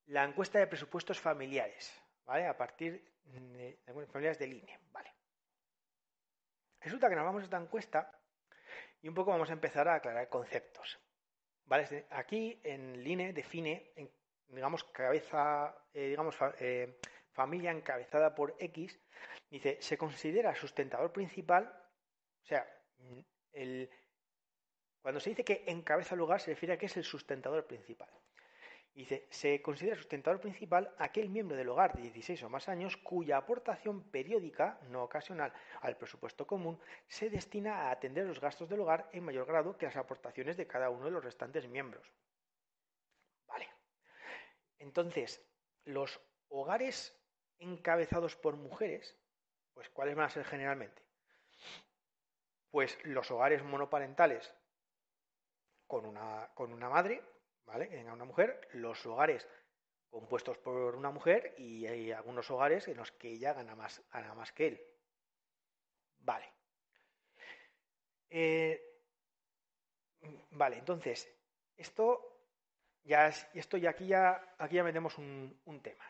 La 0.08 0.24
encuesta 0.24 0.60
de 0.60 0.68
presupuestos 0.68 1.20
familiares. 1.20 1.94
¿Vale? 2.26 2.48
A 2.48 2.58
partir 2.58 3.04
de, 3.24 3.80
de 3.86 4.48
línea. 4.48 4.80
Vale. 4.92 5.14
Resulta 6.80 7.10
que 7.10 7.16
nos 7.16 7.26
vamos 7.26 7.42
a 7.42 7.46
esta 7.46 7.58
encuesta 7.58 8.23
y 9.04 9.10
un 9.10 9.14
poco 9.14 9.32
vamos 9.32 9.50
a 9.50 9.54
empezar 9.54 9.88
a 9.88 9.96
aclarar 9.96 10.30
conceptos. 10.30 11.00
¿Vale? 11.66 12.08
Aquí 12.10 12.60
en 12.64 13.04
LINE 13.04 13.34
define, 13.34 13.94
digamos, 14.48 14.86
cabeza, 14.86 15.76
eh, 15.94 16.08
digamos, 16.08 16.36
eh, 16.60 17.00
familia 17.32 17.72
encabezada 17.72 18.34
por 18.34 18.56
X, 18.60 19.00
dice, 19.50 19.78
se 19.82 19.98
considera 19.98 20.56
sustentador 20.56 21.12
principal, 21.12 21.66
o 22.42 22.46
sea, 22.46 22.66
el, 23.52 23.90
cuando 25.02 25.20
se 25.20 25.32
dice 25.32 25.44
que 25.44 25.64
encabeza 25.68 26.16
el 26.16 26.22
hogar 26.22 26.40
se 26.40 26.52
refiere 26.52 26.74
a 26.74 26.78
que 26.78 26.86
es 26.86 26.98
el 26.98 27.04
sustentador 27.04 27.68
principal. 27.68 28.10
Dice, 28.94 29.26
se 29.32 29.60
considera 29.64 29.96
sustentador 29.96 30.40
principal 30.40 30.94
aquel 31.00 31.28
miembro 31.28 31.58
del 31.58 31.70
hogar 31.70 31.94
de 31.96 32.04
16 32.04 32.44
o 32.44 32.50
más 32.50 32.70
años 32.70 32.96
cuya 32.98 33.38
aportación 33.38 34.04
periódica, 34.12 34.80
no 34.90 35.04
ocasional, 35.04 35.52
al 35.82 35.98
presupuesto 35.98 36.46
común 36.46 36.80
se 37.08 37.32
destina 37.32 37.88
a 37.88 37.92
atender 37.92 38.28
los 38.28 38.40
gastos 38.40 38.70
del 38.70 38.82
hogar 38.82 39.10
en 39.12 39.24
mayor 39.24 39.48
grado 39.48 39.76
que 39.78 39.88
las 39.88 39.96
aportaciones 39.96 40.58
de 40.58 40.68
cada 40.68 40.92
uno 40.92 41.06
de 41.06 41.12
los 41.12 41.24
restantes 41.24 41.68
miembros. 41.68 42.08
Vale. 43.48 43.68
Entonces, 44.78 45.44
los 45.86 46.22
hogares 46.50 47.20
encabezados 47.58 48.36
por 48.36 48.58
mujeres, 48.58 49.18
pues 49.74 49.90
¿cuáles 49.90 50.16
van 50.16 50.26
a 50.26 50.30
ser 50.30 50.46
generalmente? 50.46 51.02
Pues 52.70 53.00
los 53.06 53.32
hogares 53.32 53.64
monoparentales 53.64 54.54
con 55.88 56.06
una, 56.06 56.52
con 56.54 56.72
una 56.74 56.90
madre 56.90 57.33
¿vale? 57.66 58.00
En 58.00 58.10
una 58.10 58.26
mujer, 58.26 58.68
los 58.74 59.06
hogares 59.06 59.48
compuestos 60.10 60.58
por 60.60 60.96
una 60.96 61.10
mujer 61.10 61.56
y 61.58 61.88
hay 61.88 62.12
algunos 62.12 62.50
hogares 62.52 62.88
en 62.88 62.98
los 62.98 63.12
que 63.12 63.30
ella 63.30 63.54
gana 63.54 63.76
más, 63.76 64.02
gana 64.12 64.34
más 64.34 64.52
que 64.52 64.68
él. 64.68 64.82
Vale. 66.20 66.52
Eh, 68.30 68.82
vale, 70.52 70.78
entonces, 70.78 71.30
esto 71.76 72.40
ya 73.04 73.28
es, 73.28 73.48
esto 73.54 73.78
ya 73.78 73.92
aquí 73.92 74.08
ya 74.08 74.56
aquí 74.58 74.76
ya 74.76 74.84
metemos 74.84 75.18
un 75.18 75.82
tema. 75.84 76.06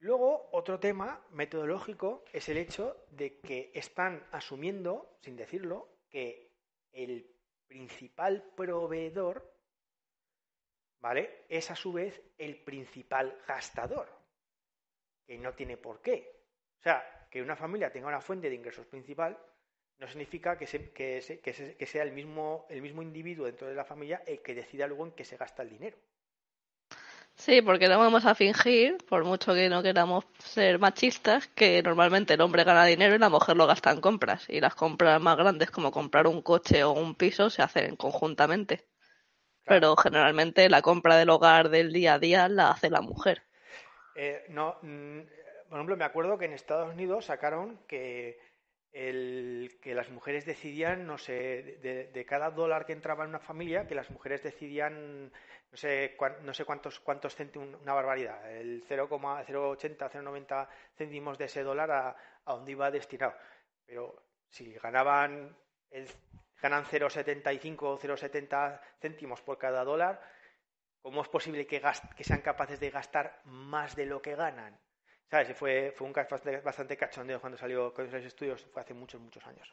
Luego, 0.00 0.48
otro 0.52 0.78
tema 0.78 1.26
metodológico 1.30 2.24
es 2.32 2.48
el 2.48 2.56
hecho 2.56 3.04
de 3.10 3.40
que 3.40 3.72
están 3.74 4.24
asumiendo, 4.30 5.18
sin 5.22 5.36
decirlo, 5.36 5.98
que 6.08 6.52
el 6.92 7.34
principal 7.66 8.44
proveedor 8.56 9.57
¿vale? 11.00 11.44
Es 11.48 11.70
a 11.70 11.76
su 11.76 11.92
vez 11.92 12.20
el 12.38 12.56
principal 12.56 13.38
gastador, 13.46 14.08
que 15.26 15.38
no 15.38 15.54
tiene 15.54 15.76
por 15.76 16.00
qué. 16.00 16.44
O 16.78 16.82
sea, 16.82 17.26
que 17.30 17.42
una 17.42 17.56
familia 17.56 17.90
tenga 17.90 18.08
una 18.08 18.20
fuente 18.20 18.48
de 18.48 18.56
ingresos 18.56 18.86
principal 18.86 19.38
no 19.98 20.06
significa 20.06 20.56
que, 20.56 20.66
sea 20.66 22.02
el 22.02 22.12
mismo, 22.12 22.66
el 22.68 22.82
mismo 22.82 23.02
individuo 23.02 23.46
dentro 23.46 23.66
de 23.66 23.74
la 23.74 23.84
familia 23.84 24.22
el 24.26 24.40
que 24.42 24.54
decida 24.54 24.86
luego 24.86 25.06
en 25.06 25.12
qué 25.12 25.24
se 25.24 25.36
gasta 25.36 25.62
el 25.62 25.70
dinero. 25.70 25.96
Sí, 27.34 27.62
porque 27.62 27.88
no 27.88 27.98
vamos 27.98 28.24
a 28.24 28.34
fingir, 28.34 28.98
por 29.08 29.24
mucho 29.24 29.54
que 29.54 29.68
no 29.68 29.82
queramos 29.82 30.24
ser 30.38 30.78
machistas, 30.78 31.46
que 31.48 31.82
normalmente 31.82 32.34
el 32.34 32.40
hombre 32.40 32.64
gana 32.64 32.84
dinero 32.84 33.14
y 33.14 33.18
la 33.18 33.28
mujer 33.28 33.56
lo 33.56 33.66
gasta 33.66 33.92
en 33.92 34.00
compras. 34.00 34.46
Y 34.48 34.60
las 34.60 34.74
compras 34.74 35.20
más 35.20 35.36
grandes, 35.36 35.70
como 35.70 35.92
comprar 35.92 36.26
un 36.26 36.42
coche 36.42 36.82
o 36.82 36.92
un 36.92 37.14
piso, 37.14 37.48
se 37.48 37.62
hacen 37.62 37.94
conjuntamente 37.94 38.87
pero 39.68 39.96
generalmente 39.96 40.68
la 40.68 40.82
compra 40.82 41.16
del 41.16 41.30
hogar 41.30 41.68
del 41.68 41.92
día 41.92 42.14
a 42.14 42.18
día 42.18 42.48
la 42.48 42.70
hace 42.70 42.90
la 42.90 43.00
mujer. 43.00 43.42
Eh, 44.14 44.44
no, 44.48 44.78
mm, 44.82 45.20
por 45.68 45.78
ejemplo, 45.78 45.96
me 45.96 46.04
acuerdo 46.04 46.38
que 46.38 46.46
en 46.46 46.52
Estados 46.52 46.92
Unidos 46.92 47.26
sacaron 47.26 47.78
que, 47.86 48.40
el, 48.92 49.78
que 49.82 49.94
las 49.94 50.10
mujeres 50.10 50.46
decidían, 50.46 51.06
no 51.06 51.18
sé, 51.18 51.78
de, 51.82 52.24
cada 52.24 52.50
dólar 52.50 52.86
que 52.86 52.92
entraba 52.92 53.24
en 53.24 53.30
una 53.30 53.38
familia, 53.38 53.86
que 53.86 53.94
las 53.94 54.10
mujeres 54.10 54.42
decidían, 54.42 55.30
no 55.70 55.76
sé, 55.76 56.16
no 56.42 56.54
sé 56.54 56.64
cuántos, 56.64 56.98
cuántos 57.00 57.36
céntimos, 57.36 57.80
una 57.80 57.94
barbaridad, 57.94 58.50
el 58.50 58.82
0,080, 58.88 60.10
0,90 60.10 60.68
céntimos 60.96 61.38
de 61.38 61.44
ese 61.44 61.62
dólar 61.62 61.90
a, 61.90 62.16
a 62.44 62.52
dónde 62.54 62.72
iba 62.72 62.90
destinado. 62.90 63.34
Pero 63.86 64.22
si 64.48 64.72
ganaban 64.72 65.56
el 65.90 66.08
ganan 66.60 66.84
0,75 66.84 67.76
o 67.82 67.98
0,70 67.98 68.80
céntimos 69.00 69.40
por 69.42 69.58
cada 69.58 69.84
dólar, 69.84 70.20
¿cómo 71.02 71.22
es 71.22 71.28
posible 71.28 71.66
que, 71.66 71.80
que, 72.16 72.24
sean 72.24 72.40
capaces 72.40 72.80
de 72.80 72.90
gastar 72.90 73.40
más 73.44 73.94
de 73.96 74.06
lo 74.06 74.20
que 74.20 74.34
ganan? 74.34 74.78
¿Sabes? 75.30 75.56
Fue, 75.56 75.92
fue 75.94 76.06
un 76.06 76.12
caso 76.12 76.38
bastante, 76.64 76.96
cachondeo 76.96 77.40
cuando 77.40 77.58
salió 77.58 77.92
con 77.92 78.06
esos 78.06 78.24
estudios, 78.24 78.66
fue 78.72 78.82
hace 78.82 78.94
muchos, 78.94 79.20
muchos 79.20 79.44
años. 79.46 79.68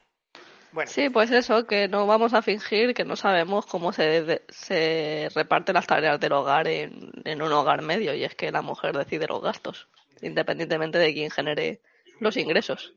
Bueno. 0.72 0.92
Sí, 0.92 1.10
pues 1.10 1.32
eso, 1.32 1.66
que 1.66 1.88
no 1.88 2.06
vamos 2.06 2.34
a 2.34 2.42
fingir 2.42 2.94
que 2.94 3.06
no 3.06 3.16
sabemos 3.16 3.66
cómo 3.66 3.94
se, 3.94 4.44
se 4.50 5.30
reparten 5.34 5.76
las 5.76 5.88
tareas 5.88 6.20
del 6.20 6.34
hogar 6.34 6.68
en, 6.68 7.12
en 7.24 7.42
un 7.42 7.54
hogar 7.54 7.82
medio, 7.82 8.14
y 8.14 8.26
es 8.26 8.36
que 8.36 8.52
la 8.52 8.62
mujer 8.62 8.98
decide 8.98 9.28
los 9.28 9.42
gastos, 9.42 9.88
independientemente 10.22 10.98
de 10.98 11.14
quién 11.14 11.32
genere 11.32 11.82
los 12.20 12.36
ingresos. 12.36 12.94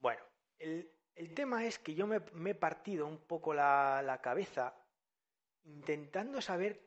Bueno, 0.00 0.22
el, 0.58 0.91
el 1.22 1.34
tema 1.34 1.64
es 1.64 1.78
que 1.78 1.94
yo 1.94 2.08
me, 2.08 2.20
he 2.50 2.54
partido 2.56 3.06
un 3.06 3.18
poco 3.18 3.54
la, 3.54 4.18
cabeza 4.20 4.74
intentando 5.62 6.40
saber 6.40 6.82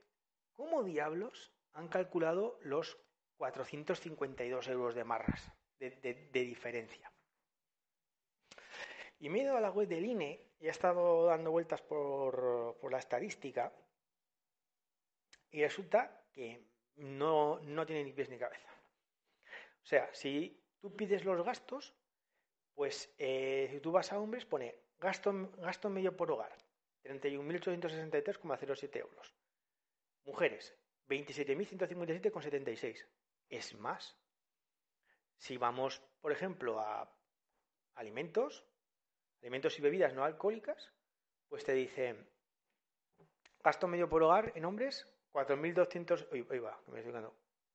cómo 0.52 0.84
diablos 0.84 1.54
han 1.72 1.88
calculado 1.88 2.60
los 2.62 2.98
452 3.38 4.68
euros 4.68 4.94
de 4.94 5.06
marras 5.06 5.50
de, 5.80 6.30
diferencia. 6.34 7.10
Y 9.20 9.30
me 9.30 9.40
he 9.40 9.44
ido 9.44 9.56
a 9.56 9.62
la 9.62 9.72
web 9.72 9.88
del 9.88 10.06
INE 10.06 10.52
y 10.60 10.68
he 10.68 10.70
estado 10.70 11.28
dando 11.28 11.52
vueltas 11.52 11.82
por, 11.82 12.78
la 12.92 13.00
estadística 13.00 13.72
y 15.50 15.64
resulta 15.64 16.26
que 16.34 16.68
no, 16.98 17.62
no 17.62 17.86
tiene 17.86 18.04
ni 18.04 18.12
pies 18.12 18.30
ni 18.30 18.38
cabeza. 18.38 18.70
O 19.82 19.86
sea, 19.86 20.14
si 20.14 20.62
tú 20.82 20.94
pides 20.94 21.24
los 21.24 21.42
gastos, 21.46 21.96
pues 22.76 23.12
eh, 23.18 23.68
si 23.72 23.80
tú 23.80 23.92
vas 23.92 24.12
a 24.12 24.20
hombres, 24.20 24.46
pone 24.46 24.76
gasto, 25.00 25.34
gasto 25.58 25.90
medio 25.90 26.16
por 26.16 26.30
hogar, 26.30 26.56
31.863,07 27.04 28.98
euros. 28.98 29.34
Mujeres, 30.26 30.76
27.157,76. 31.08 33.08
Es 33.50 33.74
más. 33.76 34.16
Si 35.38 35.58
vamos, 35.58 36.04
por 36.22 36.32
ejemplo, 36.32 36.80
a 36.80 37.12
alimentos, 37.96 38.64
alimentos 39.42 39.80
y 39.80 39.82
bebidas 39.82 40.14
no 40.14 40.24
alcohólicas, 40.24 40.94
pues 41.48 41.64
te 41.64 41.74
dice 41.74 42.16
gasto 43.64 43.88
medio 43.88 44.08
por 44.10 44.22
hogar 44.24 44.52
en 44.56 44.66
hombres, 44.66 45.08
4.200, 45.34 46.28
oye, 46.32 46.60
va, 46.60 46.80
me 46.88 47.00
estoy 47.00 47.14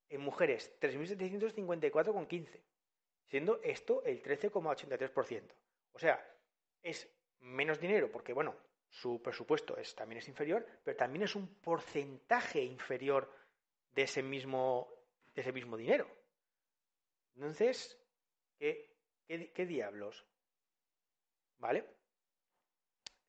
En 0.10 0.22
mujeres, 0.22 0.76
3.754,15, 0.80 2.62
siendo 3.28 3.60
esto 3.64 4.04
el 4.04 4.22
13,83%. 4.22 5.54
O 5.94 6.00
sea, 6.00 6.24
es 6.82 7.10
menos 7.40 7.80
dinero 7.80 8.12
porque, 8.12 8.34
bueno, 8.34 8.56
su 8.90 9.22
presupuesto 9.22 9.78
es, 9.78 9.96
también 9.96 10.20
es 10.20 10.28
inferior, 10.28 10.66
pero 10.84 10.98
también 10.98 11.24
es 11.24 11.36
un 11.36 11.48
porcentaje 11.56 12.62
inferior 12.62 13.32
de 13.94 14.04
ese 14.04 14.22
mismo, 14.22 14.90
de 15.34 15.42
ese 15.42 15.52
mismo 15.52 15.78
dinero. 15.78 16.08
Entonces, 17.36 18.00
¿qué, 18.58 18.96
qué 19.28 19.66
diablos? 19.66 20.26
¿Vale? 21.58 21.86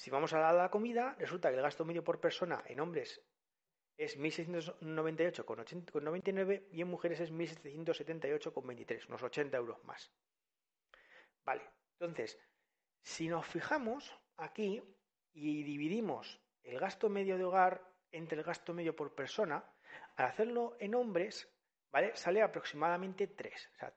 Si 0.00 0.08
vamos 0.08 0.32
a 0.32 0.52
la, 0.54 0.70
comida, 0.70 1.14
resulta 1.18 1.50
que 1.50 1.56
el 1.56 1.62
gasto 1.62 1.84
medio 1.84 2.02
por 2.02 2.20
persona 2.20 2.64
en 2.64 2.80
hombres 2.80 3.20
es 3.98 4.18
1.698,99 4.18 6.68
y 6.72 6.80
en 6.80 6.88
mujeres 6.88 7.20
es 7.20 7.30
1.778,23, 7.30 9.08
unos 9.08 9.22
80 9.22 9.58
euros 9.58 9.84
más. 9.84 10.10
Vale, 11.44 11.68
entonces, 11.98 12.40
si 13.02 13.28
nos 13.28 13.46
fijamos 13.46 14.18
aquí 14.38 14.82
y 15.34 15.64
dividimos 15.64 16.40
el 16.62 16.80
gasto 16.80 17.10
medio 17.10 17.36
de 17.36 17.44
hogar 17.44 17.86
entre 18.10 18.38
el 18.38 18.44
gasto 18.44 18.72
medio 18.72 18.96
por 18.96 19.14
persona, 19.14 19.70
al 20.16 20.24
hacerlo 20.24 20.78
en 20.80 20.94
hombres, 20.94 21.46
¿vale? 21.92 22.16
Sale 22.16 22.40
aproximadamente 22.40 23.26
3, 23.26 23.70
o 23.74 23.76
sea, 23.76 23.92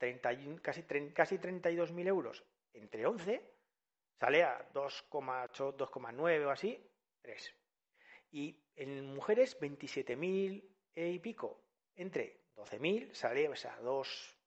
casi, 0.62 0.84
casi 1.14 1.38
32.000 1.38 2.08
euros 2.08 2.44
entre 2.74 3.06
11 3.06 3.53
sale 4.20 4.44
a 4.44 4.70
2,8, 4.74 5.76
2,9 5.76 6.46
o 6.46 6.50
así, 6.50 6.92
3. 7.22 7.56
Y 8.32 8.64
en 8.76 9.14
mujeres 9.14 9.60
27.000 9.60 10.64
y 10.96 11.20
pico, 11.20 11.64
entre 11.96 12.48
12.000 12.56 13.14
sale 13.14 13.50
o 13.50 13.56
sea, 13.56 13.78
2 13.80 14.38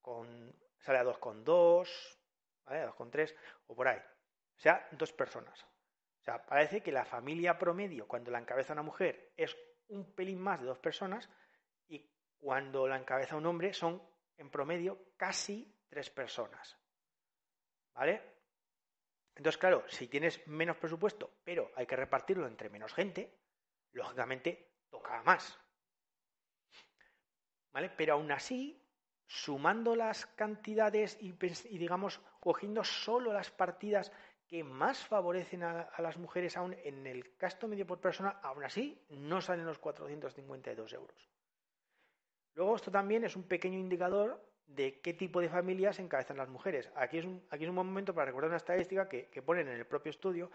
con, 0.00 0.54
sale 0.78 0.98
a 0.98 1.04
2,2, 1.04 2.18
¿vale? 2.64 2.80
A 2.80 2.92
2,3 2.92 3.34
o 3.68 3.74
por 3.74 3.88
ahí. 3.88 3.98
O 3.98 4.60
sea, 4.60 4.88
dos 4.92 5.12
personas. 5.12 5.62
O 6.20 6.24
sea, 6.24 6.44
parece 6.44 6.80
que 6.82 6.92
la 6.92 7.04
familia 7.04 7.58
promedio, 7.58 8.06
cuando 8.06 8.30
la 8.30 8.38
encabeza 8.38 8.72
una 8.72 8.82
mujer, 8.82 9.32
es 9.36 9.56
un 9.88 10.14
pelín 10.14 10.40
más 10.40 10.60
de 10.60 10.66
dos 10.66 10.78
personas 10.78 11.28
y 11.88 12.08
cuando 12.38 12.86
la 12.86 12.96
encabeza 12.96 13.36
un 13.36 13.46
hombre 13.46 13.72
son, 13.72 14.00
en 14.36 14.50
promedio, 14.50 15.14
casi 15.16 15.76
tres 15.88 16.10
personas. 16.10 16.78
¿Vale? 17.94 18.31
Entonces, 19.34 19.58
claro, 19.58 19.84
si 19.88 20.08
tienes 20.08 20.46
menos 20.46 20.76
presupuesto, 20.76 21.30
pero 21.44 21.70
hay 21.74 21.86
que 21.86 21.96
repartirlo 21.96 22.46
entre 22.46 22.68
menos 22.68 22.92
gente, 22.92 23.34
lógicamente 23.92 24.72
toca 24.90 25.22
más. 25.22 25.58
¿Vale? 27.72 27.90
Pero 27.96 28.14
aún 28.14 28.30
así, 28.30 28.82
sumando 29.26 29.96
las 29.96 30.26
cantidades 30.26 31.16
y, 31.20 31.32
digamos, 31.78 32.20
cogiendo 32.40 32.84
solo 32.84 33.32
las 33.32 33.50
partidas 33.50 34.12
que 34.46 34.62
más 34.62 34.98
favorecen 35.06 35.62
a, 35.62 35.90
las 35.98 36.18
mujeres 36.18 36.58
aún 36.58 36.76
en 36.84 37.06
el 37.06 37.34
gasto 37.38 37.66
medio 37.66 37.86
por 37.86 38.00
persona, 38.00 38.38
aún 38.42 38.64
así 38.64 39.02
no 39.08 39.40
salen 39.40 39.64
los 39.64 39.78
452 39.78 40.92
euros. 40.92 41.30
Luego 42.54 42.76
esto 42.76 42.90
también 42.90 43.24
es 43.24 43.34
un 43.34 43.44
pequeño 43.44 43.78
indicador 43.78 44.51
de 44.66 45.00
qué 45.00 45.12
tipo 45.12 45.40
de 45.40 45.48
familias 45.48 45.98
encabezan 45.98 46.36
las 46.36 46.48
mujeres. 46.48 46.90
Aquí 46.94 47.18
es 47.18 47.24
un, 47.24 47.44
aquí 47.50 47.64
es 47.64 47.70
un 47.70 47.76
momento 47.76 48.14
para 48.14 48.26
recordar 48.26 48.48
una 48.48 48.56
estadística 48.56 49.08
que, 49.08 49.26
que 49.26 49.42
ponen 49.42 49.68
en 49.68 49.76
el 49.76 49.86
propio 49.86 50.10
estudio, 50.10 50.50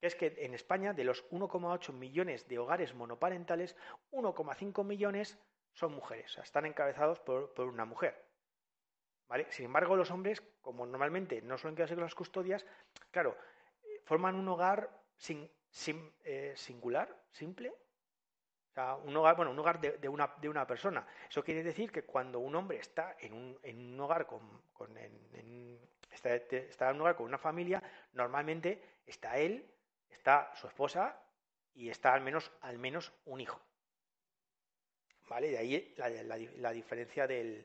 que 0.00 0.06
es 0.06 0.14
que 0.14 0.34
en 0.38 0.54
España 0.54 0.92
de 0.92 1.04
los 1.04 1.28
1,8 1.30 1.92
millones 1.92 2.48
de 2.48 2.58
hogares 2.58 2.94
monoparentales, 2.94 3.76
1,5 4.12 4.84
millones 4.84 5.38
son 5.78 5.94
mujeres, 5.94 6.32
o 6.32 6.34
sea, 6.34 6.42
están 6.42 6.66
encabezados 6.66 7.20
por, 7.20 7.52
una 7.60 7.84
mujer. 7.84 8.26
¿Vale? 9.28 9.46
Sin 9.50 9.66
embargo, 9.66 9.94
los 9.94 10.10
hombres, 10.10 10.42
como 10.60 10.86
normalmente 10.86 11.40
no 11.42 11.56
suelen 11.56 11.76
quedarse 11.76 11.94
con 11.94 12.02
las 12.02 12.14
custodias, 12.14 12.66
claro, 13.10 13.36
forman 14.04 14.34
un 14.34 14.48
hogar 14.48 14.90
sin, 15.16 15.48
eh, 16.24 16.52
singular, 16.56 17.14
simple. 17.30 17.72
Un 19.04 19.16
hogar, 19.16 19.36
bueno, 19.36 19.50
un 19.50 19.58
hogar 19.58 19.80
de, 19.80 20.08
una, 20.08 20.30
de 20.40 20.48
una 20.48 20.66
persona. 20.66 21.06
Eso 21.28 21.42
quiere 21.42 21.62
decir 21.62 21.90
que 21.90 22.04
cuando 22.04 22.38
un 22.38 22.54
hombre 22.54 22.78
está 22.78 23.16
en 23.18 23.32
un, 23.32 23.58
en 23.62 23.94
un 23.94 24.00
hogar 24.00 24.26
con, 24.26 24.40
está, 26.10 26.34
está 26.34 26.90
en 26.90 26.96
un 26.96 27.02
hogar 27.02 27.16
con 27.16 27.26
una 27.26 27.38
familia, 27.38 27.82
normalmente 28.12 28.82
está 29.06 29.38
él, 29.38 29.64
está 30.10 30.52
su 30.54 30.66
esposa 30.66 31.16
y 31.74 31.88
está 31.88 32.12
al 32.14 32.20
menos, 32.20 32.50
al 32.60 32.78
menos 32.78 33.12
un 33.26 33.40
hijo. 33.40 33.60
¿vale? 35.28 35.50
De 35.50 35.58
ahí 35.58 35.94
la, 36.58 36.72
diferencia 36.72 37.26
del, 37.26 37.64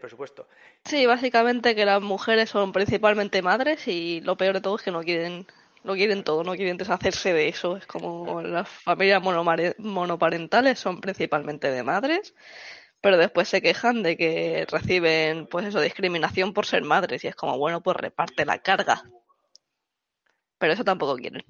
presupuesto. 0.00 0.46
Sí, 0.84 1.06
básicamente 1.06 1.74
que 1.74 1.84
las 1.84 2.02
mujeres 2.02 2.50
son 2.50 2.72
principalmente 2.72 3.40
madres 3.40 3.88
y 3.88 4.20
lo 4.20 4.36
peor 4.36 4.54
de 4.54 4.60
todo 4.60 4.76
es 4.76 4.82
que 4.82 4.90
no 4.90 5.02
quieren 5.02 5.46
no 5.84 5.94
quieren 5.94 6.24
todo, 6.24 6.44
no 6.44 6.54
quieren 6.54 6.76
deshacerse 6.76 7.32
de 7.32 7.48
eso. 7.48 7.76
Es 7.76 7.86
como 7.86 8.42
las 8.42 8.68
familias 8.68 9.22
monoparentales 9.22 10.78
son 10.78 11.00
principalmente 11.00 11.70
de 11.70 11.82
madres, 11.82 12.34
pero 13.00 13.16
después 13.16 13.48
se 13.48 13.62
quejan 13.62 14.02
de 14.02 14.16
que 14.16 14.66
reciben, 14.68 15.46
pues 15.46 15.66
eso, 15.66 15.80
discriminación 15.80 16.52
por 16.52 16.66
ser 16.66 16.82
madres 16.82 17.24
y 17.24 17.28
es 17.28 17.36
como, 17.36 17.58
bueno, 17.58 17.82
pues 17.82 17.96
reparte 17.96 18.44
la 18.44 18.58
carga. 18.58 19.02
Pero 20.58 20.72
eso 20.72 20.84
tampoco 20.84 21.16
quieren. 21.16 21.44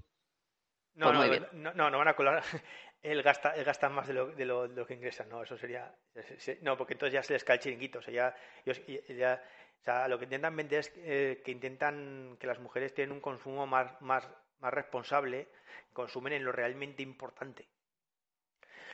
No, 0.95 1.13
pues 1.13 1.43
no, 1.53 1.73
no, 1.75 1.91
no, 1.91 1.99
van 1.99 2.09
a 2.09 2.17
colar 2.17 2.43
él 3.03 3.23
gasta, 3.23 3.55
él 3.55 3.65
gasta 3.65 3.89
más 3.89 4.07
de 4.07 4.15
lo, 4.15 4.27
de, 4.29 4.45
lo, 4.45 4.87
que 4.87 4.95
ingresa, 4.95 5.25
¿no? 5.25 5.43
Eso 5.43 5.57
sería... 5.57 5.95
No, 6.63 6.77
porque 6.77 6.95
entonces 6.95 7.15
ya 7.15 7.23
se 7.23 7.33
les 7.33 7.45
cae 7.45 7.57
el 7.57 7.63
chiringuito. 7.63 8.01
O 8.01 8.03
sea, 8.03 8.35
ya, 8.65 9.43
o 9.81 9.85
sea, 9.85 10.09
lo 10.09 10.19
que 10.19 10.25
intentan 10.25 10.57
vender 10.57 10.81
es 10.81 10.93
eh, 10.97 11.43
que 11.45 11.51
intentan 11.51 12.37
que 12.39 12.47
las 12.47 12.59
mujeres 12.59 12.95
tienen 12.95 13.13
un 13.13 13.21
consumo 13.21 13.67
más, 13.67 13.91
más, 14.01 14.29
más 14.61 14.73
responsable, 14.73 15.49
consumen 15.93 16.35
en 16.35 16.45
lo 16.45 16.53
realmente 16.53 17.03
importante. 17.03 17.69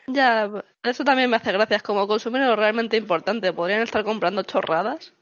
Ya, 0.07 0.51
eso 0.83 1.05
también 1.05 1.31
me 1.31 1.37
hace 1.37 1.53
gracias. 1.53 1.83
Como 1.83 2.07
consumen 2.07 2.43
en 2.43 2.49
lo 2.49 2.57
realmente 2.57 2.97
importante, 2.97 3.53
podrían 3.53 3.83
estar 3.83 4.05
comprando 4.05 4.43
chorradas, 4.43 5.15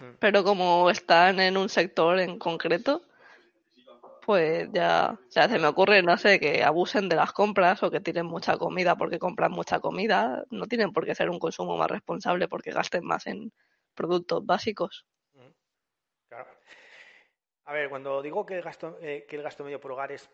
hmm. 0.00 0.16
pero 0.18 0.42
como 0.42 0.90
están 0.90 1.40
en 1.40 1.56
un 1.56 1.68
sector 1.68 2.18
en 2.18 2.38
concreto, 2.38 3.02
pues 4.24 4.68
ya, 4.72 5.18
ya 5.30 5.48
se 5.48 5.58
me 5.58 5.68
ocurre, 5.68 6.02
no 6.02 6.18
sé, 6.18 6.38
que 6.38 6.62
abusen 6.62 7.08
de 7.08 7.16
las 7.16 7.32
compras 7.32 7.82
o 7.82 7.90
que 7.90 8.00
tiren 8.00 8.26
mucha 8.26 8.58
comida 8.58 8.94
porque 8.94 9.18
compran 9.18 9.52
mucha 9.52 9.80
comida. 9.80 10.44
No 10.50 10.66
tienen 10.66 10.92
por 10.92 11.06
qué 11.06 11.14
ser 11.14 11.30
un 11.30 11.38
consumo 11.38 11.78
más 11.78 11.90
responsable 11.90 12.46
porque 12.46 12.70
gasten 12.70 13.04
más 13.04 13.26
en 13.26 13.52
productos 13.98 14.46
básicos. 14.46 15.04
Claro. 16.28 16.46
A 17.64 17.72
ver, 17.72 17.90
cuando 17.90 18.22
digo 18.22 18.46
que 18.46 18.54
el 18.54 18.62
gasto, 18.62 18.96
eh, 19.00 19.26
que 19.28 19.36
el 19.36 19.42
gasto 19.42 19.64
medio 19.64 19.80
por 19.80 19.90
hogar 19.92 20.12
es, 20.12 20.30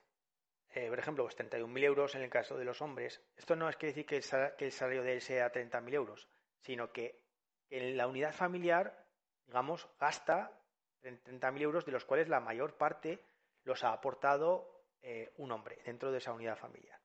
eh, 0.75 0.89
por 0.89 0.99
ejemplo, 0.99 1.25
pues 1.25 1.37
31.000 1.37 1.85
euros 1.85 2.15
en 2.15 2.23
el 2.23 2.31
caso 2.31 2.59
de 2.59 2.65
los 2.67 2.83
hombres, 2.83 3.23
esto 3.37 3.57
no 3.57 3.69
es 3.71 3.77
que 3.77 3.87
decir 3.87 4.05
que 4.05 4.17
el, 4.17 4.73
salario 4.73 5.03
de 5.03 5.15
él 5.15 5.21
sea 5.23 5.51
30.000 5.51 5.95
euros, 5.95 6.29
sino 6.61 6.93
que 6.93 7.23
en 7.71 7.97
la 7.97 8.07
unidad 8.07 8.35
familiar, 8.35 9.07
digamos, 9.47 9.89
gasta 9.99 10.61
30.000 11.03 11.63
euros, 11.63 11.87
de 11.87 11.93
los 11.93 12.05
cuales 12.05 12.29
la 12.29 12.41
mayor 12.41 12.77
parte 12.77 13.25
los 13.65 13.83
ha 13.83 13.93
aportado 13.93 14.85
eh, 15.01 15.33
un 15.39 15.53
hombre 15.53 15.81
dentro 15.85 16.13
de 16.13 16.19
esa 16.19 16.33
unidad 16.33 16.59
familiar. 16.59 17.01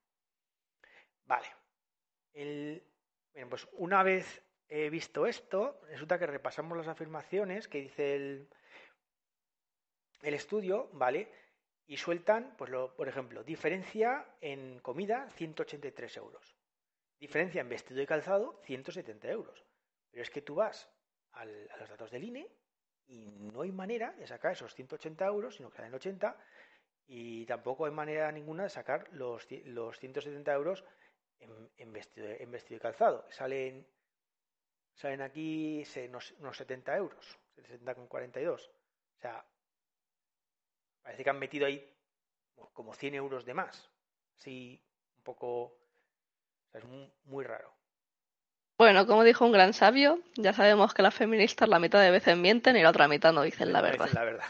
Vale. 1.26 1.48
pues 3.50 3.68
una 3.74 4.04
vez 4.04 4.49
he 4.70 4.90
visto 4.90 5.26
esto, 5.26 5.82
resulta 5.88 6.20
que 6.20 6.28
repasamos 6.28 6.78
las 6.78 6.88
afirmaciones 6.88 7.68
que 7.68 7.82
dice 7.82 8.16
el, 8.16 8.50
el 10.22 10.34
estudio, 10.34 10.90
¿vale? 10.94 11.32
Y 11.88 11.98
sueltan, 11.98 12.56
pues 12.58 12.70
lo, 12.70 12.96
por 12.96 13.08
ejemplo, 13.08 13.44
diferencia 13.44 14.26
en 14.42 14.80
comida 14.80 15.28
183 15.32 16.18
euros. 16.18 16.56
Diferencia 17.20 17.62
en 17.62 17.70
vestido 17.70 18.02
y 18.02 18.06
calzado 18.06 18.62
170 18.64 19.28
euros. 19.30 19.66
Pero 20.12 20.22
es 20.22 20.30
que 20.30 20.42
tú 20.42 20.56
vas 20.56 20.88
a 21.32 21.46
los 21.46 21.90
datos 21.90 22.12
del 22.12 22.24
INE 22.24 22.48
y 23.08 23.26
no 23.52 23.62
hay 23.62 23.72
manera 23.72 24.12
de 24.14 24.28
sacar 24.28 24.52
esos 24.52 24.76
180 24.76 25.26
euros, 25.26 25.56
sino 25.56 25.70
que 25.70 25.78
salen 25.78 25.94
80, 25.94 26.38
y 27.08 27.46
tampoco 27.48 27.86
hay 27.86 27.92
manera 27.92 28.32
ninguna 28.32 28.64
de 28.64 28.70
sacar 28.70 29.08
los, 29.12 29.48
los 29.66 29.98
170 29.98 30.54
euros 30.54 30.86
en, 31.40 31.92
vestido, 31.92 32.28
en 32.28 32.52
vestido 32.52 32.78
y 32.78 32.80
calzado. 32.80 33.26
Salen, 33.32 33.88
salen 35.00 35.22
aquí 35.22 35.84
unos, 36.08 36.58
70 36.58 36.96
euros, 36.98 37.40
70,42. 37.58 38.54
O 38.54 39.22
sea, 39.22 39.44
parece 41.02 41.24
que 41.24 41.30
han 41.30 41.40
metido 41.40 41.66
ahí 41.66 41.90
como 42.74 42.94
100 42.94 43.16
euros 43.16 43.46
de 43.46 43.54
más. 43.54 43.90
Así, 44.38 44.82
un 45.18 45.24
poco... 45.24 45.78
es 46.74 46.84
muy 47.24 47.44
raro. 47.46 47.74
Bueno, 48.78 49.06
como 49.08 49.24
dijo 49.24 49.46
un 49.46 49.52
gran 49.52 49.74
sabio, 49.74 50.20
ya 50.36 50.54
sabemos 50.54 50.94
que 50.94 51.02
las 51.02 51.14
feministas 51.14 51.68
la 51.68 51.80
mitad 51.80 52.02
de 52.02 52.12
veces 52.12 52.38
mienten 52.38 52.78
y 52.78 52.84
la 52.84 52.90
otra 52.90 53.08
mitad 53.08 53.34
no 53.34 53.42
dicen 53.42 53.74
la 53.74 53.82
verdad. 53.82 54.10
la 54.14 54.24
verdad. 54.24 54.48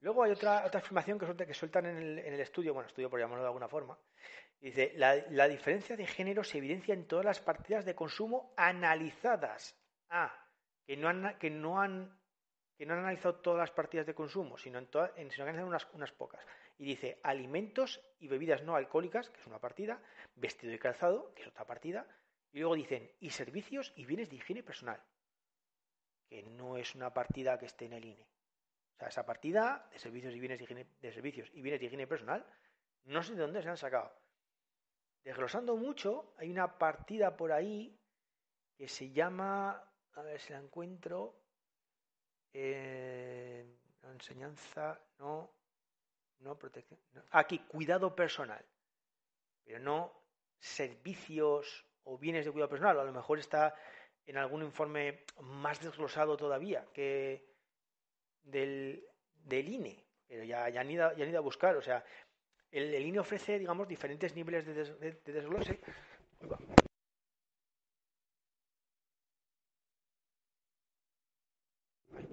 Luego 0.00 0.22
hay 0.22 0.32
otra, 0.32 0.64
otra 0.66 0.80
afirmación 0.80 1.18
que, 1.18 1.26
suelta, 1.26 1.46
que 1.46 1.52
sueltan 1.52 1.84
en 1.86 1.96
el, 1.98 2.18
en 2.20 2.34
el, 2.34 2.40
estudio, 2.40 2.72
bueno, 2.72 2.88
estudio 2.88 3.10
por 3.10 3.20
llamarlo 3.20 3.42
de 3.42 3.48
alguna 3.48 3.68
forma. 3.68 3.98
Dice, 4.60 4.92
la, 4.96 5.16
la, 5.30 5.48
diferencia 5.48 5.96
de 5.96 6.06
género 6.06 6.44
se 6.44 6.58
evidencia 6.58 6.92
en 6.92 7.06
todas 7.06 7.24
las 7.24 7.40
partidas 7.40 7.86
de 7.86 7.94
consumo 7.94 8.52
analizadas. 8.58 9.74
Ah, 10.10 10.46
que 10.86 10.96
no 10.96 11.08
han, 11.08 11.38
que 11.38 11.48
no 11.48 11.80
han, 11.80 12.20
que 12.76 12.84
no 12.84 12.92
han 12.92 13.00
analizado 13.00 13.36
todas 13.36 13.60
las 13.60 13.70
partidas 13.70 14.06
de 14.06 14.14
consumo, 14.14 14.58
sino, 14.58 14.78
en 14.78 14.88
todas, 14.88 15.12
en, 15.16 15.30
sino 15.30 15.46
que 15.46 15.52
han 15.52 15.64
unas, 15.64 15.88
unas 15.94 16.12
pocas. 16.12 16.44
Y 16.76 16.84
dice, 16.84 17.20
alimentos 17.22 18.02
y 18.18 18.28
bebidas 18.28 18.62
no 18.62 18.76
alcohólicas, 18.76 19.30
que 19.30 19.40
es 19.40 19.46
una 19.46 19.60
partida, 19.60 20.02
vestido 20.34 20.74
y 20.74 20.78
calzado, 20.78 21.32
que 21.34 21.42
es 21.42 21.48
otra 21.48 21.66
partida, 21.66 22.06
y 22.52 22.58
luego 22.58 22.74
dicen, 22.74 23.10
y 23.20 23.30
servicios 23.30 23.92
y 23.96 24.04
bienes 24.04 24.28
de 24.28 24.36
higiene 24.36 24.62
personal, 24.62 25.02
que 26.28 26.42
no 26.42 26.76
es 26.76 26.94
una 26.94 27.14
partida 27.14 27.58
que 27.58 27.66
esté 27.66 27.86
en 27.86 27.94
el 27.94 28.04
INE. 28.04 28.28
O 28.96 28.98
sea, 28.98 29.08
esa 29.08 29.24
partida 29.24 29.88
de 29.90 29.98
servicios 29.98 30.34
y 30.34 30.40
bienes 30.40 30.58
de 30.58 31.12
servicios 31.12 31.50
y 31.54 31.62
bienes 31.62 31.80
de 31.80 31.86
higiene 31.86 32.06
personal, 32.06 32.44
no 33.04 33.22
sé 33.22 33.34
de 33.34 33.40
dónde 33.40 33.62
se 33.62 33.68
han 33.70 33.78
sacado. 33.78 34.19
Desglosando 35.22 35.76
mucho, 35.76 36.34
hay 36.38 36.50
una 36.50 36.78
partida 36.78 37.36
por 37.36 37.52
ahí 37.52 37.98
que 38.76 38.88
se 38.88 39.10
llama, 39.10 39.82
a 40.12 40.22
ver 40.22 40.40
si 40.40 40.52
la 40.52 40.58
encuentro, 40.58 41.42
eh, 42.52 43.78
enseñanza, 44.02 45.00
no, 45.18 45.50
no 46.40 46.58
protección, 46.58 46.98
aquí, 47.30 47.60
cuidado 47.60 48.14
personal, 48.14 48.64
pero 49.64 49.78
no 49.78 50.12
servicios 50.58 51.86
o 52.04 52.18
bienes 52.18 52.44
de 52.44 52.52
cuidado 52.52 52.70
personal, 52.70 52.98
a 52.98 53.04
lo 53.04 53.12
mejor 53.12 53.38
está 53.38 53.74
en 54.26 54.36
algún 54.36 54.62
informe 54.62 55.24
más 55.40 55.80
desglosado 55.80 56.36
todavía 56.36 56.86
que 56.92 57.50
del, 58.42 59.06
del 59.34 59.68
INE. 59.68 60.04
pero 60.26 60.44
ya, 60.44 60.68
ya, 60.68 60.80
han, 60.80 60.90
ido, 60.90 61.12
ya 61.16 61.24
han 61.24 61.30
ido 61.30 61.38
a 61.38 61.42
buscar. 61.42 61.76
O 61.76 61.82
sea, 61.82 62.04
el, 62.70 62.94
el 62.94 63.02
INE 63.06 63.18
ofrece, 63.20 63.58
digamos, 63.58 63.88
diferentes 63.88 64.34
niveles 64.34 64.66
de, 64.66 64.74
des- 64.74 65.00
de- 65.00 65.12
de 65.24 65.32
desglose. 65.32 65.80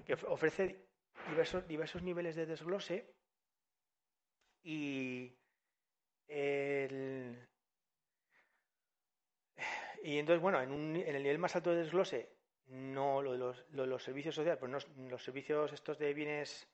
Que 0.06 0.12
of- 0.16 0.28
ofrece 0.36 0.64
diversos, 1.30 1.62
diversos 1.72 2.02
niveles 2.08 2.34
de 2.36 2.46
desglose 2.52 2.96
y 4.62 5.40
el, 6.28 7.48
y 10.02 10.18
entonces, 10.18 10.40
bueno, 10.42 10.60
en, 10.60 10.70
un, 10.70 10.96
en 10.96 11.14
el 11.14 11.22
nivel 11.22 11.38
más 11.38 11.56
alto 11.56 11.70
de 11.70 11.78
desglose, 11.82 12.38
no 12.66 13.22
lo 13.22 13.32
de 13.32 13.38
los, 13.38 14.02
servicios 14.02 14.34
sociales, 14.34 14.58
pues 14.60 14.70
no, 14.70 14.78
los 15.08 15.22
servicios 15.22 15.72
estos 15.72 15.98
de 15.98 16.14
bienes, 16.14 16.68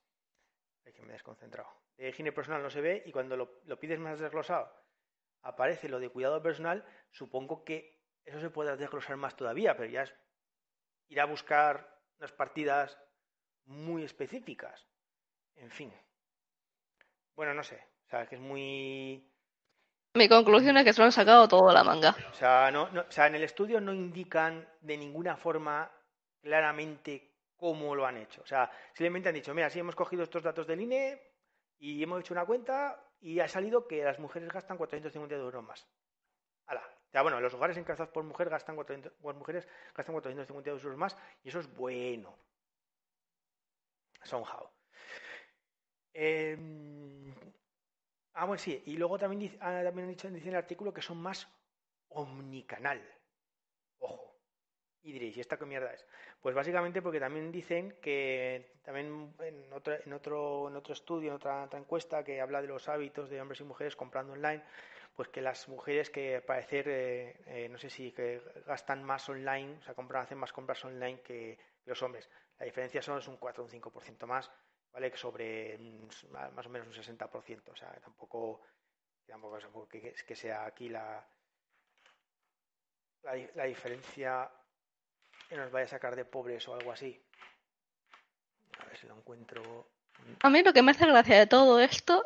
ay, 0.87 0.93
que 0.93 1.03
me 1.03 1.09
he 1.09 1.13
desconcentrado, 1.13 1.69
de 1.97 2.09
higiene 2.09 2.33
personal 2.33 2.63
no 2.63 2.71
se 2.71 2.81
ve 2.81 3.03
y 3.07 3.13
cuando 3.13 3.37
lo, 3.37 3.61
lo 3.65 3.79
pides 3.79 3.99
más 3.99 4.19
desglosado 4.21 4.73
aparece 5.43 5.89
lo 5.89 5.99
de 6.01 6.09
cuidado 6.09 6.43
personal, 6.43 6.85
supongo 7.11 7.65
que 7.65 8.01
eso 8.25 8.41
se 8.41 8.51
puede 8.51 8.77
desglosar 8.77 9.17
más 9.17 9.37
todavía, 9.37 9.77
pero 9.77 9.91
ya 9.91 10.03
es 10.03 10.15
ir 11.09 11.21
a 11.21 11.27
buscar 11.27 12.01
unas 12.19 12.33
partidas 12.33 12.99
muy 13.67 14.05
específicas. 14.05 14.87
En 15.57 15.71
fin. 15.71 15.93
Bueno, 17.37 17.53
no 17.55 17.63
sé. 17.63 17.77
O 18.07 18.09
sea, 18.09 18.27
que 18.27 18.37
es 18.37 18.41
muy... 18.41 19.31
Mi 20.15 20.29
conclusión 20.29 20.77
es 20.79 20.85
que 20.85 20.93
se 20.93 21.01
lo 21.01 21.07
han 21.07 21.13
sacado 21.13 21.47
todo 21.49 21.69
de 21.69 21.75
la 21.75 21.85
manga. 21.85 22.15
O 22.31 22.35
sea, 22.35 22.71
no, 22.71 22.89
no- 22.91 23.03
o 23.03 23.11
sea, 23.11 23.27
en 23.27 23.35
el 23.35 23.43
estudio 23.43 23.81
no 23.81 23.93
indican 23.93 24.67
de 24.81 24.97
ninguna 24.97 25.37
forma 25.37 25.91
claramente 26.41 27.34
cómo 27.57 27.95
lo 27.95 28.07
han 28.07 28.17
hecho. 28.19 28.43
O 28.43 28.47
sea, 28.47 28.71
simplemente 28.93 29.29
han 29.29 29.35
dicho, 29.35 29.55
mira, 29.55 29.71
sí 29.71 29.79
hemos 29.79 29.95
cogido 29.95 30.23
estos 30.23 30.43
datos 30.43 30.67
del 30.67 30.81
INE 30.81 31.21
y 31.79 32.03
hemos 32.03 32.21
hecho 32.21 32.35
una 32.35 32.47
cuenta 32.47 33.11
y 33.21 33.41
ha 33.41 33.49
salido 33.49 33.87
que 33.87 34.05
las 34.05 34.19
mujeres 34.19 34.51
gastan 34.51 34.77
450 34.77 35.35
euros 35.37 35.65
más. 35.65 35.89
Hala. 36.67 36.83
Sea, 37.11 37.23
bueno, 37.23 37.41
los 37.41 37.55
hogares 37.55 37.77
encabezados 37.77 38.13
por 38.13 38.25
mujer 38.25 38.51
gastan 38.51 38.75
400, 38.75 39.13
por 39.13 39.37
mujeres 39.37 39.69
gastan 39.95 40.15
450 40.15 40.71
euros 40.71 40.97
más 40.97 41.17
y 41.45 41.49
eso 41.49 41.61
es 41.61 41.73
bueno. 41.73 42.37
Somehow. 44.25 44.69
Eh, 46.13 46.57
ah, 48.33 48.47
bueno, 48.47 48.59
sí. 48.59 48.83
Y 48.87 48.97
luego 48.97 49.19
también, 49.19 49.57
ah, 49.61 49.79
han 49.79 50.09
dicho 50.09 50.27
en 50.27 50.37
el 50.37 50.57
artículo 50.57 50.93
que 50.93 51.03
son 51.03 51.19
más 51.19 51.49
omnicanal. 52.09 53.01
Y 55.05 55.13
diréis, 55.13 55.37
¿y 55.37 55.41
esta 55.41 55.59
qué 55.59 55.67
mierda 55.67 55.93
es? 55.93 56.07
Pues 56.41 56.55
básicamente 56.55 57.03
porque 57.03 57.21
también 57.21 57.53
dicen 57.53 57.99
que 58.01 58.79
también 58.83 59.35
en 59.41 59.71
otro, 59.71 59.95
en 60.03 60.13
otro, 60.15 60.69
en 60.69 60.77
otro 60.77 60.95
estudio, 60.95 61.29
en 61.29 61.37
otra, 61.37 61.69
encuesta 61.75 62.25
que 62.25 62.41
habla 62.41 62.63
de 62.63 62.69
los 62.69 62.89
hábitos 62.89 63.29
de 63.29 63.39
hombres 63.39 63.61
y 63.61 63.65
mujeres 63.65 63.97
comprando 63.97 64.33
online, 64.33 64.63
pues 65.15 65.29
que 65.29 65.43
las 65.43 65.69
mujeres 65.69 66.09
que 66.09 66.37
al 66.37 66.43
parecer, 66.43 66.89
eh, 66.89 67.37
eh, 67.47 67.69
no 67.69 67.77
sé 67.77 67.91
si 67.91 68.13
que 68.13 68.41
gastan 68.67 69.05
más 69.05 69.29
online, 69.29 69.77
o 69.77 69.83
sea, 69.83 69.93
compran, 69.93 70.23
hacen 70.23 70.39
más 70.39 70.55
compras 70.55 70.83
online 70.87 71.21
que 71.21 71.59
los 71.85 72.03
hombres. 72.03 72.31
La 72.59 72.65
diferencia 72.65 73.03
son 73.03 73.19
es 73.19 73.29
un 73.29 73.37
4 73.37 73.63
o 73.63 73.67
un 73.67 73.71
5% 73.71 74.27
más, 74.27 74.51
¿vale? 74.91 75.11
Que 75.11 75.19
sobre 75.19 75.79
más 76.31 76.67
o 76.67 76.71
menos 76.71 76.89
un 76.89 76.95
60%. 76.95 77.69
O 77.71 77.77
sea, 77.77 77.93
tampoco, 78.01 78.63
tampoco 79.27 79.59
es 79.59 79.65
algo 79.65 79.87
que, 79.87 80.15
que 80.15 80.35
sea 80.35 80.65
aquí 80.65 80.89
la, 80.89 81.29
la 83.55 83.65
diferencia 83.65 84.51
que 85.49 85.57
nos 85.57 85.71
vaya 85.71 85.87
a 85.87 85.89
sacar 85.89 86.17
de 86.17 86.25
pobres 86.25 86.67
o 86.69 86.75
algo 86.75 86.93
así. 86.93 87.21
A 88.79 88.85
ver 88.87 88.97
si 88.99 89.07
lo 89.07 89.17
encuentro. 89.17 89.89
A 90.43 90.51
mí 90.51 90.63
lo 90.63 90.73
que 90.73 90.83
me 90.83 90.93
hace 90.93 91.07
gracia 91.07 91.39
de 91.39 91.47
todo 91.47 91.81
esto 91.81 92.23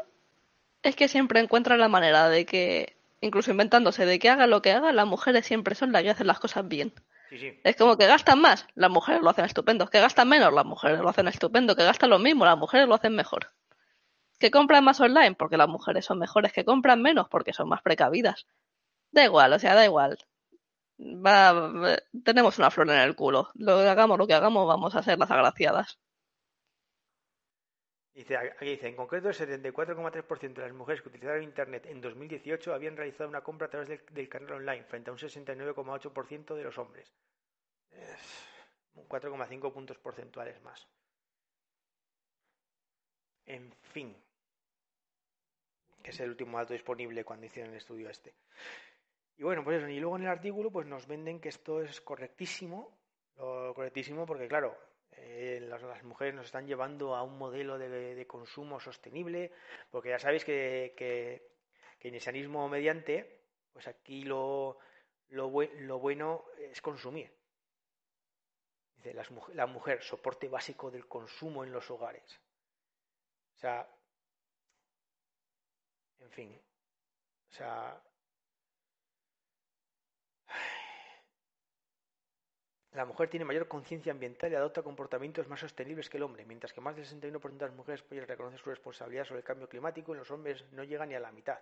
es 0.83 0.97
que 0.97 1.09
siempre 1.09 1.41
encuentran 1.41 1.81
la 1.81 1.89
manera 1.89 2.29
de 2.29 2.47
que, 2.47 2.97
incluso 3.21 3.51
inventándose 3.51 4.07
de 4.07 4.19
que 4.19 4.31
haga 4.31 4.47
lo 4.47 4.63
que 4.63 4.73
haga, 4.73 4.93
las 4.93 5.07
mujeres 5.07 5.47
siempre 5.47 5.75
son 5.75 5.93
las 5.93 6.03
que 6.03 6.11
hacen 6.11 6.27
las 6.27 6.39
cosas 6.39 6.67
bien. 6.69 6.93
Sí, 7.31 7.39
sí. 7.39 7.61
Es 7.63 7.77
como 7.77 7.99
que 7.99 8.07
gastan 8.07 8.41
más, 8.41 8.67
las 8.75 8.91
mujeres 8.91 9.21
lo 9.23 9.31
hacen 9.31 9.45
estupendo. 9.45 9.87
Que 9.89 10.01
gastan 10.01 10.29
menos, 10.29 10.53
las 10.53 10.65
mujeres 10.65 10.99
lo 11.01 11.09
hacen 11.09 11.29
estupendo. 11.29 11.77
Que 11.77 11.85
gastan 11.85 12.11
lo 12.11 12.19
mismo, 12.19 12.45
las 12.45 12.57
mujeres 12.57 12.89
lo 12.89 12.95
hacen 12.95 13.15
mejor. 13.15 13.51
Que 14.39 14.51
compran 14.51 14.85
más 14.85 15.01
online, 15.01 15.35
porque 15.35 15.57
las 15.57 15.69
mujeres 15.69 16.05
son 16.05 16.19
mejores. 16.19 16.53
Que 16.53 16.65
compran 16.65 17.03
menos, 17.03 17.29
porque 17.29 17.53
son 17.53 17.69
más 17.69 17.83
precavidas. 17.83 18.47
Da 19.11 19.25
igual, 19.25 19.53
o 19.53 19.59
sea, 19.59 19.75
da 19.75 19.85
igual. 19.85 20.19
Va, 21.01 22.01
tenemos 22.25 22.59
una 22.59 22.71
flor 22.71 22.91
en 22.91 22.99
el 22.99 23.15
culo. 23.15 23.51
Lo 23.55 23.79
hagamos, 23.79 24.19
lo 24.19 24.27
que 24.27 24.35
hagamos, 24.35 24.67
vamos 24.67 24.95
a 24.97 25.03
ser 25.03 25.19
las 25.19 25.31
agraciadas. 25.31 25.99
Dice, 28.15 28.37
aquí 28.37 28.67
dice, 28.67 28.89
en 28.89 28.97
concreto 28.97 29.29
el 29.29 29.35
74,3% 29.37 30.55
de 30.55 30.63
las 30.63 30.73
mujeres 30.73 31.03
que 31.03 31.09
utilizaron 31.09 31.45
Internet 31.45 31.87
en 31.87 32.01
2018 32.01 32.75
habían 32.75 32.97
realizado 32.97 33.29
una 33.29 33.43
compra 33.43 33.69
a 33.69 33.71
través 33.71 33.89
del, 33.89 34.03
del 34.11 34.29
canal 34.29 34.55
online, 34.55 34.83
frente 34.83 35.11
a 35.11 35.13
un 35.13 35.21
69,8% 35.21 36.57
de 36.57 36.65
los 36.65 36.79
hombres. 36.79 37.15
Es 37.93 38.45
un 38.95 39.09
4,5 39.09 39.73
puntos 39.73 39.99
porcentuales 39.99 40.61
más. 40.63 40.89
En 43.47 43.73
fin. 43.93 44.17
Que 46.03 46.11
es 46.11 46.19
el 46.19 46.31
último 46.31 46.59
dato 46.59 46.73
disponible 46.73 47.25
cuando 47.25 47.47
hicieron 47.47 47.71
el 47.71 47.79
estudio 47.79 48.11
este. 48.11 48.35
Y 49.39 49.45
bueno, 49.45 49.65
pues 49.65 49.79
eso. 49.79 49.89
Y 49.89 50.01
luego 50.01 50.17
en 50.17 50.23
el 50.23 50.29
artículo 50.29 50.71
pues 50.71 50.87
nos 50.87 51.07
venden 51.07 51.41
que 51.41 51.49
esto 51.49 51.81
es 51.81 52.01
correctísimo. 52.01 52.99
Lo 53.37 53.73
correctísimo 53.73 54.27
porque, 54.27 54.49
claro, 54.49 54.77
eh, 55.13 55.61
las, 55.63 56.03
mujeres 56.03 56.35
nos 56.35 56.47
están 56.47 56.67
llevando 56.67 57.15
a 57.15 57.23
un 57.23 57.39
modelo 57.39 57.79
de, 57.79 58.27
consumo 58.27 58.81
sostenible, 58.81 59.53
porque 59.91 60.11
ya 60.11 60.19
sabéis 60.19 60.45
que, 60.45 60.93
que, 60.97 61.53
keynesianismo 62.01 62.69
mediante, 62.69 63.43
pues 63.73 63.87
aquí 63.87 64.25
lo, 64.25 64.79
lo, 65.29 65.53
lo 65.63 65.99
bueno 66.01 66.47
es 66.59 66.81
consumir. 66.83 67.33
La 69.55 69.67
mujer, 69.67 70.03
soporte 70.03 70.49
básico 70.49 70.91
del 70.91 71.07
consumo 71.07 71.63
en 71.63 71.73
los 71.73 71.89
hogares. 71.91 72.41
O 73.55 73.59
sea, 73.59 73.89
en 76.19 76.31
fin, 76.31 76.61
o 77.51 77.55
sea, 77.55 78.03
La 82.99 83.05
mujer 83.05 83.31
tiene 83.31 83.45
mayor 83.45 83.69
conciencia 83.69 84.11
ambiental 84.11 84.51
y 84.51 84.57
adopta 84.57 84.83
comportamientos 84.83 85.47
más 85.47 85.61
sostenibles 85.61 86.11
que 86.11 86.17
el 86.17 86.25
hombre, 86.25 86.45
mientras 86.45 86.73
que 86.73 86.81
más 86.81 86.97
del 86.97 87.05
61% 87.07 87.65
de 87.65 87.67
las 87.67 87.77
mujeres 87.77 88.05
reconoce 88.27 88.59
su 88.59 88.71
responsabilidad 88.71 89.25
sobre 89.25 89.39
el 89.39 89.45
cambio 89.45 89.69
climático, 89.69 90.13
en 90.13 90.19
los 90.19 90.33
hombres 90.33 90.65
no 90.73 90.83
llega 90.83 91.07
ni 91.07 91.15
a 91.15 91.21
la 91.21 91.31
mitad. 91.31 91.61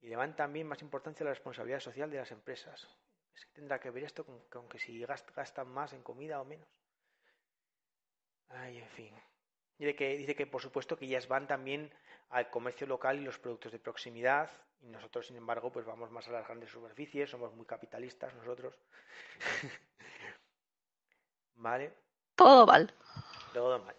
Y 0.00 0.08
le 0.08 0.16
dan 0.16 0.34
también 0.34 0.66
más 0.66 0.80
importancia 0.80 1.22
a 1.22 1.26
la 1.26 1.32
responsabilidad 1.32 1.80
social 1.80 2.10
de 2.10 2.16
las 2.16 2.30
empresas. 2.32 2.88
Tendrá 3.52 3.78
que 3.78 3.90
ver 3.90 4.04
esto 4.04 4.24
con, 4.24 4.68
que 4.70 4.78
si 4.78 4.98
gast- 5.04 5.34
gastan 5.34 5.68
más 5.68 5.92
en 5.92 6.02
comida 6.02 6.40
o 6.40 6.46
menos. 6.46 6.66
Ay, 8.48 8.78
en 8.78 8.88
fin. 8.88 9.14
Dice 9.78 9.94
que, 9.94 10.16
dice 10.16 10.34
que 10.34 10.46
por 10.46 10.62
supuesto 10.62 10.96
que 10.96 11.04
ellas 11.04 11.28
van 11.28 11.46
también 11.46 11.92
al 12.30 12.48
comercio 12.48 12.86
local 12.86 13.18
y 13.20 13.24
los 13.24 13.38
productos 13.38 13.72
de 13.72 13.78
proximidad 13.78 14.50
y 14.80 14.88
nosotros 14.88 15.26
sin 15.26 15.36
embargo 15.36 15.70
pues 15.70 15.84
vamos 15.84 16.10
más 16.10 16.26
a 16.28 16.32
las 16.32 16.46
grandes 16.46 16.70
superficies, 16.70 17.28
somos 17.30 17.52
muy 17.54 17.66
capitalistas 17.66 18.34
nosotros. 18.34 18.74
vale, 21.60 21.92
Todo 22.34 22.66
mal. 22.66 22.92
todo 23.52 23.78
mal. 23.84 23.96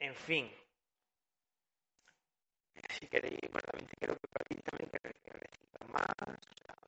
En 0.00 0.14
fin. 0.14 0.50
Si 2.90 3.06
queréis, 3.08 3.40
bueno, 3.52 3.66
también 3.70 3.90
creo 4.00 4.16
que 4.16 4.28
también 4.62 4.90
que 4.90 5.08
necesitan 5.38 5.90
más. 5.92 6.38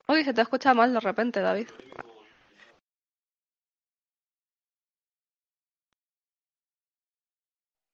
Uy, 0.09 0.25
se 0.25 0.33
te 0.33 0.41
escucha 0.43 0.73
mal 0.75 0.93
de 0.93 1.01
repente, 1.01 1.41
David. 1.41 1.69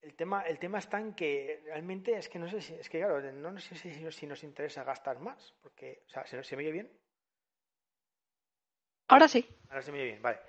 El 0.02 0.14
tema, 0.14 0.42
el 0.42 0.58
tema 0.58 0.78
está 0.78 1.00
en 1.00 1.14
que 1.14 1.62
realmente 1.64 2.16
es 2.16 2.28
que 2.28 2.38
no 2.38 2.48
sé 2.48 2.60
si, 2.60 2.74
es 2.74 2.88
que 2.88 2.98
claro, 2.98 3.20
no 3.32 3.58
sé 3.58 3.74
si, 3.74 3.92
si, 3.92 4.12
si 4.12 4.26
nos 4.26 4.44
interesa 4.44 4.84
gastar 4.84 5.18
más, 5.18 5.52
porque, 5.60 6.04
o 6.06 6.08
sea, 6.08 6.24
¿se, 6.26 6.42
se 6.44 6.56
me 6.56 6.62
oye 6.62 6.72
bien? 6.72 7.05
Ahora 9.08 9.28
sí. 9.28 9.48
Ahora 9.68 9.82
se 9.82 9.92
me 9.92 9.98
oye 9.98 10.06
bien, 10.06 10.22
vale. 10.22 10.40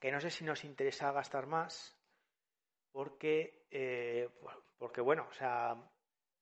Que 0.00 0.12
no 0.12 0.20
sé 0.20 0.30
si 0.30 0.44
nos 0.44 0.64
interesa 0.64 1.12
gastar 1.12 1.46
más, 1.46 1.96
porque, 2.92 3.66
eh, 3.70 4.28
porque 4.78 5.00
bueno, 5.00 5.26
o 5.28 5.32
sea, 5.32 5.76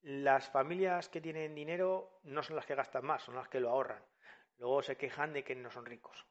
las 0.02 0.48
familias 0.50 1.08
que 1.08 1.20
tienen 1.20 1.54
dinero 1.54 2.20
no 2.24 2.42
son 2.42 2.56
las 2.56 2.66
que 2.66 2.74
gastan 2.74 3.04
más, 3.04 3.22
son 3.22 3.34
las 3.34 3.48
que 3.48 3.60
lo 3.60 3.70
ahorran. 3.70 4.02
Luego 4.58 4.82
se 4.82 4.96
quejan 4.96 5.32
de 5.32 5.44
que 5.44 5.54
no 5.54 5.70
son 5.70 5.86
ricos. 5.86 6.26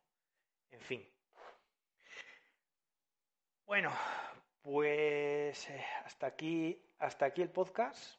En 0.72 0.82
fin. 0.82 1.08
Bueno, 3.66 3.92
pues 4.62 5.70
eh, 5.70 5.86
hasta 6.04 6.28
aquí, 6.28 6.82
hasta 7.00 7.26
aquí 7.26 7.42
el 7.42 7.52
podcast. 7.52 8.16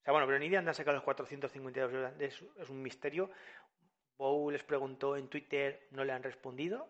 O 0.00 0.04
sea, 0.04 0.12
bueno, 0.12 0.26
pero 0.26 0.38
ni 0.38 0.48
de 0.48 0.56
dónde 0.56 0.70
han 0.70 0.74
sacado 0.74 0.96
los 0.96 1.04
452 1.04 1.92
euros. 1.92 2.12
Es 2.56 2.70
un 2.70 2.82
misterio. 2.82 3.30
Bow 4.16 4.50
les 4.50 4.62
preguntó 4.64 5.16
en 5.16 5.28
Twitter, 5.28 5.88
no 5.90 6.04
le 6.04 6.12
han 6.12 6.22
respondido. 6.22 6.88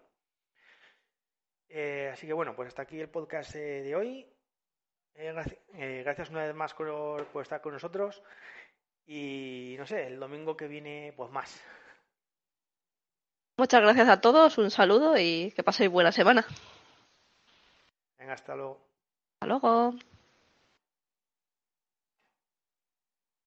Eh, 1.68 2.10
así 2.12 2.26
que 2.26 2.32
bueno, 2.32 2.54
pues 2.54 2.68
hasta 2.68 2.82
aquí 2.82 3.00
el 3.00 3.08
podcast 3.08 3.54
eh, 3.56 3.82
de 3.82 3.96
hoy. 3.96 4.26
Eh, 5.14 6.02
gracias 6.04 6.30
una 6.30 6.44
vez 6.44 6.54
más 6.54 6.74
por, 6.74 7.28
estar 7.42 7.60
con 7.60 7.72
nosotros. 7.72 8.22
Y 9.06 9.76
no 9.78 9.86
sé, 9.86 10.06
el 10.06 10.20
domingo 10.20 10.56
que 10.56 10.68
viene, 10.68 11.12
pues 11.16 11.30
más. 11.30 11.62
Muchas 13.56 13.80
gracias 13.80 14.08
a 14.08 14.20
todos, 14.20 14.58
un 14.58 14.70
saludo 14.70 15.16
y 15.16 15.52
que 15.52 15.62
paséis 15.62 15.90
buena 15.90 16.12
semana. 16.12 16.46
Venga, 18.18 18.34
hasta 18.34 18.54
luego. 18.54 18.86
Hasta 19.40 19.46
luego. 19.46 19.94